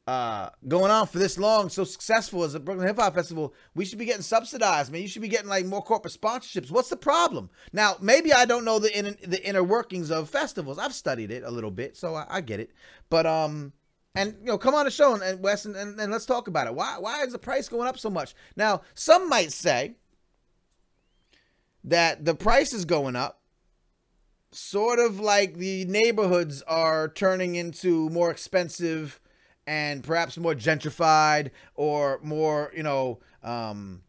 uh, 0.05 0.49
going 0.67 0.91
on 0.91 1.07
for 1.07 1.17
this 1.17 1.37
long, 1.37 1.69
so 1.69 1.83
successful 1.85 2.43
as 2.43 2.55
a 2.55 2.59
Brooklyn 2.59 2.87
Hip 2.87 2.97
Hop 2.97 3.15
Festival, 3.15 3.53
we 3.73 3.85
should 3.85 3.99
be 3.99 4.05
getting 4.05 4.21
subsidized, 4.21 4.91
man. 4.91 5.01
You 5.01 5.07
should 5.07 5.21
be 5.21 5.29
getting 5.29 5.47
like 5.47 5.65
more 5.65 5.81
corporate 5.81 6.13
sponsorships. 6.13 6.69
What's 6.69 6.89
the 6.89 6.97
problem? 6.97 7.49
Now, 7.71 7.95
maybe 8.01 8.33
I 8.33 8.45
don't 8.45 8.65
know 8.65 8.79
the 8.79 8.95
inner, 8.95 9.15
the 9.25 9.45
inner 9.47 9.63
workings 9.63 10.11
of 10.11 10.29
festivals. 10.29 10.77
I've 10.77 10.93
studied 10.93 11.31
it 11.31 11.43
a 11.43 11.51
little 11.51 11.71
bit, 11.71 11.95
so 11.95 12.15
I, 12.15 12.25
I 12.29 12.41
get 12.41 12.59
it. 12.59 12.71
But 13.09 13.25
um, 13.25 13.71
and 14.13 14.35
you 14.41 14.47
know, 14.47 14.57
come 14.57 14.75
on 14.75 14.85
the 14.85 14.91
show 14.91 15.13
and, 15.13 15.23
and 15.23 15.41
Wes 15.41 15.63
and, 15.63 15.75
and, 15.75 15.97
and 15.99 16.11
let's 16.11 16.25
talk 16.25 16.49
about 16.49 16.67
it. 16.67 16.75
Why 16.75 16.97
why 16.99 17.23
is 17.23 17.31
the 17.31 17.39
price 17.39 17.69
going 17.69 17.87
up 17.87 17.97
so 17.97 18.09
much? 18.09 18.35
Now, 18.57 18.81
some 18.93 19.29
might 19.29 19.53
say 19.53 19.95
that 21.85 22.25
the 22.25 22.35
price 22.35 22.73
is 22.73 22.83
going 22.83 23.15
up 23.15 23.39
sort 24.51 24.99
of 24.99 25.19
like 25.19 25.55
the 25.55 25.85
neighborhoods 25.85 26.61
are 26.63 27.07
turning 27.07 27.55
into 27.55 28.09
more 28.09 28.29
expensive 28.29 29.19
and 29.65 30.03
perhaps 30.03 30.37
more 30.37 30.55
gentrified 30.55 31.51
or 31.75 32.19
more, 32.23 32.71
you 32.75 32.83
know, 32.83 33.19
um, 33.43 34.01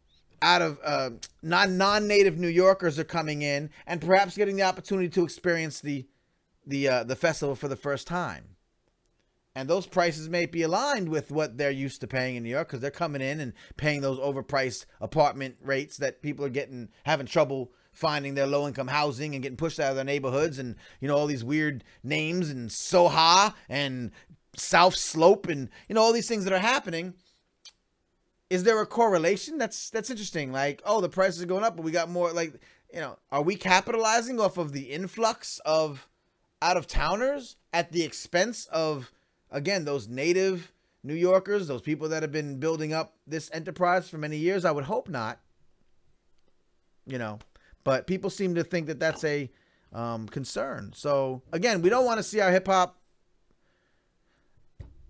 out 0.43 0.63
of 0.63 0.79
uh, 0.85 1.11
non 1.43 1.79
non-native 1.79 2.39
New 2.39 2.49
Yorkers 2.49 2.99
are 2.99 3.05
coming 3.05 3.43
in 3.43 3.71
and 3.87 4.01
perhaps 4.01 4.37
getting 4.37 4.57
the 4.57 4.63
opportunity 4.63 5.09
to 5.09 5.25
experience 5.25 5.81
the 5.81 6.07
the 6.67 6.89
uh, 6.89 7.05
the 7.05 7.17
festival 7.17 7.55
for 7.55 7.69
the 7.69 7.77
first 7.77 8.07
time. 8.07 8.57
And 9.57 9.69
those 9.69 9.87
prices 9.87 10.29
may 10.29 10.47
be 10.47 10.63
aligned 10.63 11.09
with 11.09 11.31
what 11.31 11.59
they're 11.59 11.71
used 11.71 12.01
to 12.01 12.09
paying 12.09 12.35
in 12.35 12.43
New 12.43 12.51
York 12.51 12.67
because 12.69 12.81
they're 12.81 12.91
coming 12.91 13.23
in 13.23 13.39
and 13.39 13.53
paying 13.77 14.01
those 14.01 14.19
overpriced 14.19 14.85
apartment 15.01 15.57
rates 15.63 15.97
that 15.99 16.23
people 16.23 16.45
are 16.45 16.51
getting 16.51 16.89
having 17.05 17.27
trouble 17.27 17.73
finding 17.93 18.35
their 18.35 18.49
low 18.49 18.67
income 18.67 18.89
housing 18.89 19.35
and 19.35 19.43
getting 19.43 19.57
pushed 19.57 19.79
out 19.79 19.91
of 19.91 19.97
their 19.97 20.05
neighborhoods 20.05 20.59
and 20.59 20.75
you 21.01 21.07
know 21.07 21.17
all 21.17 21.29
these 21.29 21.45
weird 21.45 21.85
names 22.03 22.51
and 22.51 22.69
Soha 22.69 23.55
and 23.69 24.11
South 24.57 24.95
Slope 24.97 25.49
and 25.49 25.69
you 25.89 25.95
know 25.95 26.03
all 26.03 26.13
these 26.13 26.29
things 26.29 26.45
that 26.45 26.53
are 26.53 26.59
happening. 26.59 27.15
Is 28.51 28.65
there 28.65 28.81
a 28.81 28.87
correlation? 28.87 29.59
That's 29.59 29.91
that's 29.91 30.11
interesting. 30.11 30.53
Like, 30.53 30.83
oh, 30.85 31.01
the 31.01 31.09
prices 31.09 31.43
are 31.43 31.47
going 31.47 31.65
up, 31.65 31.77
but 31.77 31.85
we 31.85 31.91
got 31.91 32.11
more. 32.11 32.33
Like, 32.33 32.61
you 32.93 33.01
know, 33.01 33.19
are 33.33 33.43
we 33.43 33.57
capitalizing 33.57 34.39
off 34.39 34.59
of 34.59 34.73
the 34.73 34.93
influx 34.93 35.61
of 35.65 36.09
out 36.63 36.77
of 36.77 36.87
towners 36.87 37.57
at 37.73 37.93
the 37.93 38.03
expense 38.03 38.67
of 38.67 39.13
again 39.51 39.85
those 39.85 40.09
native 40.09 40.73
New 41.03 41.15
Yorkers, 41.15 41.67
those 41.67 41.83
people 41.83 42.09
that 42.11 42.23
have 42.23 42.33
been 42.33 42.59
building 42.59 42.93
up 42.93 43.17
this 43.27 43.51
enterprise 43.53 44.09
for 44.09 44.19
many 44.19 44.37
years? 44.37 44.65
I 44.65 44.71
would 44.71 44.85
hope 44.85 45.09
not. 45.09 45.41
You 47.07 47.19
know, 47.19 47.39
but 47.83 48.07
people 48.07 48.31
seem 48.31 48.55
to 48.55 48.65
think 48.65 48.87
that 48.87 49.01
that's 49.01 49.25
a 49.25 49.51
um, 49.93 50.29
concern. 50.29 50.93
So 50.95 51.43
again, 51.53 51.83
we 51.83 51.89
don't 51.89 52.05
want 52.05 52.19
to 52.19 52.23
see 52.23 52.41
our 52.41 52.51
hip 52.51 52.67
hop 52.67 52.99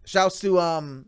Shouts 0.05 0.41
to 0.41 0.61
um, 0.61 1.07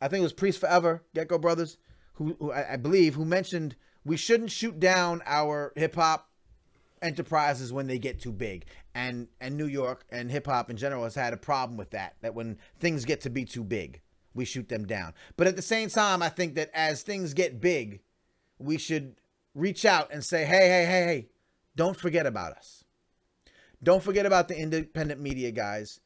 I 0.00 0.08
think 0.08 0.20
it 0.20 0.24
was 0.24 0.32
Priest 0.32 0.60
Forever, 0.60 1.02
Gecko 1.14 1.38
Brothers, 1.38 1.76
who, 2.14 2.36
who 2.38 2.52
I, 2.52 2.74
I 2.74 2.76
believe 2.76 3.14
who 3.14 3.24
mentioned 3.24 3.76
we 4.04 4.16
shouldn't 4.16 4.50
shoot 4.50 4.80
down 4.80 5.22
our 5.26 5.72
hip 5.76 5.94
hop 5.94 6.28
enterprises 7.02 7.72
when 7.72 7.86
they 7.86 7.98
get 7.98 8.20
too 8.20 8.32
big. 8.32 8.66
And 8.94 9.28
and 9.40 9.56
New 9.56 9.66
York 9.66 10.04
and 10.10 10.30
hip 10.30 10.46
hop 10.46 10.70
in 10.70 10.76
general 10.76 11.04
has 11.04 11.14
had 11.14 11.32
a 11.32 11.38
problem 11.38 11.76
with 11.76 11.90
that. 11.90 12.16
That 12.22 12.34
when 12.34 12.58
things 12.78 13.04
get 13.04 13.20
to 13.22 13.30
be 13.30 13.44
too 13.44 13.64
big, 13.64 14.00
we 14.34 14.44
shoot 14.44 14.68
them 14.68 14.86
down. 14.86 15.12
But 15.36 15.46
at 15.46 15.56
the 15.56 15.62
same 15.62 15.88
time, 15.90 16.22
I 16.22 16.28
think 16.28 16.54
that 16.54 16.70
as 16.72 17.02
things 17.02 17.34
get 17.34 17.60
big, 17.60 18.00
we 18.58 18.78
should 18.78 19.16
reach 19.54 19.84
out 19.84 20.12
and 20.12 20.24
say, 20.24 20.44
hey, 20.44 20.68
hey, 20.68 20.84
hey, 20.84 21.04
hey, 21.04 21.28
don't 21.76 21.96
forget 21.96 22.26
about 22.26 22.52
us. 22.52 22.84
Don't 23.82 24.02
forget 24.02 24.26
about 24.26 24.48
the 24.48 24.58
independent 24.58 25.20
media 25.20 25.50
guys 25.50 26.00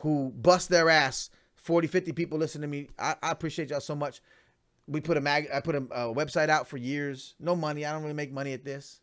who 0.00 0.32
bust 0.36 0.68
their 0.68 0.88
ass. 0.88 1.30
40, 1.56 1.88
50 1.88 2.12
people 2.12 2.38
listen 2.38 2.62
to 2.62 2.66
me. 2.66 2.88
I, 2.98 3.16
I 3.22 3.30
appreciate 3.30 3.70
y'all 3.70 3.80
so 3.80 3.94
much. 3.94 4.20
We 4.86 5.00
put 5.00 5.16
a 5.16 5.20
mag, 5.20 5.48
I 5.52 5.60
put 5.60 5.74
a, 5.74 5.82
a 5.90 6.14
website 6.14 6.48
out 6.48 6.66
for 6.66 6.76
years. 6.76 7.34
No 7.38 7.54
money. 7.54 7.84
I 7.84 7.92
don't 7.92 8.02
really 8.02 8.14
make 8.14 8.32
money 8.32 8.52
at 8.52 8.64
this. 8.64 9.00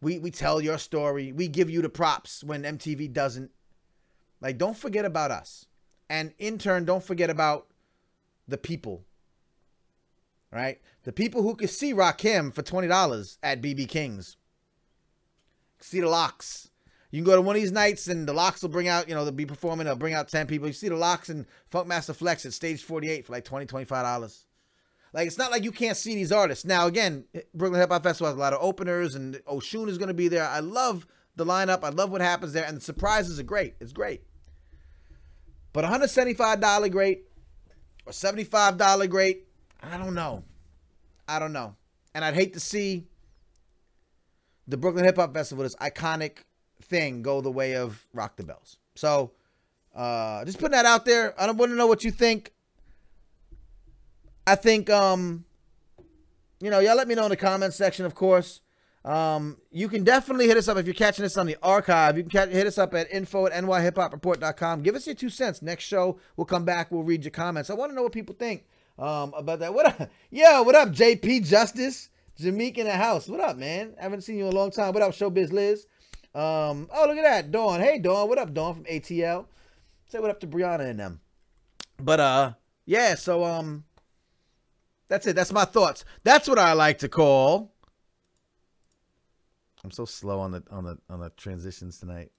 We 0.00 0.18
we 0.18 0.30
tell 0.30 0.60
your 0.60 0.76
story. 0.76 1.32
We 1.32 1.48
give 1.48 1.70
you 1.70 1.80
the 1.80 1.88
props 1.88 2.44
when 2.44 2.62
MTV 2.62 3.12
doesn't. 3.12 3.52
Like, 4.40 4.58
don't 4.58 4.76
forget 4.76 5.06
about 5.06 5.30
us. 5.30 5.66
And 6.10 6.34
in 6.38 6.58
turn, 6.58 6.84
don't 6.84 7.02
forget 7.02 7.30
about 7.30 7.68
the 8.46 8.58
people. 8.58 9.04
Right? 10.52 10.80
The 11.04 11.12
people 11.12 11.42
who 11.42 11.56
could 11.56 11.70
see 11.70 11.94
Rakim 11.94 12.52
for 12.52 12.62
$20 12.62 13.38
at 13.42 13.62
BB 13.62 13.88
King's. 13.88 14.36
See 15.80 16.00
the 16.00 16.08
LOX. 16.08 16.70
You 17.14 17.20
can 17.20 17.26
go 17.26 17.36
to 17.36 17.42
one 17.42 17.54
of 17.54 17.62
these 17.62 17.70
nights 17.70 18.08
and 18.08 18.26
the 18.26 18.32
LOX 18.32 18.60
will 18.60 18.70
bring 18.70 18.88
out, 18.88 19.08
you 19.08 19.14
know, 19.14 19.24
they'll 19.24 19.32
be 19.32 19.46
performing, 19.46 19.86
they'll 19.86 19.94
bring 19.94 20.14
out 20.14 20.26
10 20.26 20.48
people. 20.48 20.66
You 20.66 20.72
see 20.72 20.88
the 20.88 20.96
LOX 20.96 21.28
and 21.28 21.46
Funkmaster 21.70 22.12
Flex 22.12 22.44
at 22.44 22.52
stage 22.52 22.82
48 22.82 23.24
for 23.24 23.30
like 23.30 23.44
20 23.44 23.66
$25. 23.66 24.42
Like, 25.12 25.28
it's 25.28 25.38
not 25.38 25.52
like 25.52 25.62
you 25.62 25.70
can't 25.70 25.96
see 25.96 26.16
these 26.16 26.32
artists. 26.32 26.64
Now, 26.64 26.88
again, 26.88 27.24
Brooklyn 27.54 27.80
Hip 27.80 27.92
Hop 27.92 28.02
Festival 28.02 28.26
has 28.26 28.36
a 28.36 28.40
lot 28.40 28.52
of 28.52 28.60
openers 28.60 29.14
and 29.14 29.36
Oshun 29.46 29.88
is 29.88 29.96
going 29.96 30.08
to 30.08 30.14
be 30.14 30.26
there. 30.26 30.44
I 30.44 30.58
love 30.58 31.06
the 31.36 31.46
lineup. 31.46 31.84
I 31.84 31.90
love 31.90 32.10
what 32.10 32.20
happens 32.20 32.52
there. 32.52 32.64
And 32.64 32.78
the 32.78 32.80
surprises 32.80 33.38
are 33.38 33.44
great. 33.44 33.76
It's 33.80 33.92
great. 33.92 34.22
But 35.72 35.84
$175 35.84 36.90
great 36.90 37.26
or 38.06 38.12
$75 38.12 39.08
great, 39.08 39.46
I 39.80 39.98
don't 39.98 40.14
know. 40.14 40.42
I 41.28 41.38
don't 41.38 41.52
know. 41.52 41.76
And 42.12 42.24
I'd 42.24 42.34
hate 42.34 42.54
to 42.54 42.60
see 42.60 43.06
the 44.66 44.76
Brooklyn 44.76 45.04
Hip 45.04 45.14
Hop 45.14 45.32
Festival, 45.32 45.62
this 45.62 45.76
iconic 45.76 46.38
thing 46.82 47.22
go 47.22 47.40
the 47.40 47.50
way 47.50 47.76
of 47.76 48.06
Rock 48.12 48.36
the 48.36 48.44
Bells. 48.44 48.78
So 48.94 49.32
uh 49.94 50.44
just 50.44 50.58
putting 50.58 50.72
that 50.72 50.86
out 50.86 51.04
there. 51.04 51.40
I 51.40 51.46
don't 51.46 51.56
want 51.56 51.70
to 51.72 51.76
know 51.76 51.86
what 51.86 52.04
you 52.04 52.10
think. 52.10 52.52
I 54.46 54.54
think 54.54 54.90
um 54.90 55.44
you 56.60 56.70
know, 56.70 56.78
y'all 56.78 56.96
let 56.96 57.08
me 57.08 57.14
know 57.14 57.24
in 57.24 57.30
the 57.30 57.36
comments 57.36 57.76
section, 57.76 58.06
of 58.06 58.14
course. 58.14 58.60
Um, 59.04 59.58
you 59.70 59.88
can 59.88 60.02
definitely 60.02 60.46
hit 60.46 60.56
us 60.56 60.66
up 60.66 60.78
if 60.78 60.86
you're 60.86 60.94
catching 60.94 61.24
this 61.24 61.36
on 61.36 61.46
the 61.46 61.56
archive. 61.62 62.16
You 62.16 62.24
can 62.24 62.50
hit 62.50 62.66
us 62.66 62.78
up 62.78 62.94
at 62.94 63.12
info 63.12 63.46
at 63.46 63.52
nyhiphopreport.com. 63.52 64.82
Give 64.82 64.94
us 64.94 65.06
your 65.06 65.14
two 65.14 65.28
cents. 65.28 65.60
Next 65.60 65.84
show, 65.84 66.18
we'll 66.36 66.46
come 66.46 66.64
back. 66.64 66.90
We'll 66.90 67.02
read 67.02 67.22
your 67.22 67.30
comments. 67.30 67.68
I 67.68 67.74
want 67.74 67.90
to 67.90 67.94
know 67.94 68.02
what 68.02 68.12
people 68.12 68.34
think 68.34 68.64
um, 68.98 69.34
about 69.36 69.58
that. 69.58 69.74
What 69.74 69.86
up? 69.86 70.10
Yo, 70.30 70.62
what 70.62 70.74
up, 70.74 70.88
JP 70.88 71.46
Justice? 71.46 72.08
Jameek 72.40 72.78
in 72.78 72.86
the 72.86 72.96
house. 72.96 73.28
What 73.28 73.40
up, 73.40 73.56
man? 73.58 73.94
I 73.98 74.04
Haven't 74.04 74.22
seen 74.22 74.38
you 74.38 74.46
in 74.46 74.52
a 74.52 74.56
long 74.56 74.70
time. 74.70 74.92
What 74.94 75.02
up, 75.02 75.12
Showbiz 75.12 75.52
Liz? 75.52 75.86
Um, 76.34 76.88
oh, 76.92 77.06
look 77.06 77.16
at 77.16 77.22
that. 77.22 77.50
Dawn. 77.52 77.80
Hey, 77.80 77.98
Dawn. 77.98 78.28
What 78.28 78.38
up, 78.38 78.52
Dawn 78.52 78.74
from 78.74 78.84
ATL? 78.84 79.46
Say 80.08 80.18
what 80.18 80.30
up 80.30 80.40
to 80.40 80.46
Brianna 80.46 80.88
and 80.88 80.98
them. 80.98 81.20
But, 82.02 82.20
uh, 82.20 82.52
yeah, 82.86 83.14
so, 83.14 83.44
um, 83.44 83.84
that's 85.08 85.26
it. 85.26 85.36
That's 85.36 85.52
my 85.52 85.64
thoughts. 85.64 86.04
That's 86.24 86.48
what 86.48 86.58
I 86.58 86.72
like 86.72 86.98
to 86.98 87.08
call. 87.08 87.72
I'm 89.84 89.90
so 89.90 90.06
slow 90.06 90.40
on 90.40 90.50
the 90.52 90.62
on 90.70 90.84
the 90.84 90.96
on 91.10 91.20
the 91.20 91.28
transitions 91.36 91.98
tonight. 91.98 92.32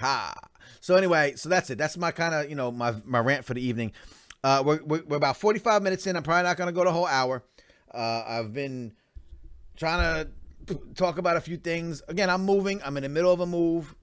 Ha. 0.00 0.32
So 0.88 0.94
anyway, 0.94 1.34
so 1.36 1.50
that's 1.50 1.68
it. 1.68 1.76
That's 1.76 1.98
my 1.98 2.12
kind 2.12 2.34
of 2.34 2.48
you 2.48 2.56
know 2.56 2.72
my 2.72 2.94
my 3.04 3.18
rant 3.18 3.44
for 3.44 3.52
the 3.52 3.60
evening. 3.60 3.92
Uh, 4.42 4.62
we're, 4.64 4.82
we're, 4.82 5.16
about 5.18 5.36
45 5.36 5.82
minutes 5.82 6.06
in. 6.06 6.16
I'm 6.16 6.22
probably 6.22 6.44
not 6.44 6.56
gonna 6.56 6.72
go 6.72 6.82
the 6.82 6.90
whole 6.90 7.06
hour. 7.06 7.44
Uh, 7.92 8.24
I've 8.26 8.54
been 8.54 8.94
trying 9.76 10.24
to 10.66 10.78
talk 10.94 11.18
about 11.18 11.36
a 11.36 11.42
few 11.42 11.58
things. 11.58 12.00
Again, 12.08 12.30
I'm 12.30 12.42
moving. 12.42 12.80
I'm 12.82 12.96
in 12.96 13.02
the 13.02 13.10
middle 13.10 13.30
of 13.30 13.40
a 13.40 13.44
move. 13.44 13.94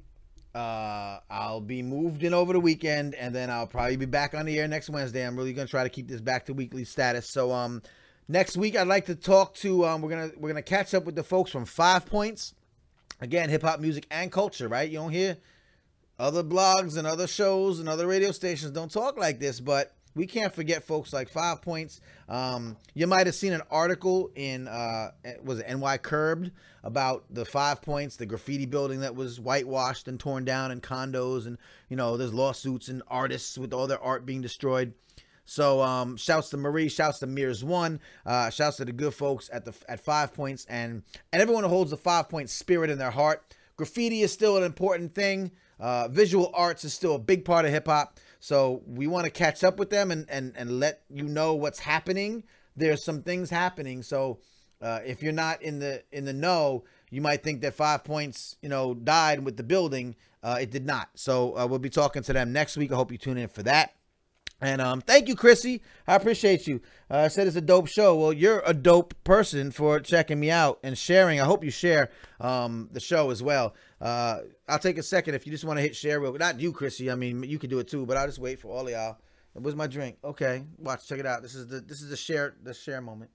Uh, 0.54 1.22
I'll 1.28 1.60
be 1.60 1.82
moved 1.82 2.24
in 2.24 2.36
over 2.36 2.54
the 2.54 2.60
weekend, 2.60 3.16
and 3.16 3.34
then 3.34 3.50
I'll 3.50 3.66
probably 3.66 3.98
be 3.98 4.06
back 4.06 4.36
on 4.36 4.46
the 4.46 4.60
air 4.60 4.68
next 4.68 4.88
Wednesday. 4.92 5.26
I'm 5.26 5.36
really 5.36 5.54
gonna 5.54 5.68
try 5.68 5.82
to 5.82 5.90
keep 5.90 6.08
this 6.08 6.22
back 6.22 6.46
to 6.46 6.54
weekly 6.54 6.86
status. 6.86 7.32
So 7.32 7.52
um, 7.52 7.82
next 8.28 8.58
week 8.58 8.78
I'd 8.78 8.86
like 8.86 9.08
to 9.08 9.16
talk 9.16 9.56
to 9.56 9.88
um, 9.88 10.04
we're 10.04 10.12
gonna 10.12 10.30
we're 10.38 10.50
gonna 10.50 10.62
catch 10.62 10.94
up 10.94 11.06
with 11.06 11.16
the 11.16 11.24
folks 11.24 11.50
from 11.50 11.66
Five 11.66 12.06
Points. 12.06 12.54
Again, 13.22 13.50
hip 13.50 13.64
hop 13.64 13.80
music 13.80 14.06
and 14.12 14.32
culture, 14.32 14.68
right? 14.68 14.88
You 14.88 15.00
don't 15.00 15.10
hear 15.10 15.38
other 16.18 16.44
blogs 16.44 16.98
and 16.98 17.06
other 17.08 17.28
shows 17.28 17.80
and 17.80 17.90
other 17.90 18.08
radio 18.08 18.32
stations 18.32 18.72
don't 18.72 18.92
talk 18.92 19.18
like 19.18 19.40
this, 19.40 19.60
but 19.60 19.94
we 20.16 20.26
can't 20.26 20.54
forget 20.54 20.84
folks 20.84 21.12
like 21.12 21.30
Five 21.30 21.62
Points. 21.62 22.00
Um, 22.30 22.78
you 22.94 23.06
might 23.06 23.28
have 23.28 23.36
seen 23.36 23.52
an 23.52 23.62
article 23.70 24.32
in 24.34 24.68
uh, 24.68 25.12
was 25.44 25.60
it 25.60 25.78
NY 25.78 25.98
Curbed 25.98 26.52
about 26.84 27.26
the 27.30 27.44
Five 27.44 27.82
Points, 27.82 28.16
the 28.16 28.26
graffiti 28.26 28.66
building 28.66 29.02
that 29.02 29.16
was 29.16 29.40
whitewashed 29.40 30.08
and 30.08 30.20
torn 30.20 30.46
down, 30.46 30.72
and 30.72 30.82
condos, 30.82 31.46
and 31.46 31.58
you 31.90 31.98
know 31.98 32.16
there's 32.16 32.34
lawsuits 32.34 32.88
and 32.88 33.04
artists 33.10 33.58
with 33.58 33.74
all 33.74 33.88
their 33.88 34.02
art 34.02 34.26
being 34.26 34.42
destroyed. 34.42 34.94
So 35.44 35.82
um, 35.82 36.18
shouts 36.18 36.50
to 36.50 36.58
Marie, 36.58 36.90
shouts 36.90 37.20
to 37.20 37.28
Mears 37.28 37.64
One, 37.64 38.00
uh, 38.26 38.50
shouts 38.50 38.78
to 38.78 38.86
the 38.86 38.94
good 38.94 39.14
folks 39.14 39.50
at 39.52 39.66
the 39.66 39.74
at 39.90 40.00
Five 40.00 40.34
Points, 40.34 40.66
and 40.70 41.04
and 41.34 41.42
everyone 41.42 41.64
who 41.64 41.70
holds 41.70 41.92
the 41.92 41.98
Five 41.98 42.30
Point 42.30 42.50
spirit 42.50 42.90
in 42.90 42.98
their 42.98 43.12
heart. 43.12 43.44
Graffiti 43.76 44.22
is 44.22 44.32
still 44.32 44.56
an 44.56 44.64
important 44.64 45.14
thing. 45.14 45.52
Uh, 45.80 46.08
visual 46.08 46.52
arts 46.54 46.84
is 46.84 46.94
still 46.94 47.16
a 47.16 47.20
big 47.20 47.46
part 47.46 47.66
of 47.66 47.72
hip 47.72 47.88
hop. 47.88 48.20
So 48.40 48.84
we 48.86 49.08
want 49.08 49.26
to 49.26 49.32
catch 49.32 49.64
up 49.64 49.78
with 49.78 49.90
them 49.90 50.12
and, 50.12 50.30
and, 50.30 50.54
and 50.56 50.80
let 50.80 51.02
you 51.10 51.24
know 51.24 51.56
what's 51.56 51.80
happening 51.80 52.44
there's 52.76 53.04
some 53.04 53.22
things 53.22 53.50
happening. 53.50 54.04
So 54.04 54.40
uh, 54.82 55.00
if 55.06 55.24
you're 55.24 55.34
not 55.34 55.62
in 55.62 55.80
the 55.80 56.04
in 56.12 56.26
the 56.26 56.34
know, 56.34 56.84
you 57.10 57.22
might 57.22 57.44
think 57.44 57.62
that 57.62 57.74
Five 57.74 58.04
Points, 58.04 58.58
you 58.62 58.70
know, 58.70 58.94
died 58.94 59.44
with 59.44 59.58
the 59.58 59.64
building. 59.64 60.16
Uh, 60.44 60.58
it 60.62 60.72
did 60.72 60.86
not. 60.86 61.10
So 61.16 61.58
uh, 61.58 61.66
we'll 61.66 61.80
be 61.80 61.90
talking 61.90 62.22
to 62.24 62.34
them 62.34 62.54
next 62.54 62.78
week. 62.78 62.92
I 62.92 62.96
hope 62.96 63.12
you 63.12 63.18
tune 63.18 63.38
in 63.38 63.48
for 63.48 63.64
that. 63.64 63.96
And 64.62 64.82
um, 64.82 65.02
thank 65.02 65.28
you, 65.28 65.36
Chrissy. 65.36 65.82
I 66.08 66.16
appreciate 66.16 66.66
you. 66.66 66.82
Uh, 67.10 67.18
I 67.18 67.28
said 67.28 67.48
it's 67.48 67.58
a 67.58 67.62
dope 67.62 67.88
show. 67.88 68.16
Well, 68.16 68.32
you're 68.32 68.64
a 68.66 68.74
dope 68.74 69.14
person 69.24 69.72
for 69.72 70.00
checking 70.00 70.40
me 70.40 70.50
out 70.50 70.80
and 70.82 70.98
sharing. 70.98 71.42
I 71.42 71.46
hope 71.46 71.64
you 71.64 71.72
share 71.72 72.10
um, 72.40 72.90
the 72.92 73.02
show 73.02 73.32
as 73.32 73.44
well. 73.44 73.76
Uh, 74.02 74.40
I'll 74.68 74.80
take 74.80 74.98
a 74.98 75.04
second 75.04 75.36
if 75.36 75.46
you 75.46 75.52
just 75.52 75.64
want 75.64 75.78
to 75.78 75.82
hit 75.82 75.96
share. 75.96 76.20
Real, 76.20 76.34
not 76.34 76.60
you, 76.60 76.72
Chrissy. 76.72 77.10
I 77.10 77.16
mean, 77.16 77.44
you 77.44 77.60
can 77.60 77.70
do 77.70 77.80
it 77.80 77.88
too, 77.88 78.06
but 78.06 78.18
I'll 78.18 78.28
just 78.28 78.40
wait 78.40 78.60
for 78.60 78.70
all 78.70 78.86
of 78.86 78.92
y'all. 78.92 79.18
Where's 79.54 79.76
my 79.76 79.88
drink? 79.88 80.18
Okay, 80.24 80.64
watch, 80.78 81.08
check 81.08 81.20
it 81.20 81.26
out. 81.26 81.42
This 81.42 81.56
is 81.56 81.68
the 81.68 81.80
this 81.80 82.02
is 82.02 82.10
the 82.10 82.18
share 82.18 82.56
the 82.62 82.74
share 82.74 83.00
moment 83.00 83.32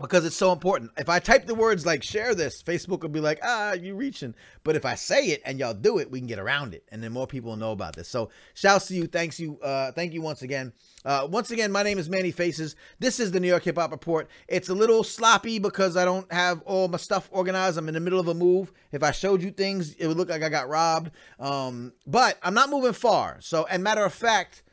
because 0.00 0.24
it's 0.24 0.36
so 0.36 0.52
important. 0.52 0.92
If 0.96 1.08
I 1.08 1.18
type 1.18 1.46
the 1.46 1.54
words 1.54 1.84
like 1.84 2.02
share 2.02 2.34
this, 2.34 2.62
Facebook 2.62 3.02
will 3.02 3.08
be 3.08 3.20
like, 3.20 3.40
ah, 3.42 3.72
you 3.72 3.94
reaching. 3.94 4.34
But 4.62 4.76
if 4.76 4.84
I 4.84 4.94
say 4.94 5.26
it 5.26 5.42
and 5.44 5.58
y'all 5.58 5.74
do 5.74 5.98
it, 5.98 6.10
we 6.10 6.20
can 6.20 6.28
get 6.28 6.38
around 6.38 6.74
it. 6.74 6.84
And 6.90 7.02
then 7.02 7.12
more 7.12 7.26
people 7.26 7.50
will 7.50 7.56
know 7.56 7.72
about 7.72 7.96
this. 7.96 8.08
So 8.08 8.30
shouts 8.54 8.86
to 8.88 8.94
you. 8.94 9.06
Thanks 9.06 9.40
you. 9.40 9.58
Uh, 9.60 9.92
thank 9.92 10.12
you 10.12 10.22
once 10.22 10.42
again. 10.42 10.72
Uh, 11.04 11.26
once 11.30 11.50
again, 11.50 11.70
my 11.70 11.82
name 11.82 11.98
is 11.98 12.10
Manny 12.10 12.32
Faces. 12.32 12.74
This 12.98 13.20
is 13.20 13.30
the 13.30 13.38
New 13.38 13.48
York 13.48 13.64
Hip 13.64 13.76
Hop 13.76 13.92
Report. 13.92 14.28
It's 14.48 14.68
a 14.68 14.74
little 14.74 15.04
sloppy 15.04 15.58
because 15.58 15.96
I 15.96 16.04
don't 16.04 16.30
have 16.32 16.60
all 16.62 16.88
my 16.88 16.98
stuff 16.98 17.28
organized. 17.32 17.78
I'm 17.78 17.88
in 17.88 17.94
the 17.94 18.00
middle 18.00 18.18
of 18.18 18.26
a 18.26 18.34
move. 18.34 18.72
If 18.90 19.02
I 19.02 19.12
showed 19.12 19.40
you 19.40 19.52
things, 19.52 19.94
it 19.94 20.08
would 20.08 20.16
look 20.16 20.28
like 20.28 20.42
I 20.42 20.48
got 20.48 20.68
robbed. 20.68 21.12
Um, 21.38 21.92
but 22.06 22.38
I'm 22.42 22.54
not 22.54 22.68
moving 22.68 22.92
far. 22.92 23.38
So, 23.40 23.64
and 23.66 23.82
matter 23.82 24.04
of 24.04 24.12
fact, 24.12 24.64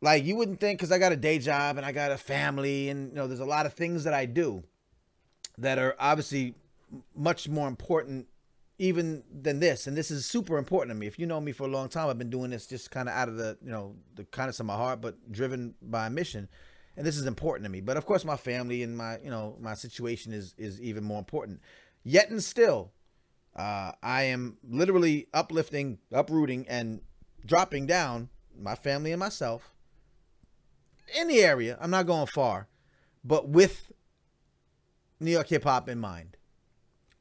like 0.00 0.24
you 0.24 0.36
wouldn't 0.36 0.60
think 0.60 0.78
because 0.78 0.92
I 0.92 0.98
got 0.98 1.12
a 1.12 1.16
day 1.16 1.38
job 1.38 1.76
and 1.78 1.84
I 1.84 1.90
got 1.90 2.12
a 2.12 2.16
family 2.16 2.88
and 2.88 3.10
you 3.10 3.16
know 3.16 3.26
there's 3.26 3.40
a 3.40 3.44
lot 3.44 3.66
of 3.66 3.72
things 3.72 4.04
that 4.04 4.14
I 4.14 4.26
do 4.26 4.62
that 5.58 5.78
are 5.78 5.96
obviously 5.98 6.54
much 7.14 7.48
more 7.48 7.66
important 7.66 8.28
even 8.78 9.22
than 9.32 9.60
this 9.60 9.86
and 9.86 9.96
this 9.96 10.10
is 10.10 10.26
super 10.26 10.58
important 10.58 10.90
to 10.90 10.94
me 10.94 11.06
if 11.06 11.18
you 11.18 11.26
know 11.26 11.40
me 11.40 11.52
for 11.52 11.64
a 11.64 11.70
long 11.70 11.88
time 11.88 12.08
i've 12.08 12.18
been 12.18 12.30
doing 12.30 12.50
this 12.50 12.66
just 12.66 12.90
kind 12.90 13.08
of 13.08 13.14
out 13.14 13.28
of 13.28 13.36
the 13.36 13.56
you 13.64 13.70
know 13.70 13.94
the 14.14 14.24
kindness 14.24 14.60
of 14.60 14.66
my 14.66 14.74
heart 14.76 15.00
but 15.00 15.32
driven 15.32 15.74
by 15.80 16.06
a 16.06 16.10
mission 16.10 16.48
and 16.96 17.06
this 17.06 17.16
is 17.16 17.26
important 17.26 17.64
to 17.64 17.70
me 17.70 17.80
but 17.80 17.96
of 17.96 18.04
course 18.04 18.24
my 18.24 18.36
family 18.36 18.82
and 18.82 18.96
my 18.96 19.18
you 19.20 19.30
know 19.30 19.56
my 19.60 19.74
situation 19.74 20.32
is 20.32 20.54
is 20.58 20.80
even 20.80 21.02
more 21.02 21.18
important 21.18 21.60
yet 22.04 22.28
and 22.28 22.42
still 22.44 22.92
uh, 23.56 23.92
i 24.02 24.22
am 24.22 24.58
literally 24.68 25.26
uplifting 25.32 25.98
uprooting 26.12 26.66
and 26.68 27.00
dropping 27.46 27.86
down 27.86 28.28
my 28.58 28.74
family 28.74 29.12
and 29.12 29.20
myself 29.20 29.72
in 31.14 31.28
the 31.28 31.40
area. 31.42 31.78
I'm 31.80 31.90
not 31.90 32.06
going 32.06 32.26
far, 32.26 32.68
but 33.24 33.48
with 33.48 33.92
New 35.20 35.30
York 35.30 35.48
hip 35.48 35.64
hop 35.64 35.88
in 35.88 35.98
mind. 35.98 36.36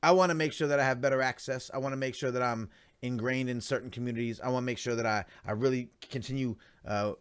I 0.05 0.11
want 0.11 0.29
to 0.29 0.35
make 0.35 0.53
sure 0.53 0.67
that 0.67 0.79
I 0.79 0.85
have 0.85 1.01
better 1.01 1.19
access. 1.19 1.71
I 1.73 1.79
want 1.79 1.93
to 1.93 1.97
make 1.97 2.13
sure 2.13 2.29
that 2.29 2.43
I'm 2.43 2.69
ingrained 3.01 3.49
in 3.49 3.59
certain 3.59 3.89
communities. 3.89 4.39
I 4.39 4.49
want 4.49 4.61
to 4.61 4.65
make 4.67 4.77
sure 4.77 4.93
that 4.93 5.05
I 5.07 5.25
I 5.43 5.53
really 5.53 5.89
continue 6.11 6.57
uh, 6.87 7.13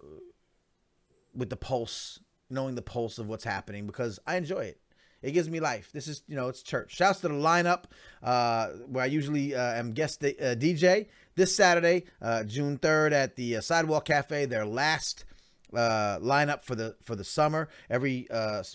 with 1.34 1.48
the 1.48 1.56
pulse, 1.56 2.20
knowing 2.50 2.74
the 2.74 2.82
pulse 2.82 3.18
of 3.18 3.26
what's 3.26 3.44
happening 3.44 3.86
because 3.86 4.18
I 4.26 4.36
enjoy 4.36 4.66
it. 4.66 4.80
It 5.22 5.32
gives 5.32 5.48
me 5.48 5.60
life. 5.60 5.92
This 5.94 6.06
is, 6.06 6.24
you 6.26 6.36
know, 6.36 6.48
it's 6.48 6.62
church. 6.62 6.94
Shouts 6.94 7.20
to 7.20 7.28
the 7.28 7.34
lineup 7.34 7.84
uh, 8.22 8.66
where 8.86 9.02
I 9.02 9.06
usually 9.06 9.54
uh, 9.54 9.72
am 9.76 9.94
guest 9.94 10.22
uh, 10.22 10.28
DJ 10.54 11.06
this 11.36 11.56
Saturday, 11.56 12.04
uh, 12.20 12.44
June 12.44 12.76
3rd 12.76 13.12
at 13.12 13.36
the 13.36 13.56
uh, 13.56 13.60
Sidewalk 13.62 14.04
Cafe, 14.04 14.44
their 14.44 14.66
last 14.66 15.24
lineup 15.72 16.64
for 16.64 16.74
the 16.74 16.96
for 17.02 17.16
the 17.16 17.24
summer. 17.24 17.70
Every 17.88 18.28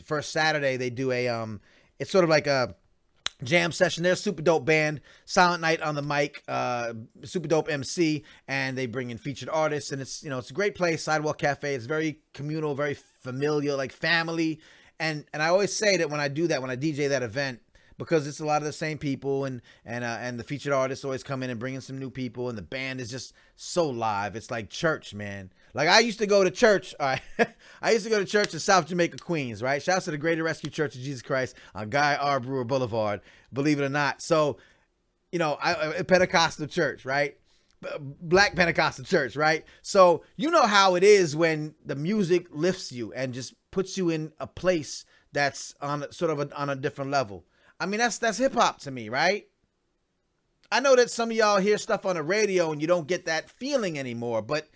first 0.03 0.31
Saturday 0.31 0.77
they 0.77 0.89
do 0.89 1.11
a 1.11 1.27
um, 1.27 1.61
it's 1.99 2.09
sort 2.09 2.23
of 2.23 2.31
like 2.31 2.47
a 2.47 2.73
jam 3.43 3.71
session. 3.71 4.03
They're 4.03 4.15
super 4.15 4.41
dope 4.41 4.65
band, 4.65 5.01
Silent 5.25 5.61
Night 5.61 5.81
on 5.81 5.95
the 5.95 6.01
mic, 6.01 6.43
uh, 6.47 6.93
super 7.23 7.47
dope 7.47 7.69
MC, 7.69 8.23
and 8.47 8.77
they 8.77 8.85
bring 8.85 9.09
in 9.09 9.17
featured 9.17 9.49
artists. 9.49 9.91
And 9.91 10.01
it's 10.01 10.23
you 10.23 10.29
know 10.29 10.37
it's 10.37 10.49
a 10.49 10.53
great 10.53 10.75
place, 10.75 11.03
Sidewalk 11.03 11.37
Cafe. 11.37 11.73
It's 11.73 11.85
very 11.85 12.19
communal, 12.33 12.75
very 12.75 12.93
familiar, 12.93 13.75
like 13.75 13.91
family. 13.91 14.59
And 14.99 15.25
and 15.33 15.41
I 15.41 15.47
always 15.47 15.75
say 15.75 15.97
that 15.97 16.09
when 16.09 16.19
I 16.19 16.27
do 16.27 16.47
that, 16.47 16.61
when 16.61 16.69
I 16.69 16.75
DJ 16.75 17.09
that 17.09 17.23
event, 17.23 17.61
because 17.99 18.25
it's 18.25 18.39
a 18.39 18.45
lot 18.45 18.63
of 18.63 18.65
the 18.65 18.73
same 18.73 18.97
people 18.97 19.45
and 19.45 19.61
and 19.85 20.03
uh, 20.03 20.17
and 20.19 20.39
the 20.39 20.43
featured 20.43 20.73
artists 20.73 21.05
always 21.05 21.21
come 21.21 21.43
in 21.43 21.51
and 21.51 21.59
bring 21.59 21.75
in 21.75 21.81
some 21.81 21.99
new 21.99 22.09
people 22.09 22.49
and 22.49 22.57
the 22.57 22.63
band 22.63 22.99
is 22.99 23.11
just 23.11 23.33
so 23.55 23.87
live. 23.87 24.35
It's 24.35 24.49
like 24.49 24.69
church, 24.69 25.13
man. 25.13 25.51
Like 25.75 25.87
I 25.87 25.99
used 25.99 26.17
to 26.17 26.25
go 26.25 26.43
to 26.43 26.49
church. 26.49 26.95
Right, 26.99 27.21
I 27.81 27.91
used 27.91 28.05
to 28.05 28.09
go 28.09 28.17
to 28.17 28.25
church 28.25 28.53
in 28.53 28.59
South 28.59 28.87
Jamaica, 28.87 29.17
Queens. 29.17 29.61
Right, 29.61 29.83
shouts 29.83 30.05
to 30.05 30.11
the 30.11 30.17
Greater 30.17 30.43
Rescue 30.43 30.71
Church 30.71 30.95
of 30.95 31.01
Jesus 31.01 31.21
Christ 31.21 31.55
on 31.75 31.89
Guy 31.89 32.15
R. 32.15 32.39
Brewer 32.39 32.63
Boulevard. 32.63 33.21
Believe 33.53 33.79
it 33.79 33.83
or 33.83 33.89
not, 33.89 34.21
so 34.21 34.57
you 35.31 35.37
know, 35.37 35.57
I, 35.61 35.97
a 35.97 36.03
Pentecostal 36.03 36.65
church, 36.65 37.05
right? 37.05 37.37
Black 37.99 38.55
Pentecostal 38.55 39.05
church, 39.05 39.35
right? 39.35 39.63
So 39.81 40.23
you 40.35 40.49
know 40.49 40.65
how 40.65 40.95
it 40.95 41.03
is 41.03 41.35
when 41.35 41.75
the 41.85 41.95
music 41.95 42.47
lifts 42.51 42.91
you 42.91 43.13
and 43.13 43.33
just 43.33 43.53
puts 43.71 43.97
you 43.97 44.09
in 44.09 44.33
a 44.39 44.47
place 44.47 45.05
that's 45.31 45.75
on 45.81 46.11
sort 46.11 46.31
of 46.31 46.39
a, 46.39 46.59
on 46.59 46.69
a 46.69 46.75
different 46.75 47.11
level. 47.11 47.45
I 47.79 47.85
mean, 47.85 47.99
that's 47.99 48.17
that's 48.17 48.37
hip 48.37 48.53
hop 48.53 48.79
to 48.79 48.91
me, 48.91 49.09
right? 49.09 49.47
I 50.71 50.79
know 50.79 50.95
that 50.95 51.09
some 51.09 51.31
of 51.31 51.37
y'all 51.37 51.59
hear 51.59 51.77
stuff 51.77 52.05
on 52.05 52.15
the 52.15 52.23
radio 52.23 52.71
and 52.71 52.81
you 52.81 52.87
don't 52.87 53.07
get 53.07 53.25
that 53.25 53.49
feeling 53.49 53.97
anymore, 53.97 54.41
but 54.41 54.69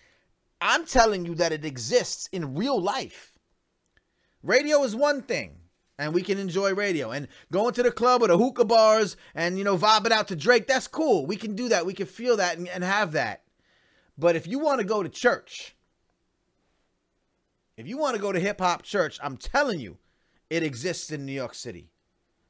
I'm 0.59 0.85
telling 0.85 1.25
you 1.25 1.35
that 1.35 1.51
it 1.51 1.65
exists 1.65 2.27
in 2.31 2.55
real 2.55 2.81
life. 2.81 3.37
Radio 4.41 4.83
is 4.83 4.95
one 4.95 5.21
thing, 5.21 5.57
and 5.99 6.13
we 6.13 6.23
can 6.23 6.39
enjoy 6.39 6.73
radio. 6.73 7.11
And 7.11 7.27
going 7.51 7.73
to 7.75 7.83
the 7.83 7.91
club 7.91 8.23
or 8.23 8.27
the 8.27 8.37
hookah 8.37 8.65
bars 8.65 9.17
and, 9.35 9.57
you 9.57 9.63
know, 9.63 9.77
vibing 9.77 10.11
out 10.11 10.29
to 10.29 10.35
Drake, 10.35 10.65
that's 10.65 10.87
cool. 10.87 11.27
We 11.27 11.35
can 11.35 11.55
do 11.55 11.69
that. 11.69 11.85
We 11.85 11.93
can 11.93 12.07
feel 12.07 12.37
that 12.37 12.57
and, 12.57 12.67
and 12.69 12.83
have 12.83 13.11
that. 13.11 13.43
But 14.17 14.35
if 14.35 14.47
you 14.47 14.57
want 14.57 14.79
to 14.79 14.85
go 14.85 15.03
to 15.03 15.09
church, 15.09 15.75
if 17.77 17.87
you 17.87 17.97
want 17.97 18.15
to 18.15 18.21
go 18.21 18.31
to 18.31 18.39
hip 18.39 18.59
hop 18.59 18.81
church, 18.81 19.19
I'm 19.21 19.37
telling 19.37 19.79
you, 19.79 19.97
it 20.49 20.63
exists 20.63 21.11
in 21.11 21.25
New 21.25 21.33
York 21.33 21.53
City 21.53 21.89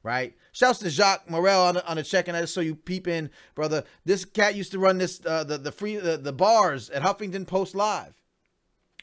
right? 0.04 0.36
Shouts 0.52 0.78
to 0.80 0.90
Jacques 0.90 1.28
Morel 1.28 1.62
on 1.62 1.74
the, 1.74 1.88
on 1.88 1.96
the 1.96 2.04
check, 2.04 2.28
and 2.28 2.36
I 2.36 2.42
just 2.42 2.54
saw 2.54 2.60
you 2.60 2.76
peep 2.76 3.08
in, 3.08 3.30
brother. 3.56 3.82
This 4.04 4.24
cat 4.24 4.54
used 4.54 4.70
to 4.72 4.78
run 4.78 4.98
this 4.98 5.20
uh, 5.26 5.42
the 5.42 5.58
the 5.58 5.72
free 5.72 5.96
the, 5.96 6.16
the 6.16 6.32
bars 6.32 6.90
at 6.90 7.02
Huffington 7.02 7.46
Post 7.48 7.74
Live. 7.74 8.14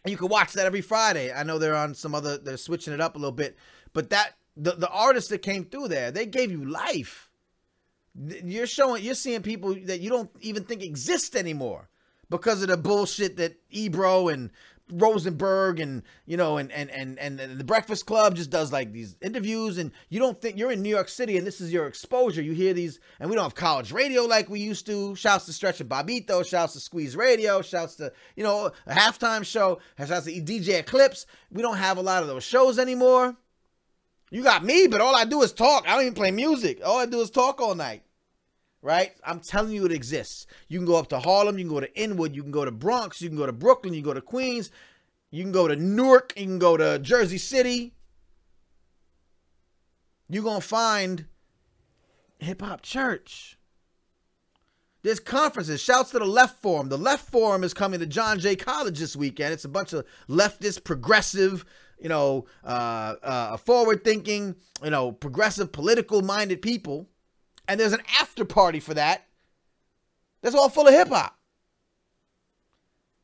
You 0.05 0.15
can 0.15 0.29
watch 0.29 0.53
that 0.53 0.65
every 0.65 0.81
Friday. 0.81 1.33
I 1.33 1.43
know 1.43 1.57
they're 1.57 1.75
on 1.75 1.93
some 1.93 2.15
other 2.15 2.37
they're 2.37 2.55
switching 2.55 2.93
it 2.93 3.01
up 3.01 3.15
a 3.15 3.19
little 3.19 3.33
bit, 3.33 3.57
but 3.91 4.11
that 4.11 4.35
the 4.55 4.71
the 4.73 4.89
artists 4.89 5.29
that 5.31 5.39
came 5.39 5.65
through 5.65 5.89
there, 5.89 6.11
they 6.11 6.25
gave 6.25 6.51
you 6.51 6.63
life. 6.63 7.31
You're 8.15 8.67
showing 8.67 9.03
you're 9.03 9.15
seeing 9.15 9.41
people 9.41 9.73
that 9.85 9.99
you 9.99 10.09
don't 10.09 10.29
even 10.39 10.63
think 10.63 10.83
exist 10.83 11.35
anymore 11.35 11.89
because 12.29 12.61
of 12.61 12.69
the 12.69 12.77
bullshit 12.77 13.37
that 13.37 13.55
Ebro 13.71 14.29
and 14.29 14.51
Rosenberg 14.91 15.79
and 15.79 16.03
you 16.25 16.37
know 16.37 16.57
and, 16.57 16.71
and 16.71 16.89
and 16.89 17.19
and 17.19 17.39
the 17.39 17.63
Breakfast 17.63 18.05
Club 18.05 18.35
just 18.35 18.49
does 18.49 18.71
like 18.71 18.91
these 18.91 19.15
interviews 19.21 19.77
and 19.77 19.91
you 20.09 20.19
don't 20.19 20.39
think 20.41 20.57
you're 20.57 20.71
in 20.71 20.81
New 20.81 20.89
York 20.89 21.09
City 21.09 21.37
and 21.37 21.45
this 21.45 21.61
is 21.61 21.71
your 21.71 21.87
exposure. 21.87 22.41
You 22.41 22.53
hear 22.53 22.73
these 22.73 22.99
and 23.19 23.29
we 23.29 23.35
don't 23.35 23.43
have 23.43 23.55
college 23.55 23.91
radio 23.91 24.23
like 24.23 24.49
we 24.49 24.59
used 24.59 24.85
to. 24.87 25.15
Shouts 25.15 25.45
to 25.45 25.53
Stretch 25.53 25.81
and 25.81 25.89
Bobbito, 25.89 26.45
shouts 26.45 26.73
to 26.73 26.79
Squeeze 26.79 27.15
Radio, 27.15 27.61
shouts 27.61 27.95
to 27.95 28.11
you 28.35 28.43
know 28.43 28.71
a 28.87 28.93
halftime 28.93 29.45
show, 29.45 29.79
shouts 29.97 30.25
to 30.25 30.31
DJ 30.41 30.79
Eclipse. 30.79 31.25
We 31.51 31.61
don't 31.61 31.77
have 31.77 31.97
a 31.97 32.01
lot 32.01 32.21
of 32.21 32.27
those 32.27 32.43
shows 32.43 32.79
anymore. 32.79 33.35
You 34.29 34.43
got 34.43 34.63
me, 34.63 34.87
but 34.87 35.01
all 35.01 35.15
I 35.15 35.25
do 35.25 35.41
is 35.41 35.51
talk. 35.51 35.85
I 35.87 35.93
don't 35.93 36.03
even 36.03 36.13
play 36.13 36.31
music. 36.31 36.79
All 36.85 36.97
I 36.97 37.05
do 37.05 37.19
is 37.19 37.29
talk 37.29 37.59
all 37.59 37.75
night 37.75 38.03
right? 38.81 39.13
I'm 39.25 39.39
telling 39.39 39.73
you 39.73 39.85
it 39.85 39.91
exists. 39.91 40.47
You 40.67 40.79
can 40.79 40.85
go 40.85 40.95
up 40.95 41.07
to 41.09 41.19
Harlem, 41.19 41.57
you 41.57 41.65
can 41.65 41.73
go 41.73 41.79
to 41.79 41.99
Inwood, 41.99 42.35
you 42.35 42.41
can 42.41 42.51
go 42.51 42.65
to 42.65 42.71
Bronx, 42.71 43.21
you 43.21 43.29
can 43.29 43.37
go 43.37 43.45
to 43.45 43.53
Brooklyn, 43.53 43.93
you 43.93 44.01
can 44.01 44.09
go 44.09 44.13
to 44.13 44.21
Queens, 44.21 44.71
you 45.29 45.43
can 45.43 45.51
go 45.51 45.67
to 45.67 45.75
Newark, 45.75 46.33
you 46.35 46.45
can 46.45 46.59
go 46.59 46.77
to 46.77 46.99
Jersey 46.99 47.37
City. 47.37 47.93
You're 50.29 50.43
going 50.43 50.61
to 50.61 50.67
find 50.67 51.25
hip 52.39 52.61
hop 52.61 52.81
church. 52.81 53.57
There's 55.03 55.19
conferences. 55.19 55.81
Shouts 55.81 56.11
to 56.11 56.19
the 56.19 56.25
Left 56.25 56.61
Forum. 56.61 56.89
The 56.89 56.97
Left 56.97 57.27
Forum 57.27 57.63
is 57.63 57.73
coming 57.73 57.99
to 57.99 58.05
John 58.05 58.39
Jay 58.39 58.55
College 58.55 58.99
this 58.99 59.15
weekend. 59.15 59.51
It's 59.53 59.65
a 59.65 59.69
bunch 59.69 59.93
of 59.93 60.05
leftist, 60.29 60.83
progressive, 60.83 61.65
you 61.99 62.07
know, 62.07 62.45
uh, 62.63 63.15
uh, 63.23 63.57
forward 63.57 64.03
thinking, 64.03 64.55
you 64.83 64.91
know, 64.91 65.11
progressive, 65.11 65.71
political 65.71 66.21
minded 66.21 66.61
people 66.61 67.07
and 67.67 67.79
there's 67.79 67.93
an 67.93 68.03
after 68.19 68.45
party 68.45 68.79
for 68.79 68.93
that. 68.93 69.27
That's 70.41 70.55
all 70.55 70.69
full 70.69 70.87
of 70.87 70.93
hip 70.93 71.09
hop. 71.09 71.37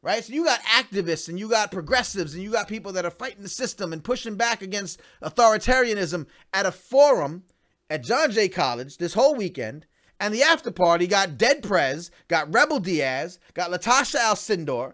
Right? 0.01 0.23
So 0.23 0.33
you 0.33 0.45
got 0.45 0.61
activists 0.61 1.27
and 1.27 1.39
you 1.39 1.49
got 1.49 1.71
progressives 1.71 2.33
and 2.33 2.43
you 2.43 2.51
got 2.51 2.67
people 2.67 2.93
that 2.93 3.05
are 3.05 3.11
fighting 3.11 3.43
the 3.43 3.49
system 3.49 3.91
and 3.91 4.03
pushing 4.03 4.35
back 4.35 4.61
against 4.61 5.01
authoritarianism 5.21 6.27
at 6.53 6.65
a 6.65 6.71
forum 6.71 7.43
at 7.89 8.03
John 8.03 8.31
Jay 8.31 8.47
College 8.47 8.97
this 8.97 9.15
whole 9.15 9.35
weekend. 9.35 9.85
And 10.19 10.33
the 10.33 10.43
after 10.43 10.71
party 10.71 11.07
got 11.07 11.37
Dead 11.37 11.61
Prez, 11.61 12.09
got 12.27 12.53
Rebel 12.53 12.79
Diaz, 12.79 13.39
got 13.53 13.69
Latasha 13.69 14.19
Alcindor. 14.19 14.93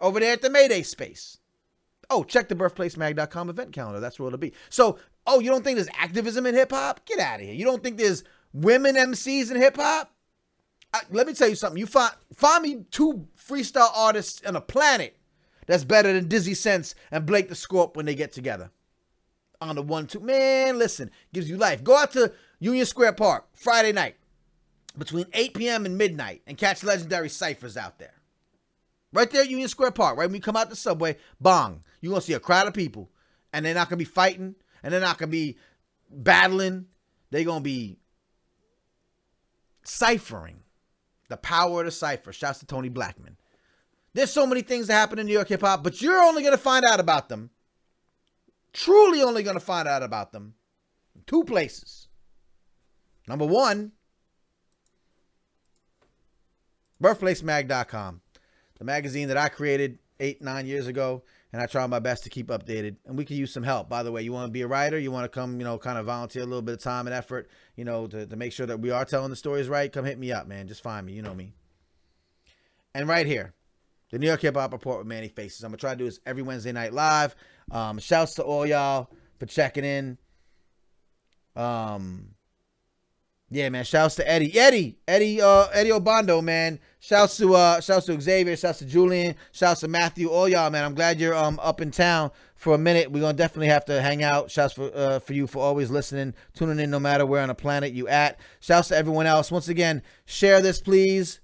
over 0.00 0.20
there 0.20 0.32
at 0.32 0.42
the 0.42 0.50
Mayday 0.50 0.82
space. 0.82 1.38
Oh, 2.08 2.24
check 2.24 2.48
the 2.48 2.56
birthplacemag.com 2.56 3.50
event 3.50 3.72
calendar. 3.72 4.00
That's 4.00 4.18
where 4.18 4.26
it'll 4.28 4.38
be. 4.38 4.52
So, 4.68 4.98
oh, 5.26 5.40
you 5.40 5.50
don't 5.50 5.62
think 5.62 5.76
there's 5.76 5.88
activism 5.98 6.46
in 6.46 6.54
hip 6.54 6.72
hop? 6.72 7.04
Get 7.06 7.18
out 7.18 7.40
of 7.40 7.46
here. 7.46 7.54
You 7.54 7.64
don't 7.64 7.82
think 7.82 7.98
there's 7.98 8.24
women 8.52 8.96
MCs 8.96 9.50
in 9.50 9.56
hip 9.56 9.76
hop? 9.76 10.12
Let 11.10 11.26
me 11.26 11.34
tell 11.34 11.48
you 11.48 11.54
something. 11.54 11.78
You 11.78 11.86
find 11.86 12.12
find 12.34 12.62
me 12.62 12.84
two 12.90 13.28
freestyle 13.38 13.90
artists 13.94 14.44
on 14.44 14.56
a 14.56 14.60
planet 14.60 15.16
that's 15.66 15.84
better 15.84 16.12
than 16.12 16.26
Dizzy 16.28 16.54
Sense 16.54 16.94
and 17.12 17.26
Blake 17.26 17.48
the 17.48 17.54
Scorp 17.54 17.94
when 17.94 18.06
they 18.06 18.14
get 18.14 18.32
together. 18.32 18.70
On 19.60 19.76
the 19.76 19.82
one, 19.82 20.06
two. 20.06 20.20
Man, 20.20 20.78
listen, 20.78 21.10
gives 21.32 21.48
you 21.48 21.56
life. 21.56 21.84
Go 21.84 21.96
out 21.96 22.12
to 22.12 22.32
Union 22.58 22.86
Square 22.86 23.12
Park 23.12 23.46
Friday 23.54 23.92
night 23.92 24.16
between 24.98 25.26
8 25.32 25.54
p.m. 25.54 25.86
and 25.86 25.96
midnight 25.96 26.42
and 26.46 26.58
catch 26.58 26.82
legendary 26.82 27.28
ciphers 27.28 27.76
out 27.76 27.98
there. 27.98 28.14
Right 29.12 29.30
there 29.30 29.44
Union 29.44 29.68
Square 29.68 29.92
Park, 29.92 30.16
right 30.16 30.26
when 30.26 30.34
you 30.34 30.40
come 30.40 30.56
out 30.56 30.70
the 30.70 30.76
subway, 30.76 31.16
bong. 31.40 31.82
You're 32.00 32.10
gonna 32.10 32.22
see 32.22 32.32
a 32.32 32.40
crowd 32.40 32.66
of 32.66 32.74
people. 32.74 33.10
And 33.52 33.64
they're 33.64 33.74
not 33.74 33.88
gonna 33.88 33.96
be 33.98 34.04
fighting, 34.04 34.54
and 34.82 34.92
they're 34.92 35.00
not 35.00 35.18
gonna 35.18 35.30
be 35.30 35.56
battling. 36.10 36.86
They're 37.30 37.44
gonna 37.44 37.60
be 37.60 37.98
ciphering. 39.84 40.60
The 41.28 41.36
power 41.36 41.80
of 41.80 41.86
the 41.86 41.92
cipher. 41.92 42.32
Shouts 42.32 42.58
to 42.60 42.66
Tony 42.66 42.88
Blackman. 42.88 43.36
There's 44.14 44.32
so 44.32 44.46
many 44.46 44.62
things 44.62 44.88
that 44.88 44.94
happen 44.94 45.18
in 45.18 45.26
New 45.26 45.32
York 45.32 45.48
hip 45.48 45.60
hop, 45.60 45.84
but 45.84 46.02
you're 46.02 46.20
only 46.22 46.42
gonna 46.42 46.58
find 46.58 46.84
out 46.84 47.00
about 47.00 47.28
them. 47.28 47.50
Truly 48.72 49.22
only 49.22 49.42
gonna 49.42 49.60
find 49.60 49.86
out 49.86 50.02
about 50.02 50.32
them. 50.32 50.54
in 51.14 51.22
Two 51.26 51.44
places. 51.44 52.08
Number 53.28 53.46
one, 53.46 53.92
birthplacemag.com 57.00 58.22
the 58.80 58.84
magazine 58.84 59.28
that 59.28 59.36
I 59.36 59.48
created 59.48 59.98
eight, 60.18 60.42
nine 60.42 60.66
years 60.66 60.88
ago, 60.88 61.22
and 61.52 61.60
I 61.60 61.66
try 61.66 61.86
my 61.86 61.98
best 61.98 62.24
to 62.24 62.30
keep 62.30 62.48
updated. 62.48 62.96
And 63.06 63.18
we 63.18 63.24
can 63.24 63.36
use 63.36 63.52
some 63.52 63.62
help. 63.62 63.88
By 63.88 64.02
the 64.02 64.12
way, 64.12 64.22
you 64.22 64.32
want 64.32 64.46
to 64.46 64.52
be 64.52 64.62
a 64.62 64.66
writer, 64.66 64.98
you 64.98 65.10
want 65.10 65.24
to 65.24 65.28
come, 65.28 65.58
you 65.58 65.64
know, 65.64 65.78
kind 65.78 65.98
of 65.98 66.06
volunteer 66.06 66.42
a 66.42 66.46
little 66.46 66.62
bit 66.62 66.74
of 66.74 66.82
time 66.82 67.06
and 67.06 67.14
effort, 67.14 67.48
you 67.76 67.84
know, 67.84 68.06
to, 68.06 68.26
to 68.26 68.36
make 68.36 68.52
sure 68.52 68.66
that 68.66 68.80
we 68.80 68.90
are 68.90 69.04
telling 69.04 69.30
the 69.30 69.36
stories 69.36 69.68
right, 69.68 69.92
come 69.92 70.04
hit 70.04 70.18
me 70.18 70.32
up, 70.32 70.46
man. 70.46 70.68
Just 70.68 70.82
find 70.82 71.06
me. 71.06 71.12
You 71.12 71.22
know 71.22 71.34
me. 71.34 71.54
And 72.94 73.08
right 73.08 73.26
here, 73.26 73.54
the 74.10 74.18
New 74.18 74.26
York 74.26 74.40
Hip 74.42 74.56
Hop 74.56 74.72
Report 74.72 74.98
with 74.98 75.06
Manny 75.06 75.28
Faces. 75.28 75.62
I'm 75.62 75.70
gonna 75.70 75.78
try 75.78 75.92
to 75.92 75.98
do 75.98 76.04
this 76.04 76.18
every 76.26 76.42
Wednesday 76.42 76.72
night 76.72 76.92
live. 76.92 77.34
Um, 77.70 77.98
shouts 77.98 78.34
to 78.34 78.42
all 78.42 78.66
y'all 78.66 79.08
for 79.38 79.46
checking 79.46 79.84
in. 79.84 80.18
Um, 81.54 82.30
yeah, 83.50 83.68
man. 83.68 83.84
Shouts 83.84 84.14
to 84.16 84.30
Eddie, 84.30 84.56
Eddie, 84.56 84.96
Eddie, 85.08 85.42
uh, 85.42 85.66
Eddie 85.72 85.90
Obando, 85.90 86.42
man. 86.42 86.78
Shouts 87.00 87.36
to 87.38 87.54
uh 87.54 87.80
shouts 87.80 88.06
to 88.06 88.20
Xavier, 88.20 88.56
shouts 88.56 88.78
to 88.78 88.84
Julian, 88.84 89.34
shouts 89.52 89.80
to 89.80 89.88
Matthew, 89.88 90.28
all 90.28 90.48
y'all, 90.48 90.70
man. 90.70 90.84
I'm 90.84 90.94
glad 90.94 91.18
you're 91.18 91.34
um 91.34 91.58
up 91.62 91.80
in 91.80 91.90
town 91.90 92.30
for 92.54 92.74
a 92.74 92.78
minute. 92.78 93.10
We're 93.10 93.20
gonna 93.20 93.32
definitely 93.32 93.68
have 93.68 93.84
to 93.86 94.00
hang 94.00 94.22
out. 94.22 94.50
Shouts 94.50 94.74
for 94.74 94.94
uh 94.94 95.18
for 95.18 95.32
you 95.32 95.46
for 95.48 95.58
always 95.58 95.90
listening, 95.90 96.34
tuning 96.54 96.78
in 96.78 96.90
no 96.90 97.00
matter 97.00 97.26
where 97.26 97.42
on 97.42 97.48
the 97.48 97.54
planet 97.54 97.92
you 97.92 98.06
at. 98.06 98.38
Shouts 98.60 98.88
to 98.88 98.96
everyone 98.96 99.26
else. 99.26 99.50
Once 99.50 99.68
again, 99.68 100.02
share 100.26 100.60
this, 100.60 100.80
please. 100.80 101.40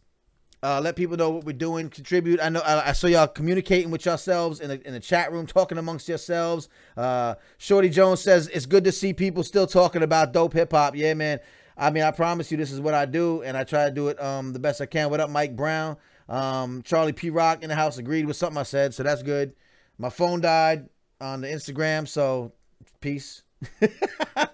Uh, 0.63 0.81
let 0.81 0.97
people 0.97 1.17
know 1.17 1.31
what 1.31 1.45
we're 1.45 1.53
doing. 1.53 1.89
Contribute. 1.89 2.41
I 2.43 2.49
know 2.49 2.61
I, 2.61 2.89
I 2.89 2.93
saw 2.93 3.07
y'all 3.07 3.29
communicating 3.29 3.91
with 3.91 4.05
yourselves 4.05 4.61
in 4.61 4.69
the 4.69 4.87
in 4.87 4.93
the 4.93 5.01
chat 5.01 5.33
room, 5.33 5.47
talking 5.47 5.79
amongst 5.79 6.09
yourselves. 6.09 6.69
Uh, 6.97 7.35
Shorty 7.59 7.89
Jones 7.89 8.21
says 8.21 8.49
it's 8.49 8.67
good 8.67 8.85
to 8.85 8.93
see 8.93 9.13
people 9.13 9.43
still 9.43 9.67
talking 9.67 10.03
about 10.03 10.33
dope 10.33 10.53
hip 10.53 10.73
hop. 10.73 10.97
Yeah, 10.97 11.15
man. 11.15 11.41
I 11.77 11.91
mean, 11.91 12.05
I 12.05 12.11
promise 12.11 12.51
you, 12.51 12.57
this 12.57 12.73
is 12.73 12.81
what 12.81 12.95
I 12.95 13.05
do, 13.05 13.43
and 13.43 13.57
I 13.57 13.65
try 13.65 13.85
to 13.85 13.91
do 13.91 14.09
it 14.09 14.21
um, 14.23 14.53
the 14.53 14.59
best 14.59 14.81
I 14.81 14.87
can. 14.87 15.11
What 15.11 15.21
up, 15.21 15.29
Mike 15.29 15.55
Brown? 15.55 15.97
Um, 16.29 16.83
Charlie 16.83 17.13
P. 17.13 17.31
Rock 17.31 17.63
in 17.63 17.69
the 17.69 17.75
house 17.75 17.99
agreed 17.99 18.27
with 18.27 18.37
something 18.37 18.59
I 18.59 18.63
said, 18.63 18.95
so 18.95 19.03
that's 19.03 19.23
good. 19.23 19.55
My 19.99 20.09
phone 20.09 20.41
died 20.41 20.89
on 21.21 21.43
the 21.43 21.49
Instagram, 21.49 22.09
so 22.09 22.53
peace 23.01 23.43
to 23.81 24.49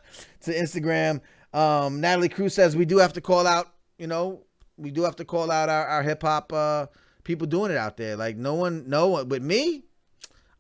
Instagram. 0.47 1.21
Um, 1.53 2.01
Natalie 2.01 2.29
Cruz 2.29 2.55
says 2.55 2.77
we 2.77 2.85
do 2.85 2.99
have 2.99 3.13
to 3.15 3.21
call 3.21 3.47
out, 3.47 3.73
you 3.99 4.07
know, 4.07 4.43
we 4.77 4.91
do 4.91 5.03
have 5.03 5.17
to 5.17 5.25
call 5.25 5.51
out 5.51 5.69
our, 5.69 5.87
our 5.87 6.03
hip 6.03 6.23
hop 6.23 6.53
uh, 6.53 6.87
people 7.25 7.47
doing 7.47 7.71
it 7.71 7.77
out 7.77 7.97
there. 7.97 8.17
Like 8.17 8.37
no 8.37 8.55
one, 8.55 8.89
no 8.89 9.09
one, 9.09 9.29
with 9.29 9.43
me, 9.43 9.85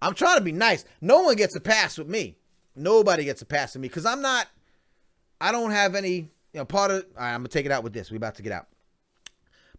I'm 0.00 0.14
trying 0.14 0.38
to 0.38 0.44
be 0.44 0.52
nice. 0.52 0.84
No 1.00 1.22
one 1.22 1.36
gets 1.36 1.56
a 1.56 1.60
pass 1.60 1.98
with 1.98 2.08
me. 2.08 2.36
Nobody 2.76 3.24
gets 3.24 3.42
a 3.42 3.46
pass 3.46 3.74
with 3.74 3.82
me 3.82 3.88
because 3.88 4.06
I'm 4.06 4.22
not. 4.22 4.46
I 5.40 5.50
don't 5.50 5.72
have 5.72 5.94
any 5.96 6.30
you 6.52 6.60
know, 6.60 6.64
part 6.64 6.90
of 6.90 7.04
I'm 7.18 7.40
gonna 7.40 7.48
take 7.48 7.66
it 7.66 7.72
out 7.72 7.82
with 7.82 7.92
this. 7.92 8.10
We 8.10 8.16
about 8.16 8.34
to 8.36 8.42
get 8.42 8.52
out. 8.52 8.66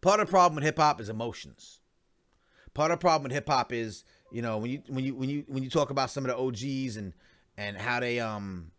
Part 0.02 0.20
of 0.20 0.28
the 0.28 0.32
problem 0.32 0.56
with 0.56 0.64
hip 0.64 0.78
hop 0.78 1.00
is 1.00 1.10
emotions. 1.10 1.80
Part 2.74 2.92
of 2.92 3.00
the 3.00 3.02
problem 3.02 3.24
with 3.24 3.32
hip 3.32 3.48
hop 3.48 3.72
is, 3.72 4.04
you 4.32 4.42
know, 4.42 4.58
when 4.58 4.72
you 4.72 4.82
when 4.88 5.04
you 5.04 5.16
when 5.16 5.30
you 5.30 5.44
when 5.48 5.64
you 5.64 5.70
talk 5.70 5.90
about 5.90 6.10
some 6.10 6.26
of 6.26 6.30
the 6.30 6.38
OGs 6.38 6.98
and 6.98 7.14
and 7.58 7.78
how 7.78 8.00
they 8.00 8.20
um 8.20 8.72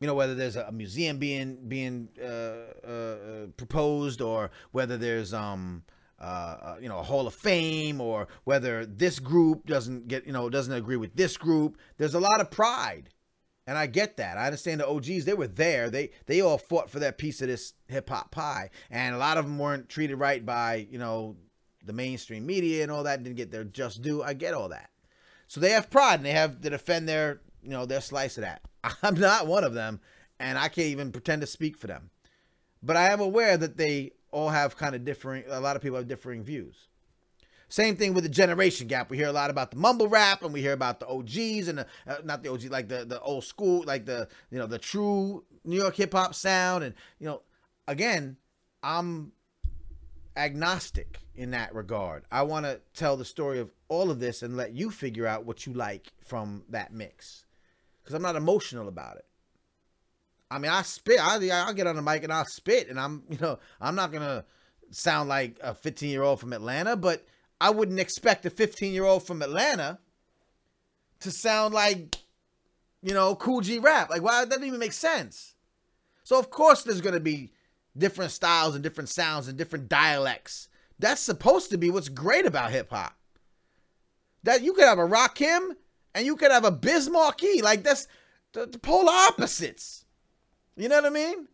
you 0.00 0.06
know 0.06 0.14
whether 0.14 0.34
there's 0.34 0.56
a 0.56 0.70
museum 0.70 1.18
being 1.18 1.56
being 1.66 2.08
uh, 2.22 2.26
uh, 2.26 2.90
uh, 2.90 3.46
proposed 3.56 4.20
or 4.20 4.50
whether 4.72 4.96
there's 4.96 5.32
um 5.32 5.82
uh, 6.20 6.24
uh, 6.24 6.76
you 6.80 6.88
know 6.88 6.98
a 6.98 7.02
hall 7.02 7.26
of 7.26 7.34
fame 7.34 8.00
or 8.00 8.28
whether 8.44 8.86
this 8.86 9.18
group 9.18 9.66
doesn't 9.66 10.06
get 10.06 10.26
you 10.26 10.32
know 10.32 10.48
doesn't 10.48 10.74
agree 10.74 10.96
with 10.96 11.16
this 11.16 11.36
group 11.36 11.76
there's 11.98 12.14
a 12.14 12.20
lot 12.20 12.40
of 12.40 12.50
pride 12.50 13.10
and 13.66 13.78
I 13.78 13.86
get 13.86 14.16
that. 14.18 14.36
I 14.36 14.46
understand 14.46 14.80
the 14.80 14.88
OGs, 14.88 15.24
they 15.24 15.34
were 15.34 15.46
there. 15.46 15.90
They 15.90 16.10
they 16.26 16.40
all 16.40 16.58
fought 16.58 16.90
for 16.90 16.98
that 16.98 17.18
piece 17.18 17.40
of 17.40 17.48
this 17.48 17.74
hip 17.88 18.08
hop 18.10 18.30
pie. 18.30 18.70
And 18.90 19.14
a 19.14 19.18
lot 19.18 19.38
of 19.38 19.44
them 19.46 19.58
weren't 19.58 19.88
treated 19.88 20.16
right 20.16 20.44
by, 20.44 20.86
you 20.90 20.98
know, 20.98 21.36
the 21.84 21.92
mainstream 21.92 22.46
media 22.46 22.82
and 22.82 22.92
all 22.92 23.04
that, 23.04 23.22
didn't 23.22 23.36
get 23.36 23.50
their 23.50 23.64
just 23.64 24.02
due. 24.02 24.22
I 24.22 24.34
get 24.34 24.54
all 24.54 24.68
that. 24.70 24.90
So 25.48 25.60
they 25.60 25.70
have 25.70 25.90
pride 25.90 26.16
and 26.16 26.26
they 26.26 26.32
have 26.32 26.60
to 26.60 26.70
defend 26.70 27.08
their, 27.08 27.40
you 27.62 27.70
know, 27.70 27.86
their 27.86 28.00
slice 28.00 28.36
of 28.38 28.42
that. 28.42 28.62
I'm 29.02 29.14
not 29.14 29.46
one 29.46 29.64
of 29.64 29.74
them, 29.74 30.00
and 30.38 30.58
I 30.58 30.68
can't 30.68 30.88
even 30.88 31.12
pretend 31.12 31.40
to 31.42 31.46
speak 31.46 31.76
for 31.76 31.86
them. 31.86 32.10
But 32.82 32.96
I 32.96 33.10
am 33.10 33.20
aware 33.20 33.56
that 33.56 33.76
they 33.76 34.12
all 34.30 34.50
have 34.50 34.76
kind 34.76 34.94
of 34.94 35.04
differing 35.04 35.44
a 35.48 35.60
lot 35.60 35.76
of 35.76 35.82
people 35.82 35.96
have 35.96 36.08
differing 36.08 36.42
views. 36.42 36.88
Same 37.68 37.96
thing 37.96 38.14
with 38.14 38.24
the 38.24 38.30
generation 38.30 38.86
gap. 38.86 39.10
We 39.10 39.16
hear 39.16 39.28
a 39.28 39.32
lot 39.32 39.50
about 39.50 39.70
the 39.70 39.76
mumble 39.76 40.08
rap, 40.08 40.42
and 40.42 40.52
we 40.52 40.60
hear 40.60 40.72
about 40.72 41.00
the 41.00 41.08
OGs 41.08 41.68
and 41.68 41.78
the, 41.78 41.86
uh, 42.06 42.16
not 42.24 42.42
the 42.42 42.50
OG, 42.50 42.64
like 42.64 42.88
the 42.88 43.04
the 43.04 43.20
old 43.20 43.44
school, 43.44 43.84
like 43.86 44.04
the 44.04 44.28
you 44.50 44.58
know 44.58 44.66
the 44.66 44.78
true 44.78 45.44
New 45.64 45.76
York 45.76 45.96
hip 45.96 46.12
hop 46.12 46.34
sound. 46.34 46.84
And 46.84 46.94
you 47.18 47.26
know, 47.26 47.42
again, 47.88 48.36
I'm 48.82 49.32
agnostic 50.36 51.20
in 51.34 51.50
that 51.52 51.74
regard. 51.74 52.24
I 52.30 52.42
want 52.42 52.66
to 52.66 52.80
tell 52.94 53.16
the 53.16 53.24
story 53.24 53.58
of 53.58 53.70
all 53.88 54.10
of 54.10 54.20
this 54.20 54.42
and 54.42 54.56
let 54.56 54.72
you 54.72 54.90
figure 54.90 55.26
out 55.26 55.44
what 55.44 55.66
you 55.66 55.72
like 55.72 56.12
from 56.20 56.64
that 56.68 56.92
mix, 56.92 57.46
because 58.02 58.14
I'm 58.14 58.22
not 58.22 58.36
emotional 58.36 58.88
about 58.88 59.16
it. 59.16 59.26
I 60.50 60.58
mean, 60.58 60.70
I 60.70 60.82
spit. 60.82 61.18
I 61.20 61.38
I'll 61.50 61.74
get 61.74 61.86
on 61.86 61.96
the 61.96 62.02
mic 62.02 62.22
and 62.22 62.32
I'll 62.32 62.44
spit, 62.44 62.88
and 62.88 63.00
I'm 63.00 63.22
you 63.30 63.38
know 63.40 63.58
I'm 63.80 63.94
not 63.94 64.12
gonna 64.12 64.44
sound 64.90 65.28
like 65.28 65.58
a 65.62 65.74
15 65.74 66.10
year 66.10 66.22
old 66.22 66.40
from 66.40 66.52
Atlanta, 66.52 66.96
but 66.96 67.26
I 67.64 67.70
wouldn't 67.70 67.98
expect 67.98 68.44
a 68.44 68.50
15 68.50 68.92
year 68.92 69.04
old 69.04 69.26
from 69.26 69.40
Atlanta 69.40 69.98
to 71.20 71.30
sound 71.30 71.72
like, 71.72 72.16
you 73.02 73.14
know, 73.14 73.34
Kool 73.34 73.62
G 73.62 73.78
rap. 73.78 74.10
Like, 74.10 74.20
why? 74.20 74.40
That 74.40 74.50
doesn't 74.50 74.66
even 74.66 74.78
make 74.78 74.92
sense. 74.92 75.54
So, 76.24 76.38
of 76.38 76.50
course, 76.50 76.82
there's 76.82 77.00
going 77.00 77.14
to 77.14 77.20
be 77.20 77.52
different 77.96 78.32
styles 78.32 78.74
and 78.74 78.84
different 78.84 79.08
sounds 79.08 79.48
and 79.48 79.56
different 79.56 79.88
dialects. 79.88 80.68
That's 80.98 81.22
supposed 81.22 81.70
to 81.70 81.78
be 81.78 81.88
what's 81.88 82.10
great 82.10 82.44
about 82.44 82.70
hip 82.70 82.90
hop. 82.90 83.16
That 84.42 84.60
you 84.62 84.74
could 84.74 84.84
have 84.84 84.98
a 84.98 85.08
Rakim 85.08 85.70
and 86.14 86.26
you 86.26 86.36
could 86.36 86.52
have 86.52 86.66
a 86.66 86.70
Biz 86.70 87.08
Markie. 87.08 87.62
Like, 87.62 87.82
that's 87.82 88.08
the, 88.52 88.66
the 88.66 88.78
polar 88.78 89.10
opposites. 89.10 90.04
You 90.76 90.90
know 90.90 90.96
what 90.96 91.06
I 91.06 91.10
mean? 91.10 91.48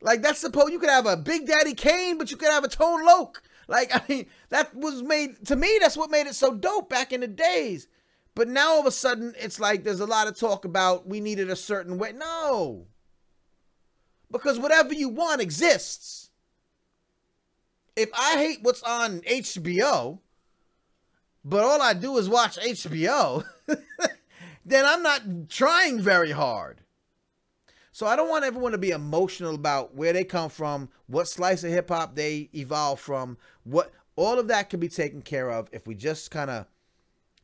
Like, 0.00 0.22
that's 0.22 0.38
supposed, 0.38 0.72
you 0.72 0.78
could 0.78 0.90
have 0.90 1.06
a 1.06 1.16
Big 1.16 1.44
Daddy 1.44 1.74
Kane, 1.74 2.18
but 2.18 2.30
you 2.30 2.36
could 2.36 2.52
have 2.52 2.62
a 2.62 2.68
Tone 2.68 3.04
Loc. 3.04 3.42
Like, 3.68 3.90
I 3.94 4.02
mean, 4.08 4.26
that 4.50 4.74
was 4.74 5.02
made 5.02 5.46
to 5.46 5.56
me, 5.56 5.78
that's 5.80 5.96
what 5.96 6.10
made 6.10 6.26
it 6.26 6.34
so 6.34 6.54
dope 6.54 6.88
back 6.88 7.12
in 7.12 7.20
the 7.20 7.28
days. 7.28 7.88
But 8.34 8.48
now 8.48 8.72
all 8.72 8.80
of 8.80 8.86
a 8.86 8.90
sudden, 8.90 9.34
it's 9.38 9.58
like 9.58 9.82
there's 9.82 10.00
a 10.00 10.06
lot 10.06 10.28
of 10.28 10.38
talk 10.38 10.66
about 10.66 11.08
we 11.08 11.20
needed 11.20 11.48
a 11.48 11.56
certain 11.56 11.96
way. 11.96 12.12
No. 12.12 12.86
Because 14.30 14.58
whatever 14.58 14.92
you 14.92 15.08
want 15.08 15.40
exists. 15.40 16.30
If 17.96 18.10
I 18.12 18.36
hate 18.36 18.58
what's 18.60 18.82
on 18.82 19.20
HBO, 19.20 20.18
but 21.42 21.64
all 21.64 21.80
I 21.80 21.94
do 21.94 22.18
is 22.18 22.28
watch 22.28 22.58
HBO, 22.58 23.42
then 24.66 24.84
I'm 24.84 25.02
not 25.02 25.48
trying 25.48 26.02
very 26.02 26.32
hard. 26.32 26.82
So 27.96 28.06
I 28.06 28.14
don't 28.14 28.28
want 28.28 28.44
everyone 28.44 28.72
to 28.72 28.78
be 28.78 28.90
emotional 28.90 29.54
about 29.54 29.94
where 29.94 30.12
they 30.12 30.22
come 30.22 30.50
from, 30.50 30.90
what 31.06 31.28
slice 31.28 31.64
of 31.64 31.70
hip 31.70 31.88
hop 31.88 32.14
they 32.14 32.50
evolve 32.54 33.00
from, 33.00 33.38
what 33.64 33.90
all 34.16 34.38
of 34.38 34.48
that 34.48 34.68
can 34.68 34.80
be 34.80 34.88
taken 34.90 35.22
care 35.22 35.50
of 35.50 35.70
if 35.72 35.86
we 35.86 35.94
just 35.94 36.30
kind 36.30 36.50
of 36.50 36.66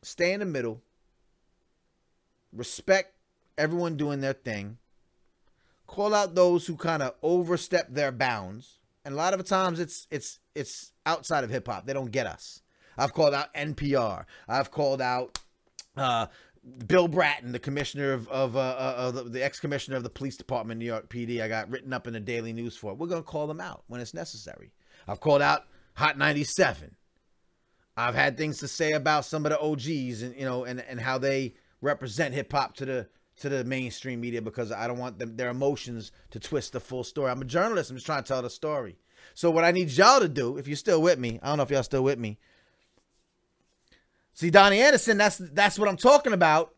stay 0.03 0.31
in 0.31 0.41
the 0.41 0.45
middle, 0.45 0.83
respect 2.55 3.15
everyone 3.57 3.97
doing 3.97 4.21
their 4.21 4.33
thing, 4.33 4.77
call 5.87 6.13
out 6.13 6.35
those 6.35 6.67
who 6.67 6.75
kind 6.75 7.01
of 7.01 7.15
overstep 7.23 7.91
their 7.91 8.11
bounds. 8.11 8.77
And 9.03 9.15
a 9.15 9.17
lot 9.17 9.33
of 9.33 9.39
the 9.39 9.45
times 9.45 9.79
it's 9.79 10.07
it's 10.11 10.39
it's 10.53 10.91
outside 11.07 11.43
of 11.43 11.49
hip 11.49 11.67
hop. 11.67 11.87
They 11.87 11.93
don't 11.93 12.11
get 12.11 12.27
us. 12.27 12.61
I've 12.95 13.13
called 13.13 13.33
out 13.33 13.51
NPR. 13.55 14.25
I've 14.47 14.69
called 14.69 15.01
out 15.01 15.39
uh, 15.97 16.27
Bill 16.87 17.07
Bratton, 17.07 17.51
the 17.51 17.59
commissioner 17.59 18.13
of, 18.13 18.27
of, 18.29 18.55
uh, 18.55 18.59
uh, 18.59 18.95
of 18.97 19.15
the, 19.15 19.23
the 19.23 19.43
ex 19.43 19.59
commissioner 19.59 19.97
of 19.97 20.03
the 20.03 20.09
police 20.09 20.37
department, 20.37 20.79
New 20.79 20.85
York 20.85 21.09
PD. 21.09 21.41
I 21.41 21.47
got 21.47 21.69
written 21.69 21.91
up 21.91 22.07
in 22.07 22.13
the 22.13 22.19
Daily 22.19 22.53
News 22.53 22.77
for 22.77 22.91
it. 22.91 22.97
We're 22.97 23.07
to 23.09 23.21
call 23.21 23.47
them 23.47 23.59
out 23.59 23.83
when 23.87 23.99
it's 23.99 24.13
necessary. 24.13 24.71
I've 25.07 25.19
called 25.19 25.41
out 25.41 25.63
Hot 25.95 26.17
97. 26.17 26.95
I've 27.95 28.15
had 28.15 28.37
things 28.37 28.59
to 28.59 28.67
say 28.67 28.93
about 28.93 29.25
some 29.25 29.45
of 29.45 29.51
the 29.51 29.59
OGs 29.59 30.23
and 30.23 30.35
you 30.35 30.45
know 30.45 30.63
and, 30.63 30.79
and 30.79 30.99
how 30.99 31.17
they 31.17 31.53
represent 31.81 32.33
hip 32.33 32.51
hop 32.51 32.75
to 32.77 32.85
the 32.85 33.07
to 33.37 33.49
the 33.49 33.63
mainstream 33.63 34.21
media 34.21 34.41
because 34.41 34.71
I 34.71 34.87
don't 34.87 34.97
want 34.97 35.19
them 35.19 35.35
their 35.35 35.49
emotions 35.49 36.11
to 36.31 36.39
twist 36.39 36.73
the 36.73 36.79
full 36.79 37.03
story. 37.03 37.29
I'm 37.29 37.41
a 37.41 37.45
journalist. 37.45 37.91
I'm 37.91 37.97
just 37.97 38.05
trying 38.05 38.23
to 38.23 38.27
tell 38.27 38.41
the 38.41 38.49
story. 38.49 38.97
So 39.35 39.51
what 39.51 39.63
I 39.63 39.71
need 39.71 39.91
y'all 39.91 40.19
to 40.19 40.27
do, 40.27 40.57
if 40.57 40.67
you're 40.67 40.77
still 40.77 41.01
with 41.01 41.19
me, 41.19 41.39
I 41.41 41.47
don't 41.47 41.57
know 41.57 41.63
if 41.63 41.71
y'all 41.71 41.83
still 41.83 42.03
with 42.03 42.19
me. 42.19 42.39
See, 44.33 44.49
Donnie 44.49 44.81
Anderson, 44.81 45.17
that's 45.17 45.37
that's 45.37 45.77
what 45.77 45.87
I'm 45.87 45.97
talking 45.97 46.33
about. 46.33 46.73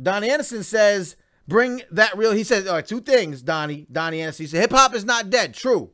Donnie 0.00 0.30
Anderson 0.30 0.62
says, 0.62 1.16
bring 1.46 1.82
that 1.90 2.16
real. 2.16 2.32
He 2.32 2.44
says, 2.44 2.66
all 2.66 2.74
right, 2.74 2.86
two 2.86 3.00
things, 3.00 3.42
Donnie, 3.42 3.86
Donnie 3.90 4.20
Anderson. 4.20 4.44
He 4.44 4.48
said, 4.48 4.60
hip 4.60 4.72
hop 4.72 4.94
is 4.94 5.04
not 5.04 5.30
dead. 5.30 5.54
True. 5.54 5.92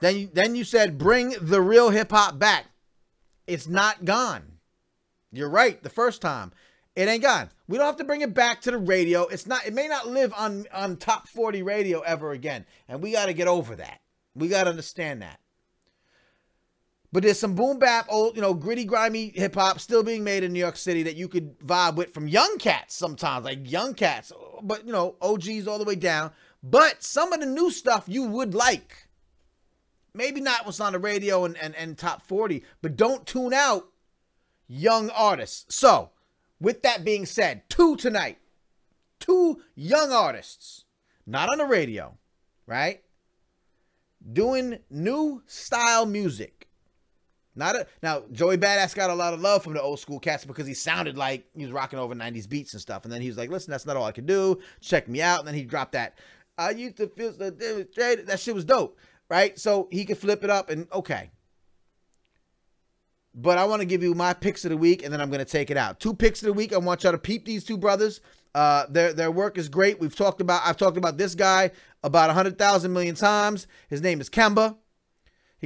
Then 0.00 0.16
you, 0.16 0.30
then 0.32 0.54
you 0.54 0.64
said, 0.64 0.98
bring 0.98 1.34
the 1.40 1.62
real 1.62 1.90
hip 1.90 2.10
hop 2.10 2.38
back. 2.38 2.66
It's 3.46 3.66
not 3.66 4.04
gone. 4.04 4.58
You're 5.32 5.48
right. 5.48 5.82
The 5.82 5.90
first 5.90 6.20
time, 6.20 6.52
it 6.94 7.08
ain't 7.08 7.22
gone. 7.22 7.50
We 7.68 7.78
don't 7.78 7.86
have 7.86 7.96
to 7.96 8.04
bring 8.04 8.20
it 8.20 8.34
back 8.34 8.60
to 8.62 8.70
the 8.70 8.78
radio. 8.78 9.22
It's 9.26 9.46
not. 9.46 9.66
It 9.66 9.74
may 9.74 9.88
not 9.88 10.08
live 10.08 10.32
on 10.36 10.66
on 10.72 10.96
top 10.96 11.28
40 11.28 11.62
radio 11.62 12.00
ever 12.00 12.32
again, 12.32 12.64
and 12.88 13.02
we 13.02 13.12
got 13.12 13.26
to 13.26 13.32
get 13.32 13.48
over 13.48 13.76
that. 13.76 14.00
We 14.34 14.48
got 14.48 14.64
to 14.64 14.70
understand 14.70 15.22
that. 15.22 15.40
But 17.16 17.22
there's 17.22 17.38
some 17.38 17.54
boom 17.54 17.78
bap, 17.78 18.04
old, 18.10 18.36
you 18.36 18.42
know, 18.42 18.52
gritty, 18.52 18.84
grimy 18.84 19.32
hip 19.34 19.54
hop 19.54 19.80
still 19.80 20.02
being 20.02 20.22
made 20.22 20.44
in 20.44 20.52
New 20.52 20.60
York 20.60 20.76
City 20.76 21.02
that 21.04 21.16
you 21.16 21.28
could 21.28 21.58
vibe 21.60 21.94
with 21.94 22.12
from 22.12 22.28
young 22.28 22.58
cats 22.58 22.94
sometimes, 22.94 23.46
like 23.46 23.70
young 23.70 23.94
cats, 23.94 24.34
but 24.62 24.84
you 24.84 24.92
know, 24.92 25.16
OGs 25.22 25.66
all 25.66 25.78
the 25.78 25.86
way 25.86 25.94
down. 25.94 26.30
But 26.62 27.02
some 27.02 27.32
of 27.32 27.40
the 27.40 27.46
new 27.46 27.70
stuff 27.70 28.04
you 28.06 28.24
would 28.24 28.52
like. 28.52 29.08
Maybe 30.12 30.42
not 30.42 30.66
what's 30.66 30.78
on 30.78 30.92
the 30.92 30.98
radio 30.98 31.46
and, 31.46 31.56
and, 31.56 31.74
and 31.76 31.96
top 31.96 32.20
40, 32.20 32.62
but 32.82 32.98
don't 32.98 33.26
tune 33.26 33.54
out 33.54 33.88
young 34.68 35.08
artists. 35.08 35.74
So, 35.74 36.10
with 36.60 36.82
that 36.82 37.02
being 37.02 37.24
said, 37.24 37.62
two 37.70 37.96
tonight, 37.96 38.36
two 39.20 39.62
young 39.74 40.12
artists, 40.12 40.84
not 41.26 41.48
on 41.48 41.56
the 41.56 41.64
radio, 41.64 42.18
right? 42.66 43.02
Doing 44.30 44.80
new 44.90 45.44
style 45.46 46.04
music. 46.04 46.65
Not 47.56 47.74
a 47.74 47.86
now 48.02 48.22
Joey 48.30 48.58
Badass 48.58 48.94
got 48.94 49.10
a 49.10 49.14
lot 49.14 49.34
of 49.34 49.40
love 49.40 49.64
from 49.64 49.72
the 49.72 49.82
old 49.82 49.98
school 49.98 50.20
cats 50.20 50.44
because 50.44 50.66
he 50.66 50.74
sounded 50.74 51.16
like 51.16 51.46
he 51.56 51.62
was 51.64 51.72
rocking 51.72 51.98
over 51.98 52.14
90s 52.14 52.48
beats 52.48 52.74
and 52.74 52.82
stuff. 52.82 53.04
And 53.04 53.12
then 53.12 53.22
he 53.22 53.28
was 53.28 53.38
like, 53.38 53.50
listen, 53.50 53.70
that's 53.70 53.86
not 53.86 53.96
all 53.96 54.04
I 54.04 54.12
can 54.12 54.26
do. 54.26 54.60
Check 54.80 55.08
me 55.08 55.22
out. 55.22 55.40
And 55.40 55.48
then 55.48 55.54
he 55.54 55.64
dropped 55.64 55.92
that. 55.92 56.18
I 56.58 56.70
used 56.70 56.98
to 56.98 57.08
feel 57.08 57.32
so 57.32 57.50
demonstrated. 57.50 58.26
That 58.26 58.40
shit 58.40 58.54
was 58.54 58.64
dope. 58.64 58.98
Right? 59.28 59.58
So 59.58 59.88
he 59.90 60.04
could 60.04 60.18
flip 60.18 60.44
it 60.44 60.50
up 60.50 60.70
and 60.70 60.86
okay. 60.92 61.30
But 63.34 63.58
I 63.58 63.64
want 63.64 63.80
to 63.80 63.86
give 63.86 64.02
you 64.02 64.14
my 64.14 64.32
picks 64.32 64.64
of 64.64 64.70
the 64.70 64.76
week 64.76 65.02
and 65.02 65.12
then 65.12 65.20
I'm 65.20 65.30
gonna 65.30 65.44
take 65.44 65.70
it 65.70 65.76
out. 65.76 65.98
Two 65.98 66.14
picks 66.14 66.42
of 66.42 66.46
the 66.46 66.52
week. 66.52 66.72
I 66.72 66.78
want 66.78 67.02
y'all 67.02 67.12
to 67.12 67.18
peep 67.18 67.44
these 67.44 67.64
two 67.64 67.76
brothers. 67.76 68.20
Uh, 68.54 68.86
their 68.88 69.12
their 69.12 69.30
work 69.30 69.58
is 69.58 69.68
great. 69.68 70.00
We've 70.00 70.14
talked 70.14 70.40
about 70.40 70.62
I've 70.64 70.78
talked 70.78 70.96
about 70.96 71.18
this 71.18 71.34
guy 71.34 71.70
about 72.02 72.30
hundred 72.30 72.56
thousand 72.58 72.92
million 72.92 73.14
times. 73.14 73.66
His 73.88 74.00
name 74.00 74.20
is 74.20 74.30
Kemba. 74.30 74.76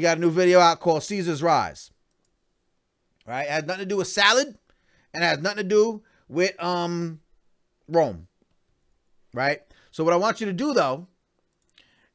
He 0.01 0.03
got 0.03 0.17
a 0.17 0.21
new 0.23 0.31
video 0.31 0.61
out 0.61 0.81
called 0.81 1.03
Caesar's 1.03 1.43
Rise. 1.43 1.91
Right, 3.27 3.43
it 3.43 3.51
has 3.51 3.65
nothing 3.65 3.83
to 3.83 3.87
do 3.87 3.99
with 3.99 4.09
salad, 4.09 4.57
and 5.13 5.23
it 5.23 5.27
has 5.27 5.41
nothing 5.41 5.59
to 5.59 5.65
do 5.65 6.03
with 6.27 6.59
um 6.59 7.21
Rome. 7.87 8.27
Right. 9.35 9.61
So 9.91 10.03
what 10.03 10.15
I 10.15 10.17
want 10.17 10.41
you 10.41 10.47
to 10.47 10.55
do 10.55 10.73
though 10.73 11.07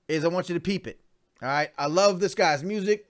is 0.07 0.25
I 0.25 0.29
want 0.29 0.49
you 0.49 0.55
to 0.55 0.59
peep 0.59 0.87
it. 0.87 0.99
All 1.43 1.47
right. 1.47 1.69
I 1.77 1.85
love 1.85 2.19
this 2.19 2.33
guy's 2.33 2.63
music, 2.63 3.05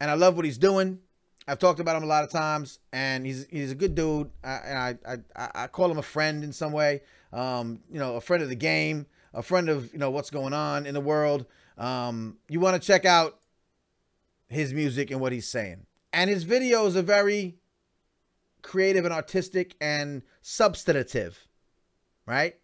and 0.00 0.10
I 0.10 0.14
love 0.14 0.34
what 0.34 0.46
he's 0.46 0.56
doing. 0.56 0.98
I've 1.46 1.58
talked 1.58 1.80
about 1.80 1.98
him 1.98 2.04
a 2.04 2.06
lot 2.06 2.24
of 2.24 2.30
times, 2.30 2.78
and 2.94 3.26
he's 3.26 3.46
he's 3.50 3.72
a 3.72 3.74
good 3.74 3.94
dude. 3.94 4.30
I, 4.42 4.48
I, 4.48 5.18
I 5.36 5.48
I 5.54 5.66
call 5.66 5.90
him 5.90 5.98
a 5.98 6.02
friend 6.02 6.42
in 6.42 6.54
some 6.54 6.72
way. 6.72 7.02
Um, 7.30 7.80
you 7.92 7.98
know, 7.98 8.16
a 8.16 8.22
friend 8.22 8.42
of 8.42 8.48
the 8.48 8.56
game, 8.56 9.04
a 9.34 9.42
friend 9.42 9.68
of 9.68 9.92
you 9.92 9.98
know 9.98 10.10
what's 10.10 10.30
going 10.30 10.52
on 10.52 10.86
in 10.86 10.94
the 10.94 11.00
world. 11.00 11.46
Um, 11.76 12.38
you 12.48 12.60
want 12.60 12.80
to 12.80 12.86
check 12.86 13.04
out 13.04 13.38
his 14.48 14.72
music 14.72 15.10
and 15.10 15.20
what 15.20 15.32
he's 15.32 15.48
saying. 15.48 15.86
And 16.12 16.30
his 16.30 16.44
videos 16.44 16.96
are 16.96 17.02
very 17.02 17.56
creative 18.62 19.04
and 19.04 19.14
artistic 19.14 19.76
and 19.80 20.22
substantive, 20.40 21.46
right? 22.26 22.56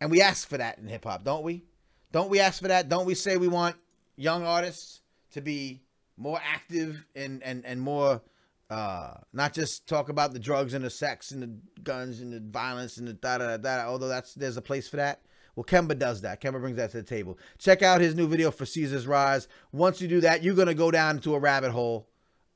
And 0.00 0.10
we 0.10 0.20
ask 0.20 0.48
for 0.48 0.58
that 0.58 0.78
in 0.78 0.88
hip 0.88 1.04
hop, 1.04 1.24
don't 1.24 1.42
we? 1.42 1.64
Don't 2.12 2.30
we 2.30 2.40
ask 2.40 2.60
for 2.60 2.68
that? 2.68 2.88
Don't 2.88 3.06
we 3.06 3.14
say 3.14 3.36
we 3.36 3.48
want 3.48 3.76
young 4.16 4.44
artists 4.44 5.02
to 5.32 5.40
be 5.40 5.82
more 6.16 6.40
active 6.42 7.06
and 7.14 7.42
and 7.42 7.64
and 7.64 7.80
more 7.80 8.22
uh 8.70 9.14
not 9.32 9.52
just 9.52 9.86
talk 9.86 10.08
about 10.08 10.32
the 10.32 10.38
drugs 10.38 10.74
and 10.74 10.84
the 10.84 10.90
sex 10.90 11.30
and 11.30 11.42
the 11.42 11.80
guns 11.82 12.20
and 12.20 12.32
the 12.32 12.40
violence 12.40 12.96
and 12.96 13.06
the 13.06 13.12
da 13.12 13.38
da 13.38 13.56
da 13.56 13.56
da 13.56 13.86
although 13.88 14.08
that's 14.08 14.34
there's 14.34 14.56
a 14.56 14.62
place 14.62 14.88
for 14.88 14.96
that 14.96 15.20
well, 15.56 15.64
Kemba 15.64 15.98
does 15.98 16.20
that. 16.20 16.42
Kemba 16.42 16.60
brings 16.60 16.76
that 16.76 16.90
to 16.90 16.98
the 16.98 17.02
table. 17.02 17.38
Check 17.58 17.82
out 17.82 18.02
his 18.02 18.14
new 18.14 18.28
video 18.28 18.50
for 18.50 18.66
Caesar's 18.66 19.06
Rise. 19.06 19.48
Once 19.72 20.02
you 20.02 20.06
do 20.06 20.20
that, 20.20 20.42
you're 20.42 20.54
to 20.54 20.74
go 20.74 20.90
down 20.90 21.16
into 21.16 21.34
a 21.34 21.38
rabbit 21.38 21.70
hole. 21.70 22.10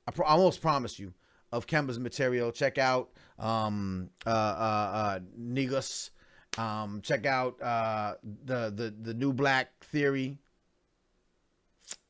I 0.06 0.10
pro- 0.10 0.26
almost 0.26 0.60
promise 0.60 0.98
you 0.98 1.14
of 1.50 1.66
Kemba's 1.66 1.98
material. 1.98 2.52
Check 2.52 2.76
out 2.76 3.10
um, 3.38 4.10
uh, 4.26 4.30
uh, 4.30 4.32
uh, 4.32 5.18
Negus. 5.34 6.10
Um, 6.58 7.00
check 7.02 7.24
out 7.24 7.60
uh, 7.62 8.14
the, 8.44 8.70
the, 8.70 8.94
the 9.00 9.14
new 9.14 9.32
black 9.32 9.82
theory. 9.84 10.36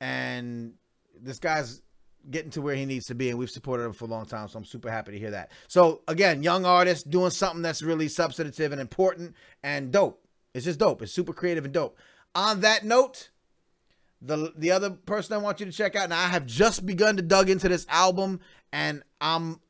And 0.01 0.75
this 1.21 1.39
guy's 1.39 1.83
getting 2.31 2.51
to 2.53 2.63
where 2.63 2.75
he 2.75 2.85
needs 2.85 3.07
to 3.07 3.15
be, 3.15 3.31
and 3.31 3.39
we've 3.39 3.51
supported 3.51 3.85
him 3.85 3.93
for 3.93 4.05
a 4.05 4.09
long 4.09 4.27
time. 4.27 4.49
So 4.49 4.59
I'm 4.59 4.65
super 4.65 4.91
happy 4.91 5.13
to 5.13 5.19
hear 5.19 5.31
that. 5.31 5.51
So 5.69 6.03
again, 6.09 6.43
young 6.43 6.65
artist 6.65 7.11
doing 7.11 7.31
something 7.31 7.63
that's 7.63 7.83
really 7.83 8.09
substantive 8.09 8.73
and 8.73 8.81
important 8.81 9.35
and 9.63 9.93
dope. 9.93 10.25
It's 10.55 10.65
just 10.65 10.81
dope. 10.81 11.03
It's 11.03 11.13
super 11.13 11.33
creative 11.33 11.65
and 11.65 11.73
dope. 11.73 11.97
On 12.35 12.61
that 12.61 12.85
note, 12.85 13.31
the 14.21 14.53
the 14.57 14.71
other 14.71 14.91
person 14.91 15.35
I 15.35 15.39
want 15.39 15.61
you 15.61 15.67
to 15.67 15.73
check 15.73 15.97
out, 15.97 16.09
now 16.11 16.19
I 16.19 16.29
have 16.29 16.47
just 16.47 16.85
begun 16.85 17.17
to 17.17 17.23
dug 17.23 17.49
into 17.49 17.69
this 17.69 17.87
album, 17.89 18.41
and 18.73 19.03
I'm 19.21 19.61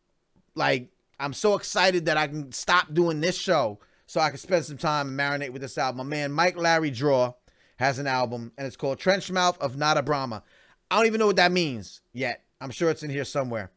like, 0.55 0.89
I'm 1.19 1.33
so 1.33 1.55
excited 1.55 2.07
that 2.07 2.17
I 2.17 2.27
can 2.27 2.51
stop 2.53 2.93
doing 2.93 3.21
this 3.21 3.37
show 3.37 3.79
so 4.07 4.21
I 4.21 4.31
can 4.31 4.39
spend 4.39 4.65
some 4.65 4.79
time 4.79 5.09
and 5.09 5.19
marinate 5.19 5.51
with 5.51 5.63
this 5.63 5.79
album. 5.79 5.99
My 5.99 6.17
man 6.17 6.33
Mike 6.33 6.57
Larry 6.57 6.91
Draw 6.91 7.33
has 7.77 7.99
an 7.99 8.07
album, 8.07 8.53
and 8.59 8.67
it's 8.67 8.77
called 8.77 8.99
Trench 8.99 9.31
Mouth 9.31 9.57
of 9.61 9.77
Nada 9.77 10.03
Brahma. 10.03 10.43
I 10.91 10.97
don't 10.97 11.07
even 11.07 11.19
know 11.21 11.27
what 11.27 11.37
that 11.37 11.53
means 11.53 12.01
yet. 12.13 12.45
I'm 12.61 12.71
sure 12.71 12.91
it's 12.91 13.03
in 13.03 13.11
here 13.11 13.25
somewhere. 13.25 13.71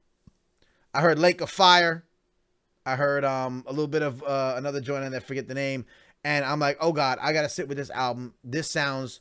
I 0.94 1.02
heard 1.02 1.20
Lake 1.20 1.42
of 1.42 1.50
Fire. 1.50 2.04
I 2.86 2.96
heard 2.96 3.24
um 3.24 3.64
a 3.66 3.72
little 3.72 3.88
bit 3.88 4.02
of 4.02 4.22
uh, 4.24 4.56
another 4.58 4.82
joint 4.82 5.06
in 5.06 5.12
there, 5.12 5.22
forget 5.22 5.48
the 5.48 5.54
name 5.54 5.86
and 6.24 6.46
I'm 6.46 6.60
like, 6.60 6.78
oh 6.80 6.92
god, 6.92 7.20
I 7.22 7.34
gotta 7.34 7.50
sit 7.50 7.68
with 7.68 7.78
this 7.78 7.90
album. 7.90 8.34
This 8.44 8.70
sounds 8.70 9.20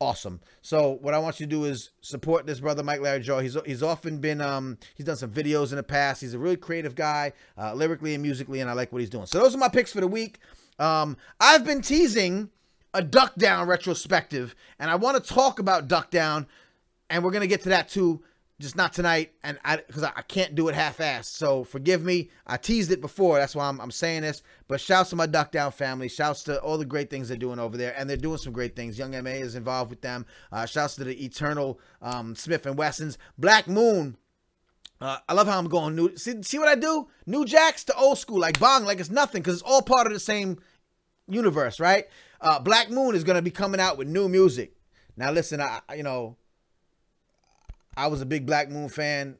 awesome. 0.00 0.40
So 0.62 0.98
what 1.00 1.14
I 1.14 1.18
want 1.18 1.40
you 1.40 1.46
to 1.46 1.50
do 1.50 1.64
is 1.64 1.90
support 2.00 2.46
this 2.46 2.60
brother 2.60 2.82
Mike 2.82 3.00
Larry 3.00 3.20
Draw. 3.20 3.40
He's 3.40 3.56
he's 3.64 3.82
often 3.82 4.18
been 4.18 4.40
um 4.40 4.78
he's 4.94 5.06
done 5.06 5.16
some 5.16 5.30
videos 5.30 5.70
in 5.70 5.76
the 5.76 5.82
past. 5.82 6.20
He's 6.20 6.34
a 6.34 6.38
really 6.38 6.56
creative 6.56 6.94
guy, 6.94 7.32
uh, 7.58 7.74
lyrically 7.74 8.14
and 8.14 8.22
musically, 8.22 8.60
and 8.60 8.68
I 8.68 8.74
like 8.74 8.92
what 8.92 9.00
he's 9.00 9.10
doing. 9.10 9.26
So 9.26 9.38
those 9.38 9.54
are 9.54 9.58
my 9.58 9.68
picks 9.68 9.92
for 9.92 10.00
the 10.00 10.08
week. 10.08 10.38
Um, 10.78 11.16
I've 11.38 11.64
been 11.64 11.82
teasing 11.82 12.50
a 12.92 13.02
Duck 13.02 13.34
Down 13.36 13.68
retrospective, 13.68 14.54
and 14.78 14.90
I 14.90 14.96
want 14.96 15.22
to 15.22 15.34
talk 15.34 15.58
about 15.58 15.88
Duck 15.88 16.10
Down, 16.10 16.46
and 17.10 17.22
we're 17.22 17.32
gonna 17.32 17.46
get 17.46 17.62
to 17.62 17.68
that 17.70 17.88
too 17.88 18.22
just 18.60 18.76
not 18.76 18.92
tonight, 18.92 19.32
and 19.42 19.58
I 19.64 19.76
because 19.76 20.02
I, 20.02 20.12
I, 20.14 20.22
can't 20.22 20.54
do 20.54 20.68
it 20.68 20.74
half-assed. 20.74 21.24
So 21.24 21.64
forgive 21.64 22.04
me. 22.04 22.28
I 22.46 22.58
teased 22.58 22.92
it 22.92 23.00
before. 23.00 23.38
That's 23.38 23.56
why 23.56 23.66
I'm, 23.66 23.80
I'm 23.80 23.90
saying 23.90 24.20
this. 24.20 24.42
But 24.68 24.80
shouts 24.80 25.10
to 25.10 25.16
my 25.16 25.26
Duck 25.26 25.50
Down 25.50 25.72
family. 25.72 26.08
Shouts 26.08 26.42
to 26.44 26.60
all 26.60 26.76
the 26.76 26.84
great 26.84 27.08
things 27.08 27.28
they're 27.28 27.38
doing 27.38 27.58
over 27.58 27.78
there, 27.78 27.94
and 27.96 28.08
they're 28.08 28.18
doing 28.18 28.36
some 28.36 28.52
great 28.52 28.76
things. 28.76 28.98
Young 28.98 29.12
Ma 29.12 29.30
is 29.30 29.54
involved 29.54 29.90
with 29.90 30.02
them. 30.02 30.26
Uh, 30.52 30.66
shouts 30.66 30.94
to 30.96 31.04
the 31.04 31.24
Eternal 31.24 31.80
um, 32.02 32.36
Smith 32.36 32.66
and 32.66 32.76
Wessons. 32.76 33.16
Black 33.38 33.66
Moon. 33.66 34.16
Uh, 35.00 35.16
I 35.26 35.32
love 35.32 35.46
how 35.46 35.58
I'm 35.58 35.68
going 35.68 35.96
new. 35.96 36.14
See, 36.16 36.42
see 36.42 36.58
what 36.58 36.68
I 36.68 36.74
do? 36.74 37.08
New 37.24 37.46
Jacks 37.46 37.84
to 37.84 37.96
old 37.96 38.18
school, 38.18 38.38
like 38.38 38.60
Bong, 38.60 38.84
like 38.84 39.00
it's 39.00 39.10
nothing, 39.10 39.40
because 39.40 39.54
it's 39.54 39.62
all 39.62 39.80
part 39.80 40.06
of 40.06 40.12
the 40.12 40.20
same 40.20 40.58
universe, 41.26 41.80
right? 41.80 42.06
Uh, 42.42 42.58
Black 42.58 42.90
Moon 42.90 43.14
is 43.14 43.24
gonna 43.24 43.40
be 43.40 43.50
coming 43.50 43.80
out 43.80 43.96
with 43.96 44.06
new 44.06 44.28
music. 44.28 44.74
Now, 45.16 45.30
listen, 45.30 45.62
I 45.62 45.80
you 45.96 46.02
know 46.02 46.36
I 47.96 48.06
was 48.06 48.20
a 48.20 48.26
big 48.26 48.46
Black 48.46 48.70
Moon 48.70 48.88
fan. 48.88 49.38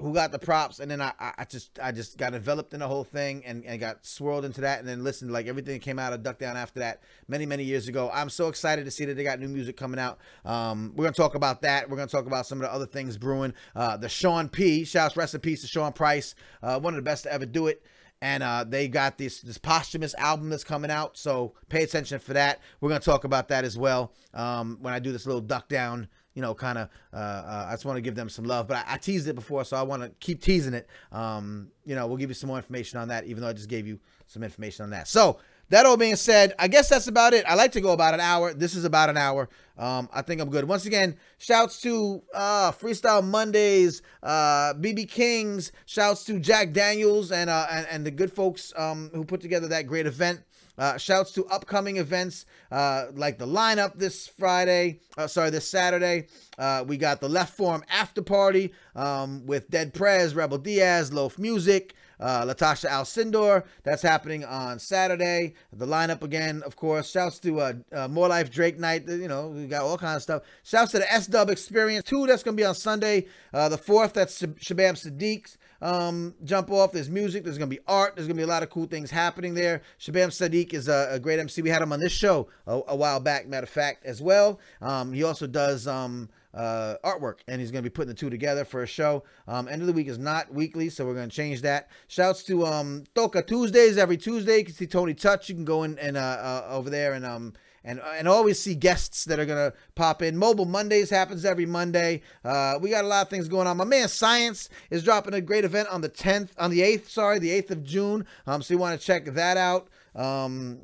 who 0.00 0.12
got 0.12 0.32
the 0.32 0.38
props, 0.40 0.80
and 0.80 0.90
then 0.90 1.00
I, 1.00 1.12
I 1.20 1.44
just 1.48 1.78
I 1.80 1.92
just 1.92 2.18
got 2.18 2.34
enveloped 2.34 2.74
in 2.74 2.80
the 2.80 2.88
whole 2.88 3.04
thing 3.04 3.44
and, 3.46 3.64
and 3.64 3.78
got 3.78 4.04
swirled 4.04 4.44
into 4.44 4.60
that, 4.62 4.80
and 4.80 4.88
then 4.88 5.04
listened 5.04 5.30
like 5.30 5.46
everything 5.46 5.78
came 5.80 6.00
out 6.00 6.12
of 6.12 6.22
Duck 6.22 6.38
Down 6.38 6.56
after 6.56 6.80
that 6.80 7.00
many 7.28 7.46
many 7.46 7.62
years 7.62 7.86
ago. 7.86 8.10
I'm 8.12 8.28
so 8.28 8.48
excited 8.48 8.84
to 8.86 8.90
see 8.90 9.04
that 9.04 9.14
they 9.14 9.22
got 9.22 9.38
new 9.38 9.48
music 9.48 9.76
coming 9.76 10.00
out. 10.00 10.18
Um, 10.44 10.92
we're 10.96 11.04
gonna 11.04 11.14
talk 11.14 11.36
about 11.36 11.62
that. 11.62 11.88
We're 11.88 11.96
gonna 11.96 12.08
talk 12.08 12.26
about 12.26 12.44
some 12.44 12.58
of 12.58 12.62
the 12.62 12.74
other 12.74 12.86
things 12.86 13.16
brewing. 13.16 13.54
Uh, 13.74 13.96
the 13.96 14.08
Sean 14.08 14.48
P. 14.48 14.84
Shouts 14.84 15.16
rest 15.16 15.34
in 15.34 15.40
peace 15.40 15.60
to 15.62 15.68
Sean 15.68 15.92
Price, 15.92 16.34
uh, 16.62 16.80
one 16.80 16.92
of 16.92 16.96
the 16.96 17.02
best 17.02 17.22
to 17.22 17.32
ever 17.32 17.46
do 17.46 17.68
it. 17.68 17.82
And 18.20 18.42
uh, 18.42 18.64
they 18.64 18.88
got 18.88 19.16
this 19.16 19.42
this 19.42 19.58
posthumous 19.58 20.14
album 20.16 20.50
that's 20.50 20.64
coming 20.64 20.90
out, 20.90 21.16
so 21.16 21.54
pay 21.68 21.84
attention 21.84 22.18
for 22.18 22.32
that. 22.32 22.58
We're 22.80 22.88
gonna 22.88 23.00
talk 23.00 23.22
about 23.22 23.48
that 23.48 23.64
as 23.64 23.78
well 23.78 24.12
um, 24.34 24.78
when 24.80 24.92
I 24.92 24.98
do 24.98 25.12
this 25.12 25.24
little 25.24 25.40
duck 25.40 25.68
down 25.68 26.08
you 26.34 26.42
know, 26.42 26.54
kind 26.54 26.78
of, 26.78 26.88
uh, 27.12 27.16
uh, 27.16 27.66
I 27.68 27.72
just 27.72 27.84
want 27.84 27.96
to 27.96 28.02
give 28.02 28.14
them 28.14 28.28
some 28.28 28.44
love. 28.44 28.66
But 28.66 28.78
I, 28.78 28.94
I 28.94 28.96
teased 28.98 29.28
it 29.28 29.34
before, 29.34 29.64
so 29.64 29.76
I 29.76 29.82
want 29.82 30.02
to 30.02 30.10
keep 30.20 30.42
teasing 30.42 30.74
it. 30.74 30.88
Um, 31.12 31.68
you 31.84 31.94
know, 31.94 32.06
we'll 32.06 32.16
give 32.16 32.30
you 32.30 32.34
some 32.34 32.48
more 32.48 32.56
information 32.56 32.98
on 32.98 33.08
that, 33.08 33.24
even 33.26 33.42
though 33.42 33.48
I 33.48 33.52
just 33.52 33.68
gave 33.68 33.86
you 33.86 33.98
some 34.26 34.42
information 34.42 34.84
on 34.84 34.90
that. 34.90 35.08
So, 35.08 35.38
that 35.70 35.86
all 35.86 35.96
being 35.96 36.16
said, 36.16 36.54
I 36.58 36.68
guess 36.68 36.88
that's 36.88 37.06
about 37.06 37.32
it. 37.32 37.44
I 37.48 37.54
like 37.54 37.72
to 37.72 37.80
go 37.80 37.92
about 37.92 38.14
an 38.14 38.20
hour. 38.20 38.52
This 38.52 38.74
is 38.74 38.84
about 38.84 39.08
an 39.08 39.16
hour. 39.16 39.48
Um, 39.78 40.08
I 40.12 40.22
think 40.22 40.40
I'm 40.40 40.50
good. 40.50 40.66
Once 40.66 40.84
again, 40.84 41.16
shouts 41.38 41.80
to 41.82 42.22
uh, 42.34 42.70
Freestyle 42.72 43.24
Mondays, 43.24 44.02
uh, 44.22 44.74
BB 44.74 45.08
Kings. 45.08 45.72
Shouts 45.86 46.24
to 46.24 46.38
Jack 46.38 46.72
Daniels 46.72 47.32
and 47.32 47.48
uh, 47.48 47.66
and, 47.70 47.86
and 47.90 48.06
the 48.06 48.10
good 48.10 48.32
folks 48.32 48.72
um, 48.76 49.10
who 49.14 49.24
put 49.24 49.40
together 49.40 49.68
that 49.68 49.86
great 49.86 50.06
event. 50.06 50.42
Uh, 50.76 50.96
shouts 50.96 51.30
to 51.32 51.46
upcoming 51.46 51.98
events 51.98 52.46
uh, 52.72 53.06
like 53.14 53.38
the 53.38 53.46
lineup 53.46 53.96
this 53.96 54.26
Friday, 54.26 54.98
uh, 55.16 55.26
sorry, 55.26 55.50
this 55.50 55.68
Saturday. 55.68 56.26
Uh, 56.58 56.84
we 56.86 56.96
got 56.96 57.20
the 57.20 57.28
Left 57.28 57.56
Forum 57.56 57.84
After 57.88 58.22
Party 58.22 58.72
um, 58.96 59.46
with 59.46 59.70
Dead 59.70 59.94
Prez, 59.94 60.34
Rebel 60.34 60.58
Diaz, 60.58 61.12
Loaf 61.12 61.38
Music, 61.38 61.94
uh, 62.18 62.44
Latasha 62.44 62.88
Alcindor. 62.88 63.64
That's 63.84 64.02
happening 64.02 64.44
on 64.44 64.80
Saturday. 64.80 65.54
The 65.72 65.86
lineup 65.86 66.22
again, 66.22 66.62
of 66.66 66.74
course. 66.74 67.08
Shouts 67.08 67.38
to 67.40 67.60
uh, 67.60 68.08
More 68.08 68.26
Life 68.26 68.50
Drake 68.50 68.78
Night. 68.78 69.08
You 69.08 69.28
know, 69.28 69.48
we 69.48 69.66
got 69.66 69.82
all 69.82 69.98
kinds 69.98 70.16
of 70.16 70.22
stuff. 70.22 70.42
Shouts 70.64 70.90
to 70.92 70.98
the 70.98 71.12
S 71.12 71.28
Dub 71.28 71.50
Experience 71.50 72.04
2. 72.08 72.26
That's 72.26 72.42
going 72.42 72.56
to 72.56 72.60
be 72.60 72.66
on 72.66 72.74
Sunday. 72.74 73.26
The 73.52 73.78
4th, 73.78 74.14
that's 74.14 74.42
Shabam 74.42 74.94
Sadiq's 74.94 75.56
um, 75.84 76.34
jump 76.44 76.70
off. 76.70 76.92
There's 76.92 77.10
music. 77.10 77.44
There's 77.44 77.58
gonna 77.58 77.68
be 77.68 77.78
art. 77.86 78.16
There's 78.16 78.26
gonna 78.26 78.38
be 78.38 78.42
a 78.42 78.46
lot 78.46 78.62
of 78.62 78.70
cool 78.70 78.86
things 78.86 79.10
happening 79.10 79.52
there. 79.52 79.82
Shabam 80.00 80.28
Sadiq 80.28 80.72
is 80.72 80.88
a, 80.88 81.08
a 81.10 81.20
great 81.20 81.38
MC. 81.38 81.60
We 81.60 81.68
had 81.68 81.82
him 81.82 81.92
on 81.92 82.00
this 82.00 82.12
show 82.12 82.48
a, 82.66 82.80
a 82.88 82.96
while 82.96 83.20
back, 83.20 83.46
matter 83.46 83.64
of 83.64 83.70
fact, 83.70 84.06
as 84.06 84.22
well. 84.22 84.58
Um, 84.80 85.12
he 85.12 85.22
also 85.22 85.46
does 85.46 85.86
um, 85.86 86.30
uh, 86.54 86.94
artwork, 87.04 87.40
and 87.48 87.60
he's 87.60 87.70
gonna 87.70 87.82
be 87.82 87.90
putting 87.90 88.08
the 88.08 88.14
two 88.14 88.30
together 88.30 88.64
for 88.64 88.82
a 88.82 88.86
show. 88.86 89.24
Um, 89.46 89.68
end 89.68 89.82
of 89.82 89.86
the 89.86 89.92
week 89.92 90.08
is 90.08 90.18
not 90.18 90.52
weekly, 90.54 90.88
so 90.88 91.04
we're 91.04 91.14
gonna 91.14 91.28
change 91.28 91.60
that. 91.62 91.90
Shouts 92.08 92.42
to 92.44 92.64
um, 92.64 93.04
Toca 93.14 93.46
Tuesdays 93.46 93.98
every 93.98 94.16
Tuesday. 94.16 94.60
You 94.60 94.64
can 94.64 94.74
see 94.74 94.86
Tony 94.86 95.12
Touch. 95.12 95.50
You 95.50 95.54
can 95.54 95.66
go 95.66 95.82
in 95.82 95.98
and 95.98 96.16
uh, 96.16 96.20
uh, 96.20 96.66
over 96.70 96.88
there 96.88 97.12
and 97.12 97.26
um 97.26 97.52
and 97.84 98.00
and 98.00 98.26
always 98.26 98.58
see 98.58 98.74
guests 98.74 99.24
that 99.26 99.38
are 99.38 99.46
gonna 99.46 99.72
pop 99.94 100.22
in. 100.22 100.36
Mobile 100.36 100.64
Mondays 100.64 101.10
happens 101.10 101.44
every 101.44 101.66
Monday. 101.66 102.22
Uh, 102.44 102.78
we 102.80 102.90
got 102.90 103.04
a 103.04 103.08
lot 103.08 103.22
of 103.22 103.28
things 103.30 103.48
going 103.48 103.66
on. 103.66 103.76
My 103.76 103.84
man 103.84 104.08
Science 104.08 104.68
is 104.90 105.04
dropping 105.04 105.34
a 105.34 105.40
great 105.40 105.64
event 105.64 105.88
on 105.88 106.00
the 106.00 106.08
10th, 106.08 106.50
on 106.58 106.70
the 106.70 106.80
8th, 106.80 107.08
sorry, 107.08 107.38
the 107.38 107.50
8th 107.50 107.70
of 107.70 107.84
June. 107.84 108.26
Um, 108.46 108.62
so 108.62 108.74
you 108.74 108.78
want 108.78 108.98
to 108.98 109.06
check 109.06 109.26
that 109.26 109.56
out. 109.56 109.88
Um, 110.14 110.80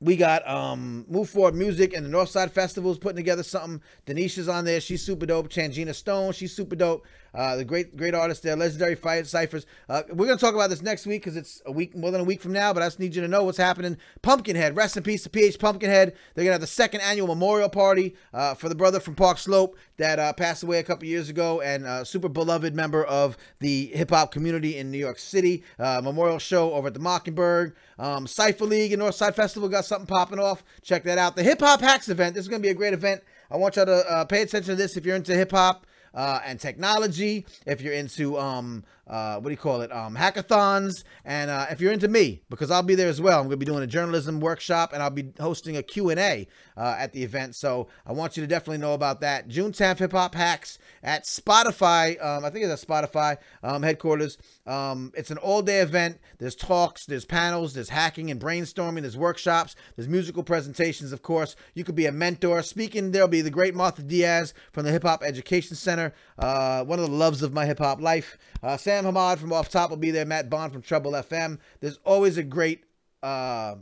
we 0.00 0.16
got 0.16 0.46
um 0.48 1.04
Move 1.08 1.28
Forward 1.28 1.54
Music 1.54 1.92
and 1.94 2.04
the 2.04 2.10
Northside 2.10 2.50
Festival 2.50 2.90
is 2.90 2.98
putting 2.98 3.16
together 3.16 3.42
something. 3.42 3.82
Denisha's 4.06 4.48
on 4.48 4.64
there. 4.64 4.80
She's 4.80 5.04
super 5.04 5.26
dope. 5.26 5.48
Changina 5.48 5.94
Stone, 5.94 6.32
she's 6.32 6.54
super 6.54 6.76
dope. 6.76 7.06
Uh, 7.34 7.56
the 7.56 7.64
great 7.64 7.96
great 7.96 8.14
artist 8.14 8.42
there, 8.42 8.56
legendary 8.56 8.94
fight 8.94 9.26
ciphers. 9.26 9.66
Uh, 9.88 10.02
we're 10.10 10.26
gonna 10.26 10.38
talk 10.38 10.54
about 10.54 10.70
this 10.70 10.82
next 10.82 11.06
week 11.06 11.22
because 11.22 11.36
it's 11.36 11.62
a 11.66 11.72
week 11.72 11.96
more 11.96 12.10
than 12.10 12.20
a 12.20 12.24
week 12.24 12.40
from 12.40 12.52
now. 12.52 12.72
But 12.72 12.82
I 12.82 12.86
just 12.86 12.98
need 12.98 13.14
you 13.14 13.22
to 13.22 13.28
know 13.28 13.44
what's 13.44 13.58
happening. 13.58 13.96
Pumpkinhead, 14.22 14.76
rest 14.76 14.96
in 14.96 15.02
peace 15.02 15.22
to 15.24 15.30
PH 15.30 15.58
Pumpkinhead. 15.58 16.14
They're 16.34 16.44
gonna 16.44 16.52
have 16.54 16.60
the 16.60 16.66
second 16.66 17.02
annual 17.02 17.28
memorial 17.28 17.68
party 17.68 18.16
uh, 18.34 18.54
for 18.54 18.68
the 18.68 18.74
brother 18.74 19.00
from 19.00 19.14
Park 19.14 19.38
Slope 19.38 19.76
that 19.96 20.18
uh, 20.18 20.32
passed 20.32 20.62
away 20.62 20.78
a 20.78 20.82
couple 20.82 21.06
years 21.06 21.28
ago 21.28 21.60
and 21.60 21.86
uh, 21.86 22.04
super 22.04 22.28
beloved 22.28 22.74
member 22.74 23.04
of 23.04 23.36
the 23.60 23.86
hip 23.86 24.10
hop 24.10 24.32
community 24.32 24.76
in 24.76 24.90
New 24.90 24.98
York 24.98 25.18
City. 25.18 25.62
Uh, 25.78 26.00
memorial 26.02 26.38
show 26.38 26.72
over 26.72 26.88
at 26.88 26.94
the 26.94 27.00
Mockingbird. 27.00 27.76
Um, 27.98 28.26
Cypher 28.26 28.64
League 28.64 28.92
and 28.92 29.02
Northside 29.02 29.34
Festival 29.34 29.68
got 29.68 29.84
something 29.84 30.06
popping 30.06 30.38
off. 30.38 30.64
Check 30.82 31.04
that 31.04 31.18
out. 31.18 31.36
The 31.36 31.42
Hip 31.42 31.60
Hop 31.60 31.80
Hacks 31.80 32.08
event. 32.08 32.34
This 32.34 32.42
is 32.42 32.48
gonna 32.48 32.60
be 32.60 32.68
a 32.68 32.74
great 32.74 32.94
event. 32.94 33.22
I 33.50 33.56
want 33.56 33.76
y'all 33.76 33.86
to 33.86 34.26
pay 34.28 34.42
attention 34.42 34.70
to 34.70 34.76
this 34.76 34.96
if 34.96 35.04
you're 35.04 35.16
into 35.16 35.34
hip 35.34 35.50
hop 35.50 35.84
uh, 36.14 36.40
and 36.44 36.58
technology, 36.60 37.46
if 37.66 37.80
you're 37.80 37.94
into 37.94 38.38
um, 38.38 38.84
uh, 39.10 39.34
what 39.34 39.46
do 39.46 39.50
you 39.50 39.56
call 39.56 39.80
it, 39.80 39.90
um, 39.90 40.16
hackathons, 40.16 41.02
and 41.24 41.50
uh, 41.50 41.66
if 41.68 41.80
you're 41.80 41.92
into 41.92 42.06
me, 42.06 42.42
because 42.48 42.70
I'll 42.70 42.84
be 42.84 42.94
there 42.94 43.08
as 43.08 43.20
well. 43.20 43.40
I'm 43.40 43.46
going 43.46 43.50
to 43.50 43.56
be 43.56 43.66
doing 43.66 43.82
a 43.82 43.86
journalism 43.88 44.38
workshop, 44.38 44.92
and 44.92 45.02
I'll 45.02 45.10
be 45.10 45.32
hosting 45.40 45.76
a 45.76 45.82
Q&A 45.82 46.46
uh, 46.76 46.96
at 46.96 47.12
the 47.12 47.24
event. 47.24 47.56
So 47.56 47.88
I 48.06 48.12
want 48.12 48.36
you 48.36 48.42
to 48.42 48.46
definitely 48.46 48.78
know 48.78 48.94
about 48.94 49.20
that. 49.20 49.48
June 49.48 49.72
10th, 49.72 49.98
Hip 49.98 50.12
Hop 50.12 50.36
Hacks 50.36 50.78
at 51.02 51.24
Spotify. 51.24 52.24
Um, 52.24 52.44
I 52.44 52.50
think 52.50 52.64
it's 52.64 52.82
at 52.82 52.88
Spotify 52.88 53.38
um, 53.64 53.82
headquarters. 53.82 54.38
Um, 54.64 55.10
it's 55.16 55.32
an 55.32 55.38
all-day 55.38 55.80
event. 55.80 56.20
There's 56.38 56.54
talks, 56.54 57.04
there's 57.04 57.24
panels, 57.24 57.74
there's 57.74 57.88
hacking 57.88 58.30
and 58.30 58.40
brainstorming, 58.40 59.00
there's 59.00 59.16
workshops, 59.16 59.74
there's 59.96 60.08
musical 60.08 60.44
presentations, 60.44 61.12
of 61.12 61.22
course. 61.22 61.56
You 61.74 61.82
could 61.82 61.96
be 61.96 62.06
a 62.06 62.12
mentor. 62.12 62.62
Speaking, 62.62 63.10
there'll 63.10 63.26
be 63.26 63.42
the 63.42 63.50
great 63.50 63.74
Martha 63.74 64.02
Diaz 64.02 64.54
from 64.72 64.84
the 64.84 64.92
Hip 64.92 65.02
Hop 65.02 65.24
Education 65.24 65.74
Center, 65.74 66.14
uh, 66.40 66.82
one 66.84 66.98
of 66.98 67.08
the 67.08 67.14
loves 67.14 67.42
of 67.42 67.52
my 67.52 67.66
hip 67.66 67.78
hop 67.78 68.00
life. 68.00 68.38
Uh, 68.62 68.76
Sam 68.76 69.04
Hamad 69.04 69.38
from 69.38 69.52
Off 69.52 69.68
Top 69.68 69.90
will 69.90 69.98
be 69.98 70.10
there. 70.10 70.24
Matt 70.24 70.48
Bond 70.48 70.72
from 70.72 70.82
Trouble 70.82 71.12
FM. 71.12 71.58
There's 71.80 71.98
always 72.04 72.38
a 72.38 72.42
great, 72.42 72.84
uh, 73.22 73.76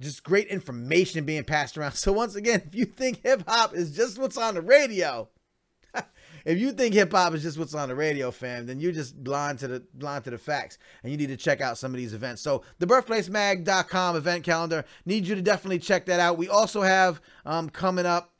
just 0.00 0.24
great 0.24 0.48
information 0.48 1.24
being 1.24 1.44
passed 1.44 1.76
around. 1.76 1.92
So 1.96 2.12
once 2.12 2.34
again, 2.34 2.62
if 2.66 2.74
you 2.74 2.86
think 2.86 3.22
hip 3.22 3.44
hop 3.46 3.74
is 3.74 3.94
just 3.94 4.18
what's 4.18 4.38
on 4.38 4.54
the 4.54 4.62
radio, 4.62 5.28
if 6.46 6.58
you 6.58 6.72
think 6.72 6.94
hip 6.94 7.12
hop 7.12 7.34
is 7.34 7.42
just 7.42 7.58
what's 7.58 7.74
on 7.74 7.90
the 7.90 7.94
radio, 7.94 8.30
fam, 8.30 8.64
then 8.64 8.80
you're 8.80 8.92
just 8.92 9.22
blind 9.22 9.58
to 9.58 9.68
the 9.68 9.82
blind 9.92 10.24
to 10.24 10.30
the 10.30 10.38
facts, 10.38 10.78
and 11.02 11.12
you 11.12 11.18
need 11.18 11.28
to 11.28 11.36
check 11.36 11.60
out 11.60 11.76
some 11.76 11.92
of 11.92 11.98
these 11.98 12.14
events. 12.14 12.40
So 12.40 12.62
the 12.78 12.86
birthplacemag.com 12.86 14.16
event 14.16 14.44
calendar 14.44 14.86
need 15.04 15.26
you 15.26 15.34
to 15.34 15.42
definitely 15.42 15.80
check 15.80 16.06
that 16.06 16.20
out. 16.20 16.38
We 16.38 16.48
also 16.48 16.80
have 16.80 17.20
um 17.44 17.68
coming 17.68 18.06
up. 18.06 18.32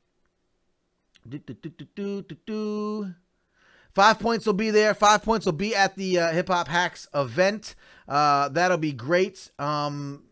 Five 3.92 4.20
points 4.20 4.46
will 4.46 4.52
be 4.52 4.70
there. 4.70 4.94
Five 4.94 5.22
points 5.22 5.46
will 5.46 5.52
be 5.52 5.74
at 5.74 5.96
the 5.96 6.18
uh, 6.18 6.32
Hip 6.32 6.48
Hop 6.48 6.68
Hacks 6.68 7.08
event. 7.14 7.74
Uh, 8.06 8.48
that'll 8.48 8.78
be 8.78 8.92
great. 8.92 9.50
Um, 9.58 10.22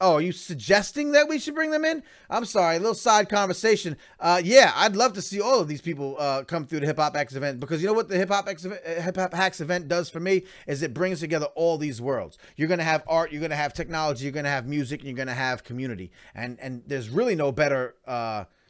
oh, 0.00 0.14
are 0.14 0.20
you 0.20 0.30
suggesting 0.30 1.12
that 1.12 1.28
we 1.28 1.40
should 1.40 1.56
bring 1.56 1.72
them 1.72 1.84
in? 1.84 2.04
I'm 2.30 2.44
sorry, 2.44 2.76
a 2.76 2.78
little 2.78 2.94
side 2.94 3.28
conversation. 3.28 3.96
Uh, 4.20 4.40
yeah, 4.44 4.72
I'd 4.76 4.94
love 4.94 5.14
to 5.14 5.22
see 5.22 5.40
all 5.40 5.60
of 5.60 5.66
these 5.66 5.80
people 5.80 6.16
uh, 6.18 6.44
come 6.44 6.64
through 6.64 6.80
the 6.80 6.86
Hip 6.86 6.98
Hop 6.98 7.16
Hacks 7.16 7.34
event 7.34 7.58
because 7.58 7.82
you 7.82 7.88
know 7.88 7.92
what 7.92 8.08
the 8.08 8.16
Hip 8.16 8.28
Hop 8.28 8.46
Hacks, 8.46 8.62
Hip 8.62 9.16
Hop 9.16 9.34
Hacks 9.34 9.60
event 9.60 9.88
does 9.88 10.08
for 10.08 10.20
me 10.20 10.44
is 10.68 10.82
it 10.82 10.94
brings 10.94 11.20
together 11.20 11.46
all 11.56 11.76
these 11.76 12.00
worlds. 12.00 12.38
You're 12.56 12.68
gonna 12.68 12.84
have 12.84 13.02
art, 13.08 13.32
you're 13.32 13.42
gonna 13.42 13.56
have 13.56 13.74
technology, 13.74 14.24
you're 14.24 14.32
gonna 14.32 14.48
have 14.48 14.66
music, 14.66 15.00
and 15.00 15.08
you're 15.08 15.16
gonna 15.16 15.34
have 15.34 15.64
community, 15.64 16.12
and 16.36 16.58
and 16.60 16.82
there's 16.86 17.08
really 17.08 17.34
no 17.34 17.50
better. 17.50 17.96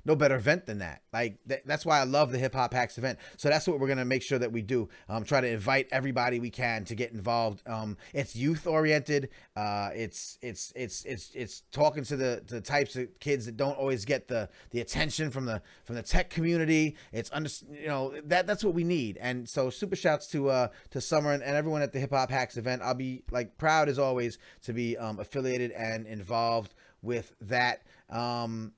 No 0.05 0.15
better 0.17 0.37
event 0.37 0.67
than 0.67 0.79
that. 0.79 1.03
Like 1.13 1.39
th- 1.49 1.63
that's 1.65 1.87
why 1.87 2.01
I 2.01 2.05
love 2.05 2.33
the 2.33 2.39
Hip 2.39 2.55
Hop 2.55 2.75
Hacks 2.75 2.99
event. 2.99 3.19
So 3.37 3.49
that's 3.49 3.67
what 3.67 3.81
we're 3.81 3.89
gonna 3.89 4.05
make 4.05 4.23
sure 4.23 4.39
that 4.39 4.53
we 4.53 4.63
do. 4.63 4.89
Um, 5.09 5.25
try 5.25 5.41
to 5.41 5.49
invite 5.49 5.89
everybody 5.91 6.41
we 6.41 6.51
can 6.51 6.85
to 6.87 6.95
get 6.95 7.13
involved. 7.13 7.63
Um, 7.67 7.97
it's 8.13 8.37
youth 8.37 8.67
oriented. 8.67 9.31
Uh, 9.57 9.91
it's 9.95 10.39
it's 10.43 10.73
it's 10.77 11.05
it's 11.05 11.35
it's 11.35 11.63
talking 11.73 12.05
to 12.05 12.17
the 12.17 12.43
the 12.47 12.61
types 12.61 12.97
of 12.97 13.09
kids 13.21 13.47
that 13.47 13.57
don't 13.57 13.79
always 13.79 14.05
get 14.05 14.29
the 14.29 14.49
the 14.71 14.81
attention 14.81 15.31
from 15.31 15.47
the 15.47 15.63
from 15.85 15.95
the 15.97 16.03
tech 16.03 16.31
community. 16.31 16.97
It's 17.13 17.31
under 17.33 17.51
you 17.71 17.89
know 17.89 18.15
that 18.25 18.47
that's 18.47 18.63
what 18.65 18.75
we 18.75 18.85
need. 18.85 19.17
And 19.21 19.49
so 19.49 19.71
super 19.71 19.97
shouts 19.97 20.27
to 20.29 20.51
uh 20.51 20.69
to 20.91 21.01
Summer 21.01 21.33
and, 21.33 21.43
and 21.43 21.57
everyone 21.57 21.83
at 21.83 21.93
the 21.93 22.01
Hip 22.01 22.11
Hop 22.11 22.31
Hacks 22.31 22.57
event. 22.57 22.83
I'll 22.83 22.95
be 22.95 23.23
like 23.31 23.57
proud 23.59 23.89
as 23.89 23.99
always 23.99 24.39
to 24.63 24.73
be 24.73 24.97
um, 24.97 25.19
affiliated 25.19 25.71
and 25.73 26.07
involved 26.07 26.75
with 27.03 27.33
that. 27.41 27.83
Um, 28.11 28.73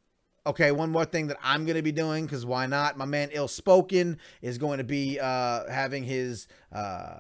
Okay, 0.47 0.71
one 0.71 0.93
more 0.93 1.05
thing 1.05 1.27
that 1.27 1.39
I'm 1.43 1.65
going 1.65 1.75
to 1.75 1.83
be 1.83 1.91
doing 1.91 2.25
because 2.25 2.47
why 2.47 2.67
not? 2.67 2.97
My 2.97 3.05
man 3.05 3.31
Ill 3.33 3.49
Spoken 3.49 4.17
is 4.41 4.59
going 4.59 4.79
to 4.79 4.85
be 4.85 5.19
uh, 5.19 5.69
having 5.69 6.05
his 6.05 6.47
uh, 6.73 7.19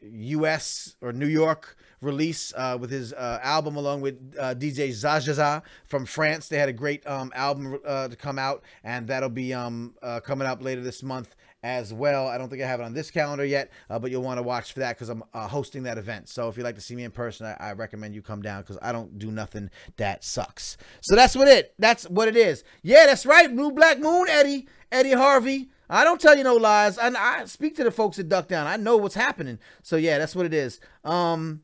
U.S. 0.00 0.96
or 1.02 1.12
New 1.12 1.26
York 1.26 1.76
release 2.00 2.54
uh, 2.56 2.78
with 2.80 2.90
his 2.90 3.12
uh, 3.12 3.38
album 3.42 3.76
along 3.76 4.00
with 4.00 4.34
uh, 4.40 4.54
DJ 4.54 4.88
Zajaza 4.88 5.60
from 5.84 6.06
France. 6.06 6.48
They 6.48 6.56
had 6.56 6.70
a 6.70 6.72
great 6.72 7.06
um, 7.06 7.32
album 7.34 7.80
uh, 7.84 8.08
to 8.08 8.16
come 8.16 8.38
out, 8.38 8.62
and 8.82 9.06
that'll 9.08 9.28
be 9.28 9.52
um, 9.52 9.94
coming 10.24 10.48
up 10.48 10.62
later 10.62 10.80
this 10.80 11.02
month 11.02 11.36
as 11.62 11.92
well. 11.92 12.28
I 12.28 12.38
don't 12.38 12.48
think 12.48 12.62
I 12.62 12.66
have 12.66 12.80
it 12.80 12.84
on 12.84 12.94
this 12.94 13.10
calendar 13.10 13.44
yet, 13.44 13.70
uh, 13.90 13.98
but 13.98 14.10
you'll 14.10 14.22
want 14.22 14.38
to 14.38 14.42
watch 14.42 14.72
for 14.72 14.80
that 14.80 14.96
because 14.96 15.08
I'm 15.08 15.24
uh, 15.34 15.48
hosting 15.48 15.82
that 15.84 15.98
event. 15.98 16.28
So 16.28 16.48
if 16.48 16.56
you'd 16.56 16.64
like 16.64 16.76
to 16.76 16.80
see 16.80 16.94
me 16.94 17.04
in 17.04 17.10
person, 17.10 17.46
I, 17.46 17.56
I 17.58 17.72
recommend 17.72 18.14
you 18.14 18.22
come 18.22 18.42
down 18.42 18.62
because 18.62 18.78
I 18.80 18.92
don't 18.92 19.18
do 19.18 19.30
nothing 19.30 19.70
that 19.96 20.24
sucks. 20.24 20.76
So 21.00 21.16
that's 21.16 21.34
what 21.34 21.48
it. 21.48 21.74
That's 21.78 22.04
what 22.08 22.28
it 22.28 22.36
is. 22.36 22.64
Yeah, 22.82 23.06
that's 23.06 23.26
right. 23.26 23.54
Blue 23.54 23.72
Black 23.72 23.98
Moon, 23.98 24.28
Eddie, 24.28 24.68
Eddie 24.92 25.12
Harvey. 25.12 25.70
I 25.90 26.04
don't 26.04 26.20
tell 26.20 26.36
you 26.36 26.44
no 26.44 26.54
lies. 26.54 26.98
I, 26.98 27.08
I 27.08 27.44
speak 27.46 27.76
to 27.76 27.84
the 27.84 27.90
folks 27.90 28.18
at 28.18 28.28
Duck 28.28 28.48
Down. 28.48 28.66
I 28.66 28.76
know 28.76 28.96
what's 28.96 29.14
happening. 29.14 29.58
So 29.82 29.96
yeah, 29.96 30.18
that's 30.18 30.36
what 30.36 30.46
it 30.46 30.54
is. 30.54 30.80
Um, 31.02 31.62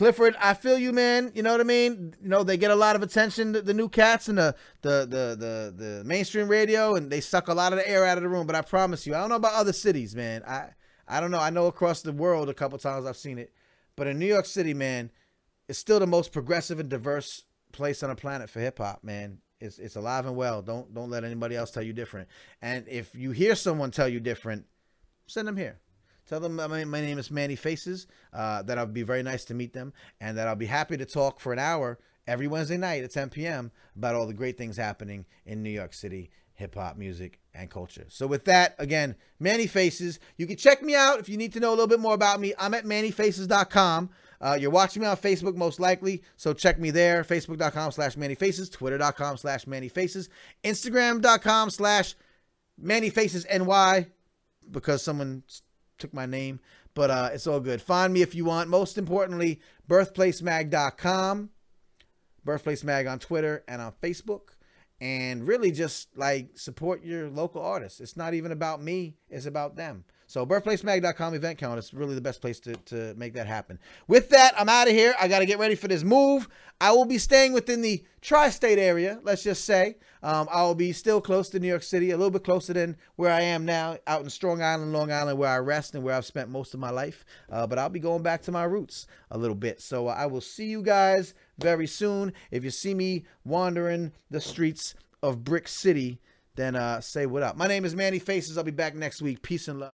Clifford, 0.00 0.34
I 0.40 0.54
feel 0.54 0.78
you, 0.78 0.94
man. 0.94 1.30
You 1.34 1.42
know 1.42 1.52
what 1.52 1.60
I 1.60 1.64
mean? 1.64 2.14
You 2.22 2.30
know 2.30 2.42
they 2.42 2.56
get 2.56 2.70
a 2.70 2.74
lot 2.74 2.96
of 2.96 3.02
attention, 3.02 3.52
the, 3.52 3.60
the 3.60 3.74
new 3.74 3.86
cats 3.86 4.28
and 4.28 4.38
the, 4.38 4.56
the 4.80 5.00
the 5.00 5.36
the 5.36 5.74
the 5.76 6.04
mainstream 6.06 6.48
radio, 6.48 6.94
and 6.94 7.12
they 7.12 7.20
suck 7.20 7.48
a 7.48 7.52
lot 7.52 7.74
of 7.74 7.78
the 7.78 7.86
air 7.86 8.06
out 8.06 8.16
of 8.16 8.22
the 8.22 8.30
room. 8.30 8.46
But 8.46 8.56
I 8.56 8.62
promise 8.62 9.06
you, 9.06 9.14
I 9.14 9.20
don't 9.20 9.28
know 9.28 9.34
about 9.34 9.52
other 9.52 9.74
cities, 9.74 10.16
man. 10.16 10.42
I 10.44 10.70
I 11.06 11.20
don't 11.20 11.30
know. 11.30 11.38
I 11.38 11.50
know 11.50 11.66
across 11.66 12.00
the 12.00 12.14
world 12.14 12.48
a 12.48 12.54
couple 12.54 12.78
times 12.78 13.04
I've 13.04 13.18
seen 13.18 13.36
it, 13.36 13.52
but 13.94 14.06
in 14.06 14.18
New 14.18 14.24
York 14.24 14.46
City, 14.46 14.72
man, 14.72 15.10
it's 15.68 15.78
still 15.78 16.00
the 16.00 16.06
most 16.06 16.32
progressive 16.32 16.80
and 16.80 16.88
diverse 16.88 17.44
place 17.70 18.02
on 18.02 18.08
the 18.08 18.16
planet 18.16 18.48
for 18.48 18.60
hip 18.60 18.78
hop, 18.78 19.04
man. 19.04 19.40
It's 19.60 19.78
it's 19.78 19.96
alive 19.96 20.24
and 20.24 20.34
well. 20.34 20.62
Don't 20.62 20.94
don't 20.94 21.10
let 21.10 21.24
anybody 21.24 21.56
else 21.56 21.72
tell 21.72 21.82
you 21.82 21.92
different. 21.92 22.26
And 22.62 22.88
if 22.88 23.14
you 23.14 23.32
hear 23.32 23.54
someone 23.54 23.90
tell 23.90 24.08
you 24.08 24.18
different, 24.18 24.64
send 25.26 25.46
them 25.46 25.58
here. 25.58 25.78
Tell 26.30 26.38
them 26.38 26.54
my, 26.54 26.84
my 26.84 27.00
name 27.00 27.18
is 27.18 27.28
Manny 27.28 27.56
Faces. 27.56 28.06
Uh, 28.32 28.62
that 28.62 28.78
I'll 28.78 28.86
be 28.86 29.02
very 29.02 29.24
nice 29.24 29.44
to 29.46 29.54
meet 29.54 29.72
them, 29.72 29.92
and 30.20 30.38
that 30.38 30.46
I'll 30.46 30.54
be 30.54 30.66
happy 30.66 30.96
to 30.96 31.04
talk 31.04 31.40
for 31.40 31.52
an 31.52 31.58
hour 31.58 31.98
every 32.24 32.46
Wednesday 32.46 32.76
night 32.76 33.02
at 33.02 33.10
10 33.10 33.30
p.m. 33.30 33.72
about 33.96 34.14
all 34.14 34.28
the 34.28 34.32
great 34.32 34.56
things 34.56 34.76
happening 34.76 35.26
in 35.44 35.60
New 35.64 35.70
York 35.70 35.92
City, 35.92 36.30
hip 36.54 36.76
hop 36.76 36.96
music 36.96 37.40
and 37.52 37.68
culture. 37.68 38.04
So 38.10 38.28
with 38.28 38.44
that, 38.44 38.76
again, 38.78 39.16
Manny 39.40 39.66
Faces. 39.66 40.20
You 40.36 40.46
can 40.46 40.56
check 40.56 40.84
me 40.84 40.94
out 40.94 41.18
if 41.18 41.28
you 41.28 41.36
need 41.36 41.52
to 41.54 41.58
know 41.58 41.70
a 41.70 41.74
little 41.74 41.88
bit 41.88 41.98
more 41.98 42.14
about 42.14 42.38
me. 42.38 42.54
I'm 42.60 42.74
at 42.74 42.84
mannyfaces.com. 42.84 44.10
Uh, 44.40 44.56
you're 44.60 44.70
watching 44.70 45.02
me 45.02 45.08
on 45.08 45.16
Facebook 45.16 45.56
most 45.56 45.80
likely, 45.80 46.22
so 46.36 46.52
check 46.52 46.78
me 46.78 46.92
there. 46.92 47.24
Facebook.com 47.24 47.90
slash 47.90 48.14
mannyfaces, 48.14 48.70
Twitter.com 48.70 49.36
slash 49.36 49.64
mannyfaces, 49.64 50.28
Instagram.com 50.62 51.70
slash 51.70 52.14
mannyfacesny 52.80 54.06
because 54.70 55.02
someone 55.02 55.42
took 56.00 56.12
my 56.14 56.26
name, 56.26 56.60
but 56.94 57.10
uh, 57.10 57.30
it's 57.32 57.46
all 57.46 57.60
good. 57.60 57.80
Find 57.80 58.12
me 58.12 58.22
if 58.22 58.34
you 58.34 58.44
want. 58.44 58.68
Most 58.68 58.98
importantly, 58.98 59.60
birthplacemag.com, 59.88 61.50
Birthplace 62.44 62.84
Mag 62.84 63.06
on 63.06 63.18
Twitter 63.18 63.64
and 63.68 63.80
on 63.80 63.92
Facebook. 64.02 64.54
And 65.00 65.46
really 65.46 65.70
just 65.70 66.08
like 66.14 66.58
support 66.58 67.02
your 67.02 67.30
local 67.30 67.62
artists. 67.62 68.00
It's 68.00 68.18
not 68.18 68.34
even 68.34 68.52
about 68.52 68.82
me, 68.82 69.16
it's 69.30 69.46
about 69.46 69.76
them. 69.76 70.04
So 70.30 70.46
birthplacemag.com 70.46 71.34
event 71.34 71.58
calendar 71.58 71.80
is 71.80 71.92
really 71.92 72.14
the 72.14 72.20
best 72.20 72.40
place 72.40 72.60
to, 72.60 72.76
to 72.86 73.14
make 73.16 73.34
that 73.34 73.48
happen. 73.48 73.80
With 74.06 74.28
that, 74.28 74.54
I'm 74.56 74.68
out 74.68 74.86
of 74.86 74.94
here. 74.94 75.12
I 75.20 75.26
got 75.26 75.40
to 75.40 75.44
get 75.44 75.58
ready 75.58 75.74
for 75.74 75.88
this 75.88 76.04
move. 76.04 76.48
I 76.80 76.92
will 76.92 77.04
be 77.04 77.18
staying 77.18 77.52
within 77.52 77.82
the 77.82 78.04
tri-state 78.20 78.78
area, 78.78 79.18
let's 79.24 79.42
just 79.42 79.64
say. 79.64 79.96
Um, 80.22 80.46
I 80.48 80.62
will 80.62 80.76
be 80.76 80.92
still 80.92 81.20
close 81.20 81.48
to 81.48 81.58
New 81.58 81.66
York 81.66 81.82
City, 81.82 82.12
a 82.12 82.16
little 82.16 82.30
bit 82.30 82.44
closer 82.44 82.72
than 82.72 82.96
where 83.16 83.32
I 83.32 83.40
am 83.40 83.64
now, 83.64 83.98
out 84.06 84.22
in 84.22 84.30
Strong 84.30 84.62
Island, 84.62 84.92
Long 84.92 85.10
Island, 85.10 85.36
where 85.36 85.50
I 85.50 85.58
rest 85.58 85.96
and 85.96 86.04
where 86.04 86.14
I've 86.14 86.24
spent 86.24 86.48
most 86.48 86.74
of 86.74 86.78
my 86.78 86.90
life. 86.90 87.24
Uh, 87.50 87.66
but 87.66 87.80
I'll 87.80 87.88
be 87.88 87.98
going 87.98 88.22
back 88.22 88.40
to 88.42 88.52
my 88.52 88.62
roots 88.62 89.08
a 89.32 89.36
little 89.36 89.56
bit. 89.56 89.80
So 89.80 90.06
uh, 90.06 90.14
I 90.16 90.26
will 90.26 90.40
see 90.40 90.66
you 90.66 90.80
guys 90.80 91.34
very 91.58 91.88
soon. 91.88 92.34
If 92.52 92.62
you 92.62 92.70
see 92.70 92.94
me 92.94 93.24
wandering 93.44 94.12
the 94.30 94.40
streets 94.40 94.94
of 95.24 95.42
Brick 95.42 95.66
City, 95.66 96.20
then 96.54 96.76
uh, 96.76 97.00
say 97.00 97.26
what 97.26 97.42
up. 97.42 97.56
My 97.56 97.66
name 97.66 97.84
is 97.84 97.96
Manny 97.96 98.20
Faces. 98.20 98.58
I'll 98.58 98.64
be 98.64 98.70
back 98.70 98.94
next 98.94 99.22
week. 99.22 99.42
Peace 99.42 99.66
and 99.66 99.80
love. 99.80 99.90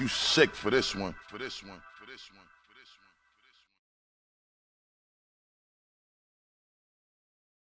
You 0.00 0.08
sick 0.08 0.54
for 0.54 0.70
this 0.70 0.94
one. 0.94 1.14
For 1.28 1.38
this 1.38 1.62
one. 1.62 1.80
For 1.98 2.06
this 2.10 2.30
one. 2.34 2.46